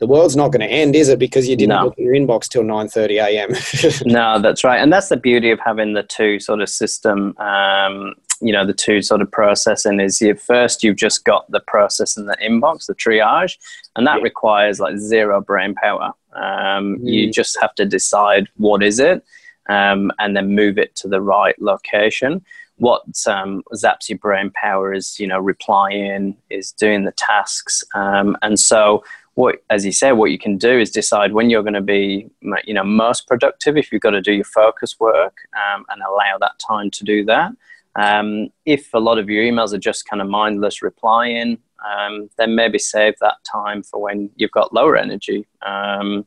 the 0.00 0.06
world's 0.06 0.36
not 0.36 0.50
going 0.50 0.60
to 0.60 0.66
end, 0.66 0.96
is 0.96 1.08
it? 1.08 1.18
Because 1.18 1.48
you 1.48 1.56
didn't 1.56 1.76
no. 1.76 1.84
look 1.84 1.92
at 1.94 1.98
your 1.98 2.14
inbox 2.14 2.48
till 2.48 2.62
9.30 2.62 3.22
a.m. 3.24 4.12
no, 4.12 4.40
that's 4.40 4.64
right. 4.64 4.78
And 4.78 4.92
that's 4.92 5.08
the 5.08 5.16
beauty 5.16 5.50
of 5.50 5.60
having 5.64 5.94
the 5.94 6.02
two 6.02 6.40
sort 6.40 6.60
of 6.60 6.68
system, 6.68 7.36
um, 7.38 8.14
you 8.40 8.52
know, 8.52 8.66
the 8.66 8.72
two 8.72 9.02
sort 9.02 9.22
of 9.22 9.30
processing 9.30 10.00
is 10.00 10.20
you 10.20 10.34
first 10.34 10.82
you've 10.82 10.96
just 10.96 11.24
got 11.24 11.50
the 11.50 11.60
process 11.60 12.16
in 12.16 12.26
the 12.26 12.36
inbox, 12.36 12.86
the 12.86 12.94
triage, 12.94 13.56
and 13.96 14.06
that 14.06 14.18
yeah. 14.18 14.22
requires 14.22 14.80
like 14.80 14.98
zero 14.98 15.40
brain 15.40 15.74
power. 15.74 16.12
Um, 16.32 16.98
mm. 16.98 17.12
You 17.12 17.32
just 17.32 17.58
have 17.60 17.74
to 17.76 17.84
decide 17.84 18.48
what 18.56 18.82
is 18.82 18.98
it 18.98 19.24
um, 19.68 20.10
and 20.18 20.36
then 20.36 20.54
move 20.54 20.78
it 20.78 20.94
to 20.96 21.08
the 21.08 21.20
right 21.20 21.60
location. 21.60 22.44
What 22.76 23.04
um, 23.26 23.62
zaps 23.72 24.08
your 24.08 24.18
brain 24.18 24.50
power 24.50 24.92
is, 24.92 25.18
you 25.20 25.28
know, 25.28 25.38
replying, 25.38 26.36
is 26.50 26.72
doing 26.72 27.04
the 27.04 27.12
tasks, 27.12 27.84
um, 27.94 28.36
and 28.42 28.58
so 28.58 29.04
what, 29.34 29.62
as 29.68 29.84
you 29.84 29.92
said, 29.92 30.12
what 30.12 30.30
you 30.30 30.38
can 30.38 30.56
do 30.56 30.78
is 30.78 30.90
decide 30.90 31.32
when 31.32 31.50
you're 31.50 31.62
going 31.62 31.74
to 31.74 31.80
be, 31.80 32.30
you 32.64 32.74
know, 32.74 32.84
most 32.84 33.26
productive. 33.26 33.76
If 33.76 33.92
you've 33.92 34.02
got 34.02 34.10
to 34.10 34.20
do 34.20 34.32
your 34.32 34.44
focus 34.44 34.98
work 35.00 35.36
um, 35.56 35.84
and 35.88 36.00
allow 36.02 36.38
that 36.40 36.58
time 36.64 36.90
to 36.92 37.04
do 37.04 37.24
that. 37.24 37.52
Um, 37.96 38.48
if 38.64 38.92
a 38.92 38.98
lot 38.98 39.18
of 39.18 39.28
your 39.30 39.44
emails 39.44 39.72
are 39.72 39.78
just 39.78 40.08
kind 40.08 40.20
of 40.20 40.28
mindless 40.28 40.82
replying, 40.82 41.58
um, 41.84 42.28
then 42.38 42.54
maybe 42.54 42.78
save 42.78 43.14
that 43.20 43.36
time 43.50 43.82
for 43.82 44.00
when 44.00 44.30
you've 44.36 44.50
got 44.50 44.72
lower 44.72 44.96
energy. 44.96 45.46
Um, 45.62 46.26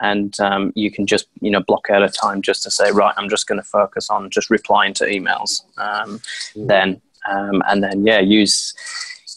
and 0.00 0.38
um, 0.40 0.72
you 0.74 0.90
can 0.90 1.06
just 1.06 1.26
you 1.40 1.50
know 1.50 1.60
block 1.60 1.88
out 1.90 2.02
a 2.02 2.08
time 2.08 2.42
just 2.42 2.62
to 2.62 2.70
say 2.70 2.90
right 2.90 3.14
i'm 3.16 3.28
just 3.28 3.46
going 3.46 3.60
to 3.60 3.66
focus 3.66 4.10
on 4.10 4.30
just 4.30 4.50
replying 4.50 4.94
to 4.94 5.04
emails 5.04 5.62
um, 5.78 6.18
mm. 6.54 6.66
then 6.66 7.00
um, 7.28 7.62
and 7.68 7.82
then 7.82 8.04
yeah 8.04 8.18
use 8.18 8.74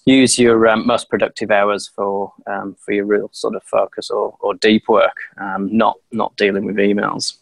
use 0.06 0.40
your 0.40 0.68
um, 0.68 0.86
most 0.88 1.10
productive 1.10 1.52
hours 1.52 1.90
for 1.96 2.34
um, 2.48 2.76
for 2.80 2.94
your 2.94 3.06
real 3.06 3.30
sort 3.32 3.56
of 3.56 3.64
focus 3.64 4.10
or, 4.10 4.36
or 4.40 4.54
deep 4.56 4.88
work 4.88 5.18
um, 5.38 5.70
not 5.76 5.98
not 6.12 6.36
dealing 6.38 6.66
with 6.66 6.78
emails 6.78 7.36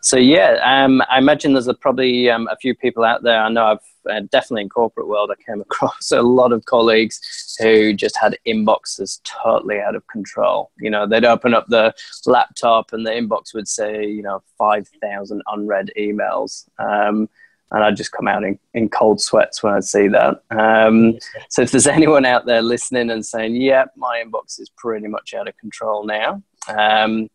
so 0.00 0.16
yeah, 0.16 0.58
um, 0.64 1.02
I 1.10 1.18
imagine 1.18 1.52
there's 1.52 1.68
a, 1.68 1.74
probably 1.74 2.30
um, 2.30 2.48
a 2.50 2.56
few 2.56 2.74
people 2.74 3.04
out 3.04 3.22
there. 3.22 3.40
I 3.40 3.48
know 3.48 3.64
I've 3.64 3.78
uh, 4.10 4.20
definitely 4.30 4.62
in 4.62 4.68
corporate 4.68 5.08
world, 5.08 5.30
I 5.30 5.42
came 5.42 5.60
across 5.62 6.10
a 6.12 6.22
lot 6.22 6.52
of 6.52 6.64
colleagues 6.66 7.20
who 7.60 7.92
just 7.92 8.16
had 8.16 8.38
inboxes 8.46 9.20
totally 9.24 9.80
out 9.80 9.94
of 9.94 10.06
control. 10.08 10.70
You 10.78 10.90
know, 10.90 11.06
they'd 11.06 11.24
open 11.24 11.54
up 11.54 11.66
the 11.68 11.94
laptop 12.26 12.92
and 12.92 13.06
the 13.06 13.10
inbox 13.10 13.54
would 13.54 13.68
say, 13.68 14.04
you 14.06 14.22
know, 14.22 14.42
five 14.58 14.88
thousand 15.00 15.42
unread 15.46 15.90
emails. 15.98 16.68
Um, 16.78 17.28
and 17.70 17.82
I'd 17.82 17.96
just 17.96 18.12
come 18.12 18.28
out 18.28 18.44
in, 18.44 18.58
in 18.74 18.88
cold 18.88 19.20
sweats 19.20 19.62
when 19.62 19.74
I 19.74 19.80
see 19.80 20.06
that. 20.08 20.42
Um, 20.50 21.18
so 21.48 21.62
if 21.62 21.72
there's 21.72 21.86
anyone 21.88 22.24
out 22.24 22.46
there 22.46 22.62
listening 22.62 23.10
and 23.10 23.24
saying, 23.24 23.56
"Yeah, 23.56 23.86
my 23.96 24.22
inbox 24.24 24.60
is 24.60 24.70
pretty 24.76 25.08
much 25.08 25.34
out 25.34 25.48
of 25.48 25.56
control 25.56 26.04
now," 26.04 26.42
um, 26.68 27.28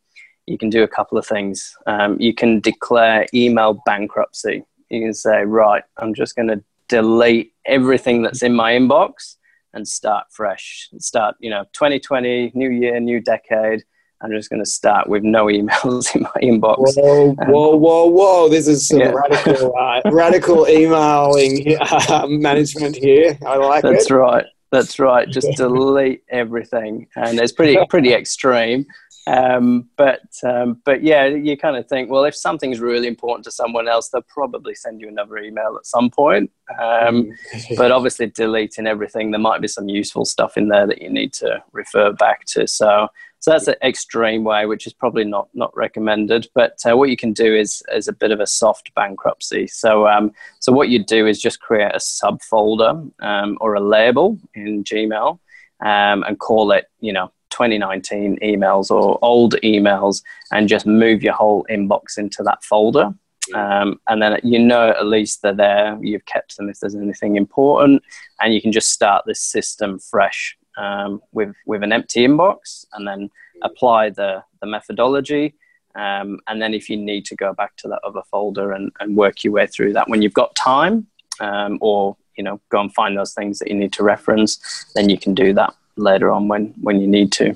you 0.50 0.58
can 0.58 0.70
do 0.70 0.84
a 0.84 0.88
couple 0.88 1.18
of 1.18 1.26
things. 1.26 1.76
Um, 1.86 2.20
you 2.20 2.34
can 2.34 2.60
declare 2.60 3.28
email 3.34 3.82
bankruptcy. 3.86 4.64
You 4.89 5.02
can 5.02 5.14
say, 5.14 5.43
right, 5.43 5.84
I'm 5.97 6.14
just 6.14 6.36
going 6.36 6.47
to 6.47 6.64
delete 6.88 7.54
everything 7.66 8.24
that's 8.24 8.41
in 8.41 8.56
my 8.56 8.74
inbox 8.74 9.36
and 9.74 9.88
start 9.88 10.26
fresh. 10.32 10.89
Start, 10.97 11.36
you 11.39 11.52
know, 11.52 11.64
2020, 11.74 12.52
new 12.56 12.72
year, 12.72 13.00
new 13.00 13.22
decade. 13.22 13.84
I'm 14.22 14.32
just 14.32 14.50
going 14.50 14.62
to 14.62 14.70
start 14.70 15.08
with 15.08 15.24
no 15.24 15.45
emails 15.58 16.14
in 16.16 16.24
my 16.24 16.41
inbox. 16.41 16.95
Whoa, 16.97 17.30
um, 17.30 17.36
whoa, 17.47 17.76
whoa, 17.76 18.08
whoa! 18.08 18.50
This 18.50 18.68
is 18.68 18.88
some 18.88 19.00
yeah. 19.00 19.12
radical, 19.12 19.78
uh, 19.80 20.02
radical 20.12 20.68
emailing 20.68 21.78
uh, 21.80 22.26
management 22.28 22.97
here. 22.97 23.38
I 23.45 23.56
like 23.56 23.84
That's 23.84 23.91
it. 23.91 23.97
That's 23.97 24.12
right. 24.12 24.45
That's 24.72 25.00
right. 25.00 25.30
Just 25.30 25.47
delete 25.56 26.24
everything, 26.30 27.08
and 27.16 27.39
it's 27.39 27.54
pretty 27.54 27.78
pretty 27.89 28.14
extreme. 28.14 28.86
Um, 29.30 29.88
but 29.96 30.24
um, 30.44 30.82
but 30.86 31.04
yeah, 31.04 31.26
you 31.26 31.56
kind 31.56 31.78
of 31.78 31.88
think, 31.88 32.10
well, 32.10 32.24
if 32.24 32.36
something's 32.36 32.80
really 32.80 33.08
important 33.08 33.46
to 33.46 33.52
someone 33.52 33.88
else, 33.88 34.10
they'll 34.10 34.24
probably 34.24 34.74
send 34.74 35.02
you 35.02 35.08
another 35.08 35.38
email 35.38 35.76
at 35.78 35.86
some 35.86 36.10
point. 36.10 36.50
Um, 36.72 37.32
mm. 37.54 37.78
but 37.78 37.92
obviously, 37.92 38.28
deleting 38.28 38.88
everything, 38.88 39.30
there 39.30 39.40
might 39.40 39.62
be 39.62 39.68
some 39.68 39.88
useful 39.88 40.26
stuff 40.26 40.58
in 40.58 40.70
there 40.70 40.88
that 40.88 41.02
you 41.02 41.10
need 41.12 41.34
to 41.34 41.64
refer 41.74 42.12
back 42.12 42.46
to. 42.46 42.68
So 42.68 43.08
so 43.38 43.52
that's 43.52 43.68
an 43.68 43.76
extreme 43.84 44.44
way, 44.44 44.66
which 44.66 44.88
is 44.88 44.94
probably 44.94 45.26
not 45.26 45.48
not 45.54 45.76
recommended. 45.78 46.48
But 46.56 46.80
uh, 46.90 46.98
what 46.98 47.10
you 47.10 47.18
can 47.18 47.34
do 47.34 47.56
is 47.56 47.84
is 47.94 48.08
a 48.08 48.14
bit 48.14 48.32
of 48.32 48.40
a 48.40 48.48
soft 48.48 48.94
bankruptcy. 48.96 49.68
So 49.68 50.08
um, 50.08 50.32
so 50.60 50.72
what 50.72 50.90
you 50.90 51.04
do 51.04 51.28
is 51.28 51.40
just 51.40 51.60
create 51.60 51.92
a 51.94 52.00
subfolder 52.00 53.12
um, 53.22 53.58
or 53.62 53.76
a 53.76 53.80
label 53.80 54.40
in 54.56 54.84
Gmail 54.84 55.40
um, 55.82 56.24
and 56.24 56.40
call 56.40 56.72
it, 56.72 56.86
you 57.00 57.14
know 57.14 57.32
2019 57.60 58.39
emails 58.41 58.89
or 58.89 59.20
old 59.22 59.55
emails 59.64 60.24
and 60.51 60.70
just 60.70 60.86
move 60.86 61.22
your 61.22 61.34
whole 61.34 61.66
inbox 61.70 62.18
into 62.18 62.41
that 62.43 62.64
folder. 62.64 63.14
Um, 63.53 63.99
and 64.07 64.22
then 64.22 64.39
you 64.43 64.60
know 64.60 64.89
at 64.89 65.05
least 65.05 65.41
they're 65.41 65.53
there. 65.53 65.97
You've 66.01 66.26
kept 66.26 66.55
them 66.55 66.70
if 66.70 66.80
there's 66.80 66.95
anything 66.95 67.36
important, 67.36 68.03
and 68.39 68.53
you 68.53 68.62
can 68.62 68.72
just 68.72 68.91
start 68.91 69.26
this 69.26 69.41
system 69.41 69.99
fresh 69.99 70.55
um, 70.78 71.22
with 71.32 71.53
with 71.66 71.84
an 71.84 71.91
empty 71.91 72.26
inbox, 72.26 72.86
and 72.93 73.07
then 73.07 73.30
apply 73.64 74.12
the 74.12 74.43
the 74.62 74.68
methodology. 74.68 75.55
Um, 75.95 76.39
and 76.47 76.62
then 76.62 76.74
if 76.76 76.89
you 76.89 76.97
need 76.97 77.26
to 77.26 77.36
go 77.36 77.53
back 77.53 77.76
to 77.78 77.88
that 77.88 78.01
other 78.03 78.22
folder 78.30 78.72
and, 78.74 78.91
and 78.99 79.18
work 79.18 79.43
your 79.43 79.53
way 79.53 79.66
through 79.66 79.93
that 79.93 80.07
when 80.07 80.22
you've 80.22 80.34
got 80.34 80.55
time, 80.55 81.07
um, 81.39 81.80
or 81.82 82.16
you 82.38 82.43
know 82.43 82.62
go 82.70 82.80
and 82.80 82.93
find 82.93 83.18
those 83.18 83.34
things 83.34 83.57
that 83.60 83.68
you 83.68 83.76
need 83.76 83.93
to 83.93 84.03
reference, 84.03 84.86
then 84.93 85.10
you 85.10 85.18
can 85.18 85.34
do 85.34 85.53
that 85.53 85.74
later 86.00 86.32
on 86.32 86.47
when 86.47 86.74
when 86.82 87.00
you 87.00 87.08
need 87.08 87.32
to. 87.34 87.56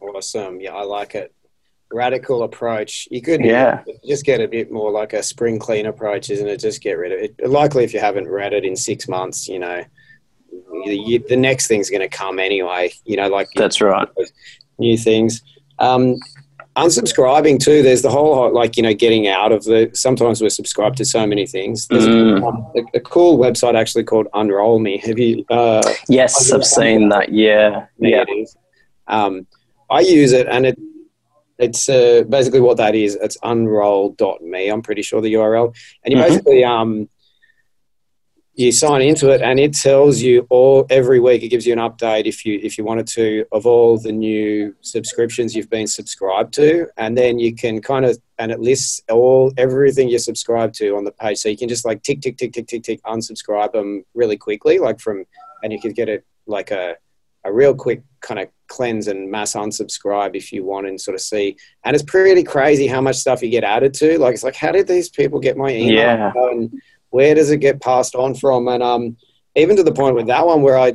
Awesome. 0.00 0.60
Yeah, 0.60 0.74
I 0.74 0.82
like 0.82 1.14
it. 1.14 1.34
Radical 1.90 2.42
approach. 2.42 3.08
You 3.10 3.22
could 3.22 3.42
yeah. 3.42 3.82
just 4.06 4.24
get 4.24 4.40
a 4.40 4.48
bit 4.48 4.70
more 4.70 4.90
like 4.90 5.14
a 5.14 5.22
spring 5.22 5.58
clean 5.58 5.86
approach, 5.86 6.30
isn't 6.30 6.46
it? 6.46 6.58
Just 6.58 6.82
get 6.82 6.92
rid 6.92 7.12
of 7.12 7.18
it. 7.18 7.48
Likely, 7.48 7.84
if 7.84 7.94
you 7.94 8.00
haven't 8.00 8.28
read 8.28 8.52
it 8.52 8.64
in 8.64 8.76
six 8.76 9.08
months, 9.08 9.48
you 9.48 9.58
know, 9.58 9.82
you, 10.84 11.24
the 11.26 11.36
next 11.36 11.66
thing's 11.66 11.88
going 11.90 12.02
to 12.02 12.08
come 12.08 12.38
anyway. 12.38 12.92
You 13.04 13.16
know, 13.16 13.28
like 13.28 13.48
that's 13.54 13.80
right. 13.80 14.08
New 14.78 14.98
things. 14.98 15.42
Um, 15.78 16.16
unsubscribing 16.78 17.58
too 17.58 17.82
there's 17.82 18.02
the 18.02 18.10
whole 18.10 18.52
like 18.54 18.76
you 18.76 18.82
know 18.82 18.94
getting 18.94 19.28
out 19.28 19.52
of 19.52 19.64
the 19.64 19.90
sometimes 19.94 20.40
we're 20.40 20.48
subscribed 20.48 20.96
to 20.96 21.04
so 21.04 21.26
many 21.26 21.46
things. 21.46 21.86
There's 21.88 22.06
mm. 22.06 22.42
a, 22.76 22.98
a, 22.98 23.00
cool 23.00 23.38
website 23.38 23.74
actually 23.74 24.04
called 24.04 24.28
unroll 24.34 24.78
me. 24.78 24.98
Have 24.98 25.18
you 25.18 25.44
uh, 25.50 25.82
yes 26.08 26.52
i've 26.52 26.64
seen 26.64 27.08
that 27.10 27.32
yeah 27.32 27.86
yeah. 27.98 28.24
Um, 29.06 29.46
i 29.90 30.00
use 30.00 30.32
it 30.32 30.46
and 30.48 30.66
it 30.66 30.78
it's 31.58 31.88
uh, 31.88 32.22
basically 32.28 32.60
what 32.60 32.76
that 32.76 32.94
is 32.94 33.16
it's 33.16 33.36
unroll.me 33.42 34.68
i'm 34.68 34.82
pretty 34.82 35.02
sure 35.02 35.20
the 35.20 35.34
url 35.34 35.74
and 36.04 36.12
you 36.12 36.18
mm-hmm. 36.18 36.28
basically 36.28 36.64
um, 36.64 37.08
you 38.58 38.72
sign 38.72 39.02
into 39.02 39.30
it 39.30 39.40
and 39.40 39.60
it 39.60 39.72
tells 39.72 40.20
you 40.20 40.44
all 40.50 40.84
every 40.90 41.20
week 41.20 41.44
it 41.44 41.48
gives 41.48 41.64
you 41.64 41.72
an 41.72 41.78
update 41.78 42.26
if 42.26 42.44
you 42.44 42.58
if 42.60 42.76
you 42.76 42.84
wanted 42.84 43.06
to 43.06 43.44
of 43.52 43.66
all 43.66 43.96
the 43.98 44.10
new 44.10 44.74
subscriptions 44.80 45.54
you've 45.54 45.70
been 45.70 45.86
subscribed 45.86 46.52
to. 46.54 46.88
And 46.96 47.16
then 47.16 47.38
you 47.38 47.54
can 47.54 47.80
kind 47.80 48.04
of 48.04 48.18
and 48.36 48.50
it 48.50 48.58
lists 48.58 49.00
all 49.08 49.52
everything 49.56 50.08
you're 50.08 50.18
subscribed 50.18 50.74
to 50.76 50.96
on 50.96 51.04
the 51.04 51.12
page. 51.12 51.38
So 51.38 51.48
you 51.48 51.56
can 51.56 51.68
just 51.68 51.84
like 51.84 52.02
tick 52.02 52.20
tick 52.20 52.36
tick 52.36 52.52
tick 52.52 52.66
tick 52.66 52.82
tick 52.82 53.00
unsubscribe 53.04 53.70
them 53.70 54.04
really 54.14 54.36
quickly 54.36 54.80
like 54.80 54.98
from 54.98 55.24
and 55.62 55.72
you 55.72 55.80
could 55.80 55.94
get 55.94 56.08
it 56.08 56.26
like 56.46 56.72
a 56.72 56.96
a 57.44 57.52
real 57.52 57.76
quick 57.76 58.02
kind 58.22 58.40
of 58.40 58.48
cleanse 58.66 59.06
and 59.06 59.30
mass 59.30 59.52
unsubscribe 59.52 60.34
if 60.34 60.52
you 60.52 60.64
want 60.64 60.88
and 60.88 61.00
sort 61.00 61.14
of 61.14 61.20
see. 61.20 61.56
And 61.84 61.94
it's 61.94 62.02
pretty 62.02 62.42
crazy 62.42 62.88
how 62.88 63.00
much 63.00 63.16
stuff 63.16 63.40
you 63.40 63.50
get 63.50 63.62
added 63.62 63.94
to. 63.94 64.18
Like 64.18 64.34
it's 64.34 64.42
like 64.42 64.56
how 64.56 64.72
did 64.72 64.88
these 64.88 65.08
people 65.08 65.38
get 65.38 65.56
my 65.56 65.70
email? 65.70 65.94
Yeah. 65.94 66.32
and 66.34 66.72
where 67.10 67.34
does 67.34 67.50
it 67.50 67.58
get 67.58 67.80
passed 67.80 68.14
on 68.14 68.34
from? 68.34 68.68
And 68.68 68.82
um, 68.82 69.16
even 69.56 69.76
to 69.76 69.82
the 69.82 69.92
point 69.92 70.14
with 70.14 70.26
that 70.26 70.46
one 70.46 70.62
where 70.62 70.78
I, 70.78 70.94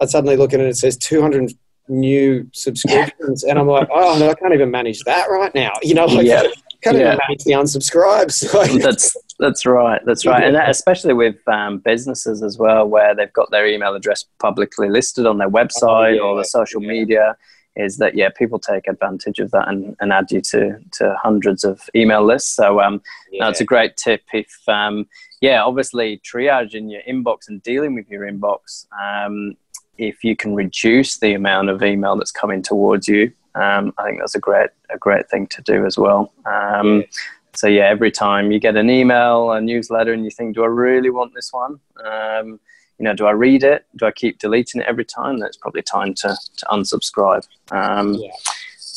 I 0.00 0.06
suddenly 0.06 0.36
look 0.36 0.52
at 0.52 0.60
it, 0.60 0.64
and 0.64 0.70
it 0.70 0.76
says 0.76 0.96
200 0.96 1.52
new 1.88 2.48
subscriptions, 2.52 3.44
and 3.44 3.58
I'm 3.58 3.66
like, 3.66 3.88
oh, 3.92 4.18
no, 4.18 4.30
I 4.30 4.34
can't 4.34 4.54
even 4.54 4.70
manage 4.70 5.00
that 5.00 5.26
right 5.30 5.54
now. 5.54 5.72
You 5.82 5.94
know, 5.94 6.06
like, 6.06 6.26
yeah. 6.26 6.42
can't 6.82 6.96
yeah. 6.98 7.14
even 7.14 7.18
manage 7.26 7.44
the 7.44 7.52
unsubscribes. 7.52 8.80
that's 8.82 9.16
that's 9.38 9.66
right. 9.66 10.00
That's 10.04 10.26
right, 10.26 10.44
and 10.44 10.54
that, 10.54 10.68
especially 10.70 11.14
with 11.14 11.36
um, 11.48 11.78
businesses 11.78 12.42
as 12.42 12.58
well, 12.58 12.86
where 12.86 13.14
they've 13.14 13.32
got 13.32 13.50
their 13.50 13.66
email 13.66 13.94
address 13.94 14.24
publicly 14.38 14.88
listed 14.88 15.26
on 15.26 15.38
their 15.38 15.50
website 15.50 15.82
oh, 15.82 16.06
yeah. 16.06 16.20
or 16.20 16.36
the 16.36 16.44
social 16.44 16.80
media 16.80 17.36
is 17.76 17.96
that 17.98 18.14
yeah 18.14 18.28
people 18.28 18.58
take 18.58 18.86
advantage 18.86 19.38
of 19.38 19.50
that 19.50 19.68
and, 19.68 19.96
and 20.00 20.12
add 20.12 20.30
you 20.30 20.40
to 20.40 20.78
to 20.92 21.16
hundreds 21.20 21.64
of 21.64 21.88
email 21.94 22.24
lists 22.24 22.54
so 22.54 22.80
um 22.80 23.02
yeah. 23.30 23.44
that's 23.44 23.60
a 23.60 23.64
great 23.64 23.96
tip 23.96 24.22
if 24.32 24.52
um 24.68 25.06
yeah 25.40 25.62
obviously 25.62 26.20
triaging 26.24 26.90
your 26.90 27.02
inbox 27.02 27.48
and 27.48 27.62
dealing 27.62 27.94
with 27.94 28.08
your 28.08 28.22
inbox 28.22 28.86
um 29.00 29.56
if 29.98 30.24
you 30.24 30.34
can 30.34 30.54
reduce 30.54 31.18
the 31.18 31.34
amount 31.34 31.68
of 31.68 31.82
email 31.82 32.16
that's 32.16 32.32
coming 32.32 32.62
towards 32.62 33.08
you 33.08 33.32
um 33.54 33.92
i 33.98 34.04
think 34.04 34.18
that's 34.18 34.34
a 34.34 34.40
great 34.40 34.70
a 34.90 34.98
great 34.98 35.28
thing 35.28 35.46
to 35.46 35.62
do 35.62 35.84
as 35.84 35.98
well 35.98 36.32
um 36.46 37.00
yeah. 37.00 37.06
so 37.54 37.66
yeah 37.66 37.84
every 37.84 38.10
time 38.10 38.52
you 38.52 38.60
get 38.60 38.76
an 38.76 38.90
email 38.90 39.52
a 39.52 39.60
newsletter 39.60 40.12
and 40.12 40.24
you 40.24 40.30
think 40.30 40.54
do 40.54 40.62
i 40.62 40.68
really 40.68 41.10
want 41.10 41.34
this 41.34 41.52
one 41.52 41.78
um 42.04 42.60
you 42.98 43.04
know, 43.04 43.14
do 43.14 43.26
I 43.26 43.32
read 43.32 43.64
it? 43.64 43.86
Do 43.96 44.06
I 44.06 44.12
keep 44.12 44.38
deleting 44.38 44.80
it 44.80 44.86
every 44.86 45.04
time? 45.04 45.38
That's 45.38 45.56
probably 45.56 45.82
time 45.82 46.14
to, 46.14 46.36
to 46.56 46.66
unsubscribe. 46.66 47.46
Um, 47.70 48.14
yeah. 48.14 48.30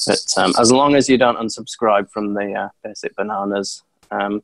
But 0.05 0.23
um, 0.37 0.53
as 0.59 0.71
long 0.71 0.95
as 0.95 1.09
you 1.09 1.17
don't 1.17 1.37
unsubscribe 1.37 2.09
from 2.11 2.33
the 2.33 2.53
uh, 2.53 2.69
basic 2.83 3.15
bananas 3.15 3.83
um, 4.11 4.43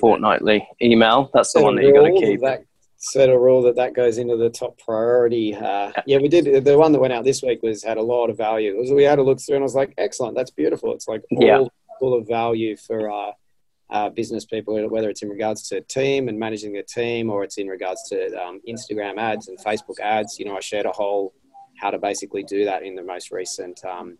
fortnightly 0.00 0.66
email, 0.80 1.30
that's 1.34 1.52
the 1.52 1.62
one 1.62 1.76
that 1.76 1.84
you 1.84 1.92
got 1.92 2.06
to 2.06 2.12
keep. 2.12 2.40
That, 2.40 2.64
set 3.04 3.28
a 3.28 3.38
rule 3.38 3.60
that 3.62 3.76
that 3.76 3.94
goes 3.94 4.16
into 4.16 4.36
the 4.36 4.48
top 4.48 4.78
priority. 4.78 5.54
Uh, 5.54 5.92
yeah, 6.06 6.18
we 6.18 6.28
did. 6.28 6.64
The 6.64 6.78
one 6.78 6.92
that 6.92 7.00
went 7.00 7.12
out 7.12 7.24
this 7.24 7.42
week 7.42 7.62
was 7.62 7.84
had 7.84 7.98
a 7.98 8.02
lot 8.02 8.30
of 8.30 8.36
value. 8.38 8.76
Was, 8.78 8.90
we 8.90 9.04
had 9.04 9.18
a 9.18 9.22
look 9.22 9.40
through, 9.40 9.56
and 9.56 9.62
I 9.62 9.64
was 9.64 9.74
like, 9.74 9.92
excellent, 9.98 10.36
that's 10.36 10.50
beautiful. 10.50 10.94
It's 10.94 11.06
like 11.06 11.22
all 11.30 11.46
yeah. 11.46 11.64
full 12.00 12.14
of 12.14 12.26
value 12.26 12.76
for 12.76 13.10
uh, 13.10 13.32
uh, 13.90 14.08
business 14.08 14.44
people, 14.44 14.88
whether 14.88 15.10
it's 15.10 15.22
in 15.22 15.28
regards 15.28 15.68
to 15.68 15.80
team 15.82 16.28
and 16.28 16.38
managing 16.38 16.72
their 16.72 16.82
team, 16.82 17.30
or 17.30 17.44
it's 17.44 17.58
in 17.58 17.68
regards 17.68 18.08
to 18.08 18.34
um, 18.42 18.60
Instagram 18.68 19.18
ads 19.18 19.48
and 19.48 19.58
Facebook 19.58 20.00
ads. 20.00 20.38
You 20.38 20.46
know, 20.46 20.56
I 20.56 20.60
shared 20.60 20.86
a 20.86 20.92
whole 20.92 21.34
how 21.80 21.90
to 21.90 21.98
basically 21.98 22.42
do 22.44 22.64
that 22.64 22.82
in 22.82 22.94
the 22.94 23.02
most 23.02 23.30
recent 23.30 23.84
um, 23.84 24.16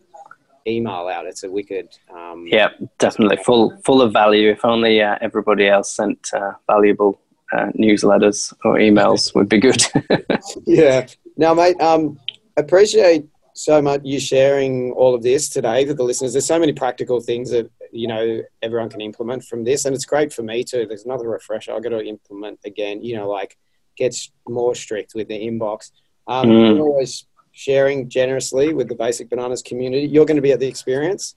email 0.67 1.07
out. 1.07 1.25
It's 1.25 1.43
a 1.43 1.49
wicked. 1.49 1.89
Um, 2.15 2.45
yeah, 2.47 2.69
definitely 2.99 3.37
full 3.37 3.77
full 3.85 4.01
of 4.01 4.13
value. 4.13 4.51
If 4.51 4.65
only 4.65 5.01
uh, 5.01 5.17
everybody 5.21 5.67
else 5.67 5.91
sent 5.91 6.29
uh, 6.33 6.53
valuable 6.67 7.19
uh, 7.53 7.67
newsletters 7.77 8.53
or 8.63 8.75
emails 8.75 9.33
would 9.35 9.49
be 9.49 9.59
good. 9.59 9.83
yeah. 10.65 11.07
Now, 11.37 11.53
mate, 11.53 11.79
um, 11.81 12.19
appreciate 12.57 13.25
so 13.53 13.81
much 13.81 14.01
you 14.03 14.19
sharing 14.19 14.91
all 14.93 15.15
of 15.15 15.23
this 15.23 15.49
today 15.49 15.85
for 15.85 15.93
the 15.93 16.03
listeners. 16.03 16.33
There's 16.33 16.45
so 16.45 16.59
many 16.59 16.73
practical 16.73 17.21
things 17.21 17.51
that 17.51 17.69
you 17.95 18.07
know 18.07 18.41
everyone 18.61 18.89
can 18.89 19.01
implement 19.01 19.43
from 19.43 19.63
this, 19.63 19.85
and 19.85 19.95
it's 19.95 20.05
great 20.05 20.33
for 20.33 20.43
me 20.43 20.63
too. 20.63 20.85
There's 20.85 21.05
another 21.05 21.29
refresher 21.29 21.73
I 21.73 21.79
got 21.79 21.89
to 21.89 22.05
implement 22.05 22.59
again. 22.65 23.01
You 23.01 23.17
know, 23.17 23.29
like 23.29 23.57
get 23.97 24.15
more 24.47 24.75
strict 24.75 25.13
with 25.15 25.27
the 25.27 25.39
inbox. 25.39 25.91
Um, 26.27 26.47
mm. 26.47 26.79
always 26.79 27.25
sharing 27.51 28.09
generously 28.09 28.73
with 28.73 28.89
the 28.89 28.95
Basic 28.95 29.29
Bananas 29.29 29.61
community. 29.61 30.05
You're 30.05 30.25
going 30.25 30.35
to 30.35 30.41
be 30.41 30.51
at 30.51 30.59
the 30.59 30.67
experience. 30.67 31.35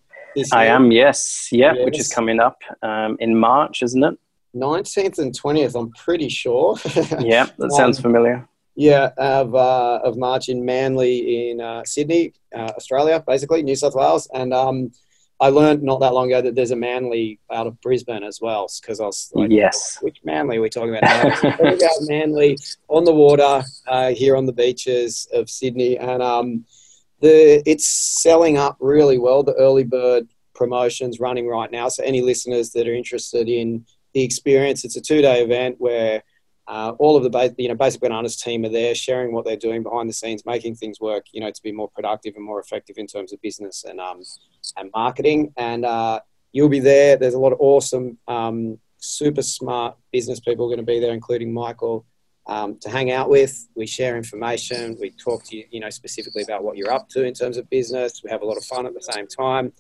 I 0.53 0.67
am, 0.67 0.93
yes, 0.93 1.49
yeah, 1.51 1.73
yes. 1.75 1.85
which 1.85 1.99
is 1.99 2.09
coming 2.09 2.39
up 2.39 2.61
um, 2.83 3.17
in 3.21 3.37
March, 3.37 3.83
isn't 3.83 4.03
it? 4.05 4.15
19th 4.55 5.19
and 5.19 5.39
20th, 5.39 5.79
I'm 5.79 5.91
pretty 5.93 6.29
sure. 6.29 6.77
yeah, 7.21 7.47
that 7.59 7.73
sounds 7.73 7.99
um, 7.99 8.03
familiar. 8.03 8.49
Yeah, 8.75 9.11
of, 9.17 9.55
uh, 9.55 10.01
of 10.05 10.17
March 10.17 10.49
in 10.49 10.65
Manly 10.65 11.51
in 11.51 11.61
uh, 11.61 11.83
Sydney, 11.85 12.33
uh, 12.55 12.71
Australia, 12.77 13.23
basically, 13.27 13.63
New 13.63 13.75
South 13.75 13.95
Wales. 13.95 14.29
And 14.33 14.55
um, 14.55 14.93
I 15.41 15.51
learned 15.51 15.83
not 15.83 16.01
that 16.01 16.15
long 16.15 16.27
ago 16.27 16.43
that 16.43 16.57
there's 16.57 16.73
a 16.73 16.77
Manly 16.77 17.39
out 17.53 17.67
of 17.67 17.81
Brisbane 17.81 18.25
as 18.25 18.41
well, 18.41 18.69
because 18.81 19.01
I 19.01 19.07
was 19.07 19.31
like, 19.35 19.51
yes. 19.51 19.99
which 20.01 20.19
Manly 20.25 20.57
are 20.57 20.61
we 20.61 20.69
talking 20.69 20.97
about? 20.97 21.33
talking 21.41 21.67
about 21.67 21.91
Manly 22.03 22.59
on 22.89 23.05
the 23.05 23.15
water 23.15 23.63
uh, 23.87 24.11
here 24.11 24.37
on 24.37 24.47
the 24.47 24.53
beaches 24.53 25.29
of 25.33 25.49
Sydney. 25.49 25.97
And 25.97 26.23
um, 26.23 26.65
the 27.21 27.63
it's 27.69 27.87
selling 27.87 28.59
up 28.59 28.77
really 28.81 29.19
well, 29.19 29.45
the 29.45 29.55
early 29.55 29.85
bird 29.85 30.29
promotions 30.55 31.21
running 31.21 31.47
right 31.47 31.71
now. 31.71 31.89
So 31.89 32.03
any 32.03 32.21
listeners 32.21 32.71
that 32.71 32.89
are 32.89 32.95
interested 32.95 33.49
in 33.49 33.87
the 34.15 34.25
experience, 34.25 34.85
it's 34.85 34.97
a 34.97 35.01
two-day 35.01 35.43
event 35.43 35.77
where– 35.79 36.23
uh, 36.69 36.93
all 36.99 37.17
of 37.17 37.23
the 37.23 37.31
ba- 37.31 37.55
you 37.57 37.69
know 37.69 37.75
basic 37.75 38.01
bananas 38.01 38.37
team 38.37 38.65
are 38.65 38.69
there 38.69 38.95
sharing 38.95 39.33
what 39.33 39.45
they're 39.45 39.57
doing 39.57 39.83
behind 39.83 40.09
the 40.09 40.13
scenes 40.13 40.45
making 40.45 40.75
things 40.75 41.01
work 41.01 41.25
you 41.33 41.41
know 41.41 41.51
to 41.51 41.63
be 41.63 41.73
more 41.73 41.89
productive 41.89 42.35
and 42.37 42.45
more 42.45 42.61
effective 42.61 42.97
in 42.99 43.07
terms 43.07 43.33
of 43.33 43.41
business 43.41 43.85
and 43.89 43.99
um, 43.99 44.21
and 44.77 44.91
marketing. 44.95 45.53
And 45.57 45.85
uh, 45.85 46.21
you'll 46.53 46.69
be 46.69 46.81
there. 46.81 47.17
There's 47.17 47.35
a 47.35 47.39
lot 47.39 47.53
of 47.53 47.61
awesome 47.61 48.19
um, 48.29 48.79
super 48.99 49.43
smart 49.43 49.97
business 50.13 50.41
people 50.41 50.67
going 50.67 50.79
to 50.79 50.85
be 50.85 51.01
there 51.01 51.13
including 51.13 51.55
michael 51.55 52.05
um, 52.49 52.79
to 52.81 52.91
hang 52.91 53.13
out 53.13 53.31
with. 53.31 53.69
We 53.75 53.87
share 53.87 54.17
information. 54.17 54.97
We 55.01 55.11
talk 55.13 55.45
to 55.45 55.57
you 55.57 55.65
you 55.71 55.81
know 55.81 55.91
specifically 55.91 56.43
about 56.43 56.65
what 56.65 56.77
you're 56.77 56.93
up 56.93 57.09
to 57.11 57.25
in 57.25 57.33
terms 57.33 57.57
of 57.57 57.69
business. 57.71 58.21
We 58.23 58.31
have 58.31 58.43
a 58.43 58.47
lot 58.47 58.59
of 58.59 58.65
fun 58.65 58.87
at 58.87 58.93
the 58.93 59.03
same 59.03 59.27
time. 59.27 59.73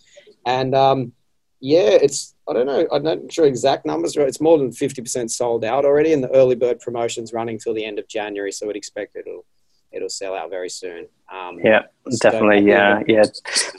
And 0.46 0.74
um, 0.74 1.12
yeah, 1.60 1.90
it's 1.90 2.34
I 2.48 2.52
don't 2.52 2.66
know. 2.66 2.86
I'm 2.92 3.02
not 3.02 3.32
sure 3.32 3.46
exact 3.46 3.84
numbers. 3.84 4.14
But 4.14 4.28
it's 4.28 4.40
more 4.40 4.58
than 4.58 4.72
fifty 4.72 5.02
percent 5.02 5.30
sold 5.30 5.64
out 5.64 5.84
already, 5.84 6.12
and 6.12 6.22
the 6.22 6.34
early 6.34 6.54
bird 6.54 6.80
promotion's 6.80 7.32
running 7.32 7.58
till 7.58 7.74
the 7.74 7.84
end 7.84 7.98
of 7.98 8.08
January. 8.08 8.52
So 8.52 8.66
we'd 8.66 8.76
expect 8.76 9.16
it'll 9.16 9.44
it'll 9.92 10.08
sell 10.08 10.34
out 10.34 10.50
very 10.50 10.68
soon. 10.68 11.08
Um, 11.32 11.58
yeah, 11.62 11.82
definitely. 12.20 12.60
Yeah, 12.60 13.02
yeah, 13.06 13.24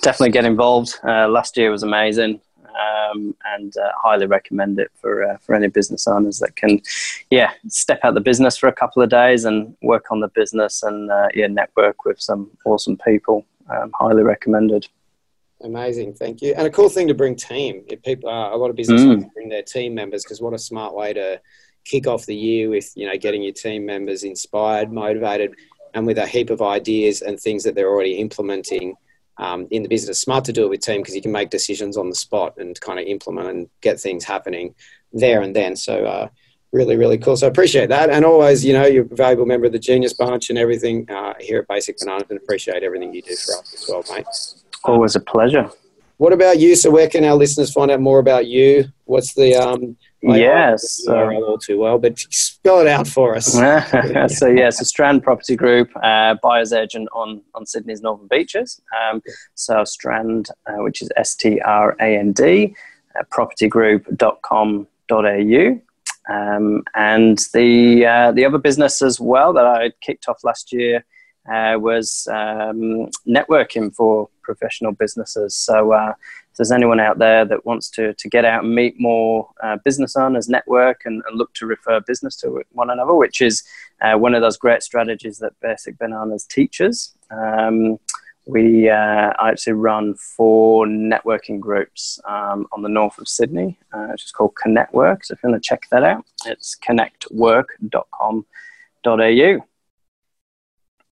definitely 0.02 0.32
get 0.32 0.46
involved. 0.46 0.96
Uh, 1.08 1.28
last 1.28 1.58
year 1.58 1.72
was 1.72 1.84
amazing, 1.84 2.42
um, 2.68 3.36
and 3.46 3.76
uh, 3.78 3.92
highly 3.96 4.26
recommend 4.26 4.80
it 4.80 4.92
for 4.96 5.24
uh, 5.24 5.38
for 5.38 5.56
any 5.56 5.68
business 5.68 6.08
owners 6.08 6.40
that 6.40 6.56
can, 6.56 6.82
yeah, 7.30 7.52
step 7.68 8.00
out 8.04 8.14
the 8.14 8.22
business 8.22 8.58
for 8.58 8.68
a 8.68 8.74
couple 8.74 9.02
of 9.02 9.10
days 9.10 9.46
and 9.46 9.76
work 9.82 10.06
on 10.12 10.20
the 10.20 10.28
business 10.30 10.84
and 10.84 11.10
uh, 11.10 11.28
yeah, 11.34 11.48
network 11.48 12.06
with 12.06 12.20
some 12.20 12.52
awesome 12.66 12.98
people. 12.98 13.46
Um, 13.70 13.92
highly 13.94 14.24
recommended. 14.24 14.88
Amazing, 15.62 16.14
thank 16.14 16.42
you. 16.42 16.54
And 16.56 16.66
a 16.66 16.70
cool 16.70 16.90
thing 16.90 17.08
to 17.10 17.14
bring 17.14 17.36
team. 17.36 17.84
If 17.88 18.02
people, 18.02 18.30
uh, 18.30 18.56
a 18.56 18.58
lot 18.58 18.70
of 18.70 18.76
business 18.76 19.02
mm. 19.02 19.30
bring 19.34 19.50
their 19.50 19.64
team 19.64 19.94
members 19.94 20.24
because 20.24 20.42
what 20.42 20.54
a 20.54 20.58
smart 20.58 20.96
way 20.96 21.14
to 21.14 21.42
kick 21.84 22.08
off 22.08 22.26
the 22.26 22.36
year 22.36 22.70
with 22.70 22.92
you 22.96 23.08
know 23.08 23.18
getting 23.18 23.44
your 23.44 23.54
team 23.54 23.86
members 23.86 24.24
inspired, 24.24 24.92
motivated, 24.92 25.56
and 25.94 26.06
with 26.08 26.18
a 26.18 26.26
heap 26.26 26.50
of 26.50 26.62
ideas 26.62 27.22
and 27.22 27.40
things 27.40 27.64
that 27.64 27.76
they're 27.76 27.90
already 27.90 28.20
implementing 28.20 28.96
um, 29.38 29.68
in 29.70 29.84
the 29.84 29.90
business. 29.90 30.22
Smart 30.22 30.46
to 30.46 30.54
do 30.54 30.64
it 30.64 30.70
with 30.70 30.80
team 30.80 31.02
because 31.02 31.16
you 31.16 31.22
can 31.22 31.32
make 31.32 31.50
decisions 31.50 31.98
on 31.98 32.10
the 32.10 32.16
spot 32.16 32.56
and 32.58 32.80
kind 32.80 33.00
of 33.00 33.06
implement 33.06 33.50
and 33.50 33.70
get 33.82 34.00
things 34.00 34.24
happening 34.24 34.76
there 35.14 35.42
and 35.42 35.56
then. 35.56 35.76
So. 35.76 36.06
Uh, 36.06 36.28
really, 36.72 36.96
really 36.96 37.18
cool. 37.18 37.36
So 37.36 37.48
I 37.48 37.50
appreciate 37.50 37.90
that. 37.90 38.12
And 38.12 38.24
always, 38.24 38.64
you 38.64 38.74
know, 38.74 38.86
you're 38.86 39.04
a 39.04 39.16
valuable 39.16 39.48
member 39.48 39.66
of 39.66 39.72
the 39.72 39.80
Genius 39.80 40.14
Bunch 40.14 40.52
and 40.52 40.60
everything 40.60 41.10
uh, 41.10 41.34
here 41.40 41.58
at 41.58 41.68
Basic 41.68 41.98
Bananas 41.98 42.28
and 42.30 42.38
appreciate 42.38 42.84
everything 42.84 43.12
you 43.12 43.24
do 43.24 43.36
for 43.36 43.56
us 43.56 43.74
as 43.74 43.90
well, 43.90 44.04
mate. 44.16 44.28
Always 44.84 45.16
a 45.16 45.20
pleasure. 45.20 45.70
What 46.18 46.34
about 46.34 46.60
you? 46.60 46.76
So, 46.76 46.92
where 46.92 47.08
can 47.08 47.24
our 47.24 47.36
listeners 47.36 47.72
find 47.72 47.90
out 47.90 48.02
more 48.02 48.20
about 48.20 48.46
you? 48.46 48.92
What's 49.06 49.34
the 49.34 49.56
um? 49.56 49.96
yes, 50.22 51.08
I 51.08 51.36
all 51.36 51.58
too 51.58 51.80
well, 51.80 51.98
but 51.98 52.20
spell 52.20 52.82
it 52.82 52.88
out 52.88 53.08
for 53.08 53.38
us. 53.38 53.54
so, 54.38 54.48
yeah, 54.48 54.70
so 54.70 54.84
Strand 54.84 55.24
Property 55.24 55.56
Group, 55.56 55.90
uh, 56.04 56.36
buyer's 56.44 56.74
agent 56.74 57.08
on 57.14 57.42
on 57.56 57.66
Sydney's 57.66 58.02
Northern 58.02 58.28
Beaches. 58.28 58.82
Um, 59.02 59.24
so 59.56 59.86
Strand, 59.86 60.50
uh, 60.66 60.84
which 60.84 61.02
is 61.02 61.10
S 61.16 61.36
T 61.36 61.62
R 61.62 61.96
A 62.02 62.18
N 62.18 62.34
D, 62.34 62.76
uh, 63.18 63.24
propertygroup.com.au. 63.32 65.82
Um, 66.30 66.84
and 66.96 67.40
the 67.54 68.06
uh, 68.06 68.34
the 68.34 68.44
other 68.46 68.58
business 68.58 69.02
as 69.02 69.22
well 69.22 69.54
that 69.54 69.66
I 69.66 69.92
kicked 70.02 70.28
off 70.28 70.44
last 70.44 70.74
year 70.74 71.06
uh, 71.52 71.78
was 71.80 72.28
um, 72.32 73.10
networking 73.28 73.94
for 73.94 74.30
professional 74.44 74.92
businesses. 74.92 75.56
So, 75.56 75.94
uh, 75.94 76.14
if 76.52 76.58
there's 76.58 76.72
anyone 76.72 77.00
out 77.00 77.20
there 77.20 77.46
that 77.46 77.66
wants 77.66 77.90
to, 77.92 78.14
to 78.14 78.30
get 78.30 78.46
out 78.46 78.64
and 78.64 78.76
meet 78.76 79.00
more 79.00 79.50
uh, 79.64 79.78
business 79.84 80.16
owners, 80.16 80.50
network, 80.50 81.02
and, 81.06 81.24
and, 81.28 81.38
look 81.38 81.54
to 81.54 81.66
refer 81.66 82.00
business 82.02 82.36
to 82.38 82.62
one 82.72 82.90
another, 82.90 83.14
which 83.14 83.42
is 83.42 83.64
uh, 84.02 84.18
one 84.18 84.36
of 84.36 84.42
those 84.42 84.58
great 84.58 84.84
strategies 84.84 85.40
that 85.40 85.54
Basic 85.62 85.98
Bananas 85.98 86.46
teaches. 86.46 87.14
Um, 87.32 87.98
we 88.50 88.90
uh, 88.90 89.32
actually 89.40 89.74
run 89.74 90.16
four 90.16 90.88
networking 90.88 91.60
groups 91.60 92.20
um, 92.28 92.66
on 92.72 92.82
the 92.82 92.90
north 92.90 93.20
of 93.20 93.28
Sydney, 93.28 93.78
uh, 93.94 94.08
which 94.08 94.26
is 94.26 94.32
called 94.32 94.56
ConnectWork. 94.56 95.26
So 95.26 95.34
if 95.34 95.44
you 95.44 95.52
want 95.52 95.62
to 95.62 95.68
check 95.68 95.86
that 95.92 96.04
out, 96.04 96.26
it's 96.46 96.76
connectwork.com.au. 96.84 99.69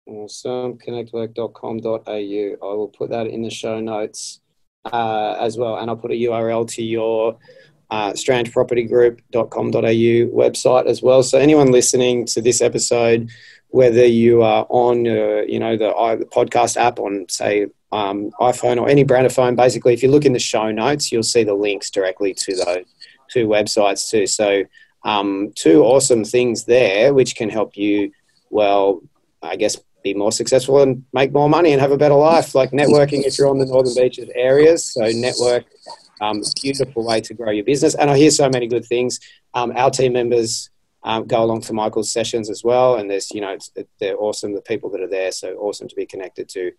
Awesome. 0.06 0.78
Connectwork.com.au. 0.78 2.08
I 2.08 2.74
will 2.74 2.88
put 2.88 3.10
that 3.10 3.26
in 3.26 3.42
the 3.42 3.50
show 3.50 3.80
notes 3.80 4.40
uh, 4.92 5.36
as 5.40 5.58
well. 5.58 5.76
And 5.78 5.90
I'll 5.90 5.96
put 5.96 6.12
a 6.12 6.14
URL 6.14 6.68
to 6.70 6.82
your 6.82 7.36
uh, 7.90 8.12
strandpropertygroup.com.au 8.12 9.80
website 9.80 10.86
as 10.86 11.02
well. 11.02 11.22
So 11.22 11.38
anyone 11.38 11.72
listening 11.72 12.24
to 12.26 12.40
this 12.40 12.60
episode, 12.60 13.30
whether 13.68 14.04
you 14.04 14.42
are 14.42 14.66
on, 14.68 15.06
uh, 15.06 15.42
you 15.46 15.58
know, 15.58 15.76
the, 15.76 15.92
uh, 15.94 16.16
the, 16.16 16.24
podcast 16.24 16.76
app 16.76 16.98
on, 16.98 17.26
say, 17.28 17.66
um, 17.92 18.30
iPhone 18.40 18.80
or 18.80 18.88
any 18.88 19.04
brand 19.04 19.26
of 19.26 19.32
phone, 19.32 19.54
basically, 19.56 19.92
if 19.92 20.02
you 20.02 20.10
look 20.10 20.24
in 20.24 20.32
the 20.32 20.38
show 20.38 20.70
notes, 20.70 21.12
you'll 21.12 21.22
see 21.22 21.44
the 21.44 21.54
links 21.54 21.90
directly 21.90 22.34
to 22.34 22.56
those 22.56 22.84
two 23.28 23.46
websites 23.46 24.08
too. 24.10 24.26
So 24.26 24.64
um, 25.04 25.52
two 25.54 25.82
awesome 25.82 26.24
things 26.24 26.64
there, 26.64 27.12
which 27.14 27.36
can 27.36 27.50
help 27.50 27.76
you, 27.76 28.12
well, 28.50 29.02
I 29.42 29.56
guess 29.56 29.76
be 30.06 30.14
more 30.14 30.34
successful 30.40 30.76
and 30.82 31.04
make 31.12 31.32
more 31.32 31.50
money 31.58 31.70
and 31.72 31.80
have 31.80 31.94
a 31.98 32.02
better 32.04 32.20
life. 32.32 32.48
Like 32.60 32.70
networking 32.82 33.20
if 33.28 33.32
you're 33.36 33.52
on 33.54 33.58
the 33.58 33.66
Northern 33.66 33.94
Beaches 34.00 34.30
areas. 34.34 34.80
So 34.94 35.02
network, 35.26 35.64
um, 36.20 36.42
beautiful 36.62 37.02
way 37.10 37.20
to 37.28 37.32
grow 37.34 37.52
your 37.58 37.64
business. 37.72 37.94
And 37.94 38.10
I 38.10 38.16
hear 38.16 38.30
so 38.30 38.48
many 38.56 38.66
good 38.74 38.86
things. 38.94 39.12
Um, 39.58 39.72
our 39.82 39.90
team 39.90 40.12
members 40.12 40.70
um, 41.02 41.26
go 41.26 41.42
along 41.42 41.60
to 41.62 41.72
Michael's 41.72 42.12
sessions 42.12 42.50
as 42.54 42.62
well. 42.62 42.96
And 42.96 43.10
there's, 43.10 43.30
you 43.36 43.40
know, 43.40 43.56
they're 44.00 44.20
awesome, 44.26 44.54
the 44.54 44.70
people 44.72 44.88
that 44.90 45.00
are 45.00 45.14
there. 45.18 45.32
So 45.32 45.48
awesome 45.56 45.88
to 45.88 45.96
be 45.96 46.06
connected 46.06 46.48
to 46.50 46.72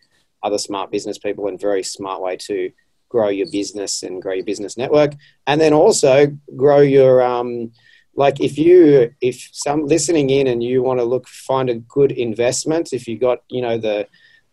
other 0.43 0.57
smart 0.57 0.91
business 0.91 1.17
people 1.17 1.47
and 1.47 1.59
very 1.59 1.83
smart 1.83 2.21
way 2.21 2.37
to 2.49 2.71
grow 3.09 3.29
your 3.29 3.49
business 3.51 4.03
and 4.03 4.21
grow 4.21 4.33
your 4.33 4.45
business 4.51 4.77
network. 4.77 5.11
And 5.47 5.59
then 5.61 5.73
also 5.73 6.13
grow 6.63 6.81
your, 6.81 7.21
um, 7.21 7.71
like 8.17 8.41
if 8.41 8.57
you 8.57 9.13
if 9.21 9.49
some 9.53 9.85
listening 9.85 10.29
in 10.29 10.47
and 10.47 10.61
you 10.61 10.83
want 10.83 10.99
to 10.99 11.05
look 11.05 11.27
find 11.27 11.69
a 11.69 11.75
good 11.75 12.11
investment 12.11 12.91
if 12.91 13.07
you 13.07 13.17
got 13.17 13.43
you 13.49 13.61
know 13.61 13.77
the 13.77 14.05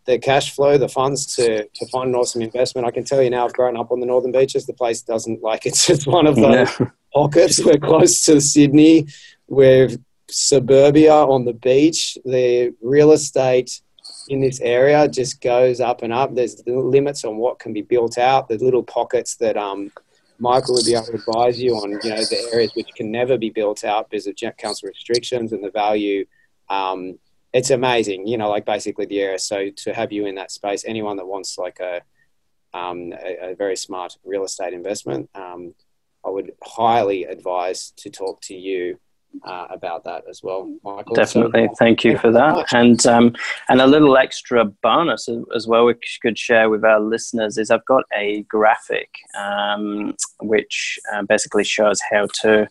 the 0.07 0.19
cash 0.19 0.55
flow 0.55 0.79
the 0.79 0.89
funds 0.89 1.27
to 1.35 1.67
to 1.75 1.87
find 1.89 2.11
an 2.11 2.15
awesome 2.15 2.43
investment 2.43 2.87
i 2.87 2.91
can 2.91 3.05
tell 3.05 3.23
you 3.23 3.31
now 3.31 3.45
i've 3.45 3.53
grown 3.55 3.77
up 3.77 3.91
on 3.91 4.01
the 4.01 4.07
northern 4.07 4.31
beaches 4.31 4.67
the 4.67 4.73
place 4.73 5.03
doesn't 5.03 5.43
like 5.43 5.67
it's 5.71 5.87
just 5.87 6.07
one 6.07 6.27
of 6.27 6.37
those 6.37 6.69
yeah. 6.79 6.91
pockets. 7.15 7.65
We're 7.65 7.79
close 7.79 8.25
to 8.25 8.41
sydney. 8.41 9.07
We're 9.49 9.91
suburbia 10.29 11.15
on 11.15 11.45
the 11.45 11.53
beach. 11.55 12.19
The 12.25 12.75
real 12.83 13.12
estate 13.12 13.81
in 14.29 14.41
this 14.41 14.61
area 14.61 15.09
just 15.09 15.41
goes 15.41 15.81
up 15.81 16.03
and 16.03 16.12
up. 16.12 16.35
There's 16.35 16.62
limits 16.67 17.25
on 17.25 17.37
what 17.37 17.59
can 17.59 17.73
be 17.73 17.83
built 17.83 18.19
out. 18.19 18.49
The 18.49 18.59
little 18.59 18.83
pockets 18.83 19.37
that 19.37 19.57
um 19.57 19.91
Michael 20.39 20.74
would 20.74 20.85
be 20.85 20.95
able 20.95 21.07
to 21.07 21.14
advise 21.14 21.61
you 21.61 21.74
on, 21.76 21.91
you 21.91 22.11
know, 22.11 22.24
the 22.24 22.49
areas 22.53 22.72
which 22.74 22.89
can 22.95 23.11
never 23.11 23.39
be 23.39 23.51
built 23.51 23.85
out 23.85 24.11
because 24.11 24.26
of 24.26 24.37
council 24.59 24.89
restrictions 24.89 25.53
and 25.53 25.62
the 25.62 25.70
value. 25.70 26.24
Um, 26.68 27.18
it's 27.53 27.70
amazing, 27.70 28.26
you 28.26 28.37
know, 28.37 28.51
like 28.51 28.66
basically 28.66 29.07
the 29.07 29.20
area. 29.20 29.39
So 29.39 29.70
to 29.70 29.95
have 29.95 30.11
you 30.11 30.26
in 30.26 30.35
that 30.35 30.51
space, 30.51 30.85
anyone 30.85 31.16
that 31.18 31.26
wants 31.26 31.57
like 31.57 31.78
a, 31.78 32.01
um, 32.76 33.12
a, 33.12 33.53
a, 33.53 33.55
very 33.55 33.76
smart 33.76 34.16
real 34.24 34.43
estate 34.43 34.72
investment, 34.72 35.30
um, 35.37 35.74
I 36.26 36.30
would 36.30 36.53
highly 36.62 37.24
advise 37.24 37.93
to 37.99 38.11
talk 38.11 38.41
to 38.43 38.55
you 38.55 38.99
uh, 39.43 39.66
about 39.70 40.05
that 40.05 40.24
as 40.28 40.43
well, 40.43 40.70
Michael. 40.85 41.14
Definitely, 41.14 41.66
so, 41.68 41.74
thank 41.78 42.05
you 42.05 42.16
for 42.18 42.30
that. 42.30 42.66
And 42.72 43.05
um, 43.07 43.35
and 43.68 43.80
a 43.80 43.87
little 43.87 44.16
extra 44.16 44.64
bonus 44.64 45.28
as 45.55 45.66
well, 45.66 45.87
we 45.87 45.95
could 46.22 46.39
share 46.39 46.70
with 46.70 46.85
our 46.85 47.01
listeners 47.01 47.59
is 47.59 47.70
I've 47.70 47.85
got 47.87 48.05
a 48.16 48.43
graphic 48.43 49.09
um, 49.39 50.14
which 50.41 50.99
uh, 51.12 51.22
basically 51.22 51.64
shows 51.64 52.01
how 52.11 52.26
to 52.43 52.68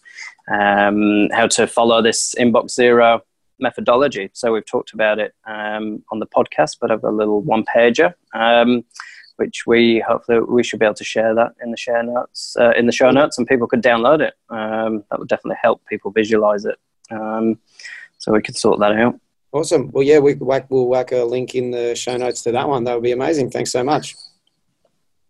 um, 0.51 1.29
how 1.31 1.47
to 1.47 1.67
follow 1.67 2.01
this 2.01 2.35
inbox 2.39 2.71
zero 2.71 3.21
methodology. 3.59 4.29
So 4.33 4.53
we've 4.53 4.65
talked 4.65 4.93
about 4.93 5.19
it 5.19 5.33
um, 5.45 6.03
on 6.11 6.19
the 6.19 6.27
podcast, 6.27 6.77
but 6.79 6.91
I've 6.91 7.03
a 7.03 7.11
little 7.11 7.41
one 7.41 7.63
pager. 7.63 8.13
Which 9.37 9.65
we 9.65 10.03
hopefully 10.07 10.39
we 10.41 10.63
should 10.63 10.79
be 10.79 10.85
able 10.85 10.95
to 10.95 11.03
share 11.03 11.33
that 11.33 11.53
in 11.63 11.71
the 11.71 11.77
share 11.77 12.03
notes 12.03 12.55
uh, 12.59 12.71
in 12.71 12.85
the 12.85 12.91
show 12.91 13.09
notes, 13.09 13.37
and 13.37 13.47
people 13.47 13.67
could 13.67 13.81
download 13.81 14.21
it. 14.21 14.35
Um, 14.49 15.03
that 15.09 15.19
would 15.19 15.27
definitely 15.27 15.57
help 15.61 15.85
people 15.87 16.11
visualize 16.11 16.65
it. 16.65 16.77
Um, 17.09 17.59
so 18.19 18.31
we 18.31 18.41
could 18.41 18.55
sort 18.55 18.79
that 18.79 18.93
out. 18.93 19.19
Awesome. 19.51 19.91
Well, 19.91 20.03
yeah, 20.03 20.19
we 20.19 20.33
whack, 20.33 20.67
we'll 20.69 20.87
whack 20.87 21.11
a 21.11 21.23
link 21.23 21.53
in 21.53 21.71
the 21.71 21.93
show 21.95 22.17
notes 22.17 22.41
to 22.43 22.51
that 22.53 22.67
one. 22.67 22.85
That 22.85 22.95
would 22.95 23.03
be 23.03 23.11
amazing. 23.11 23.51
Thanks 23.51 23.71
so 23.71 23.83
much. 23.83 24.15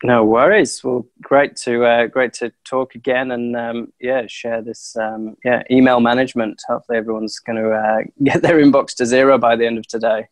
No 0.04 0.26
worries. 0.26 0.84
Well, 0.84 1.08
great 1.22 1.56
to 1.58 1.86
uh, 1.86 2.08
great 2.08 2.34
to 2.34 2.52
talk 2.66 2.94
again, 2.96 3.32
and 3.32 3.56
um, 3.56 3.94
yeah, 4.02 4.28
share 4.28 4.62
this 4.62 4.98
um, 4.98 5.38
yeah 5.46 5.64
email 5.72 6.02
management. 6.02 6.62
Hopefully, 6.68 6.98
everyone's 6.98 7.40
going 7.40 7.56
to 7.58 7.72
uh, 7.72 8.00
get 8.24 8.42
their 8.42 8.58
inbox 8.58 8.96
to 8.96 9.06
zero 9.06 9.38
by 9.38 9.56
the 9.56 9.66
end 9.66 9.78
of 9.78 9.88
today. 9.88 10.28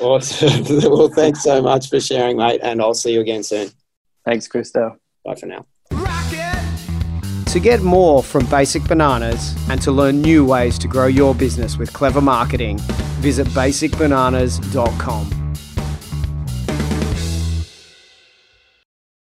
Awesome. 0.00 0.64
well, 0.90 1.08
thanks 1.08 1.42
so 1.42 1.62
much 1.62 1.88
for 1.88 2.00
sharing, 2.00 2.36
mate, 2.36 2.60
and 2.62 2.80
I'll 2.80 2.94
see 2.94 3.12
you 3.12 3.20
again 3.20 3.42
soon. 3.42 3.68
Thanks, 4.24 4.48
Christo. 4.48 4.98
Bye 5.24 5.34
for 5.34 5.46
now. 5.46 5.66
To 7.46 7.60
get 7.60 7.82
more 7.82 8.22
from 8.22 8.46
Basic 8.46 8.82
Bananas 8.84 9.54
and 9.70 9.80
to 9.82 9.92
learn 9.92 10.20
new 10.20 10.44
ways 10.44 10.76
to 10.80 10.88
grow 10.88 11.06
your 11.06 11.36
business 11.36 11.78
with 11.78 11.92
clever 11.92 12.20
marketing, 12.20 12.78
visit 13.20 13.46
basicbananas.com. 13.48 15.43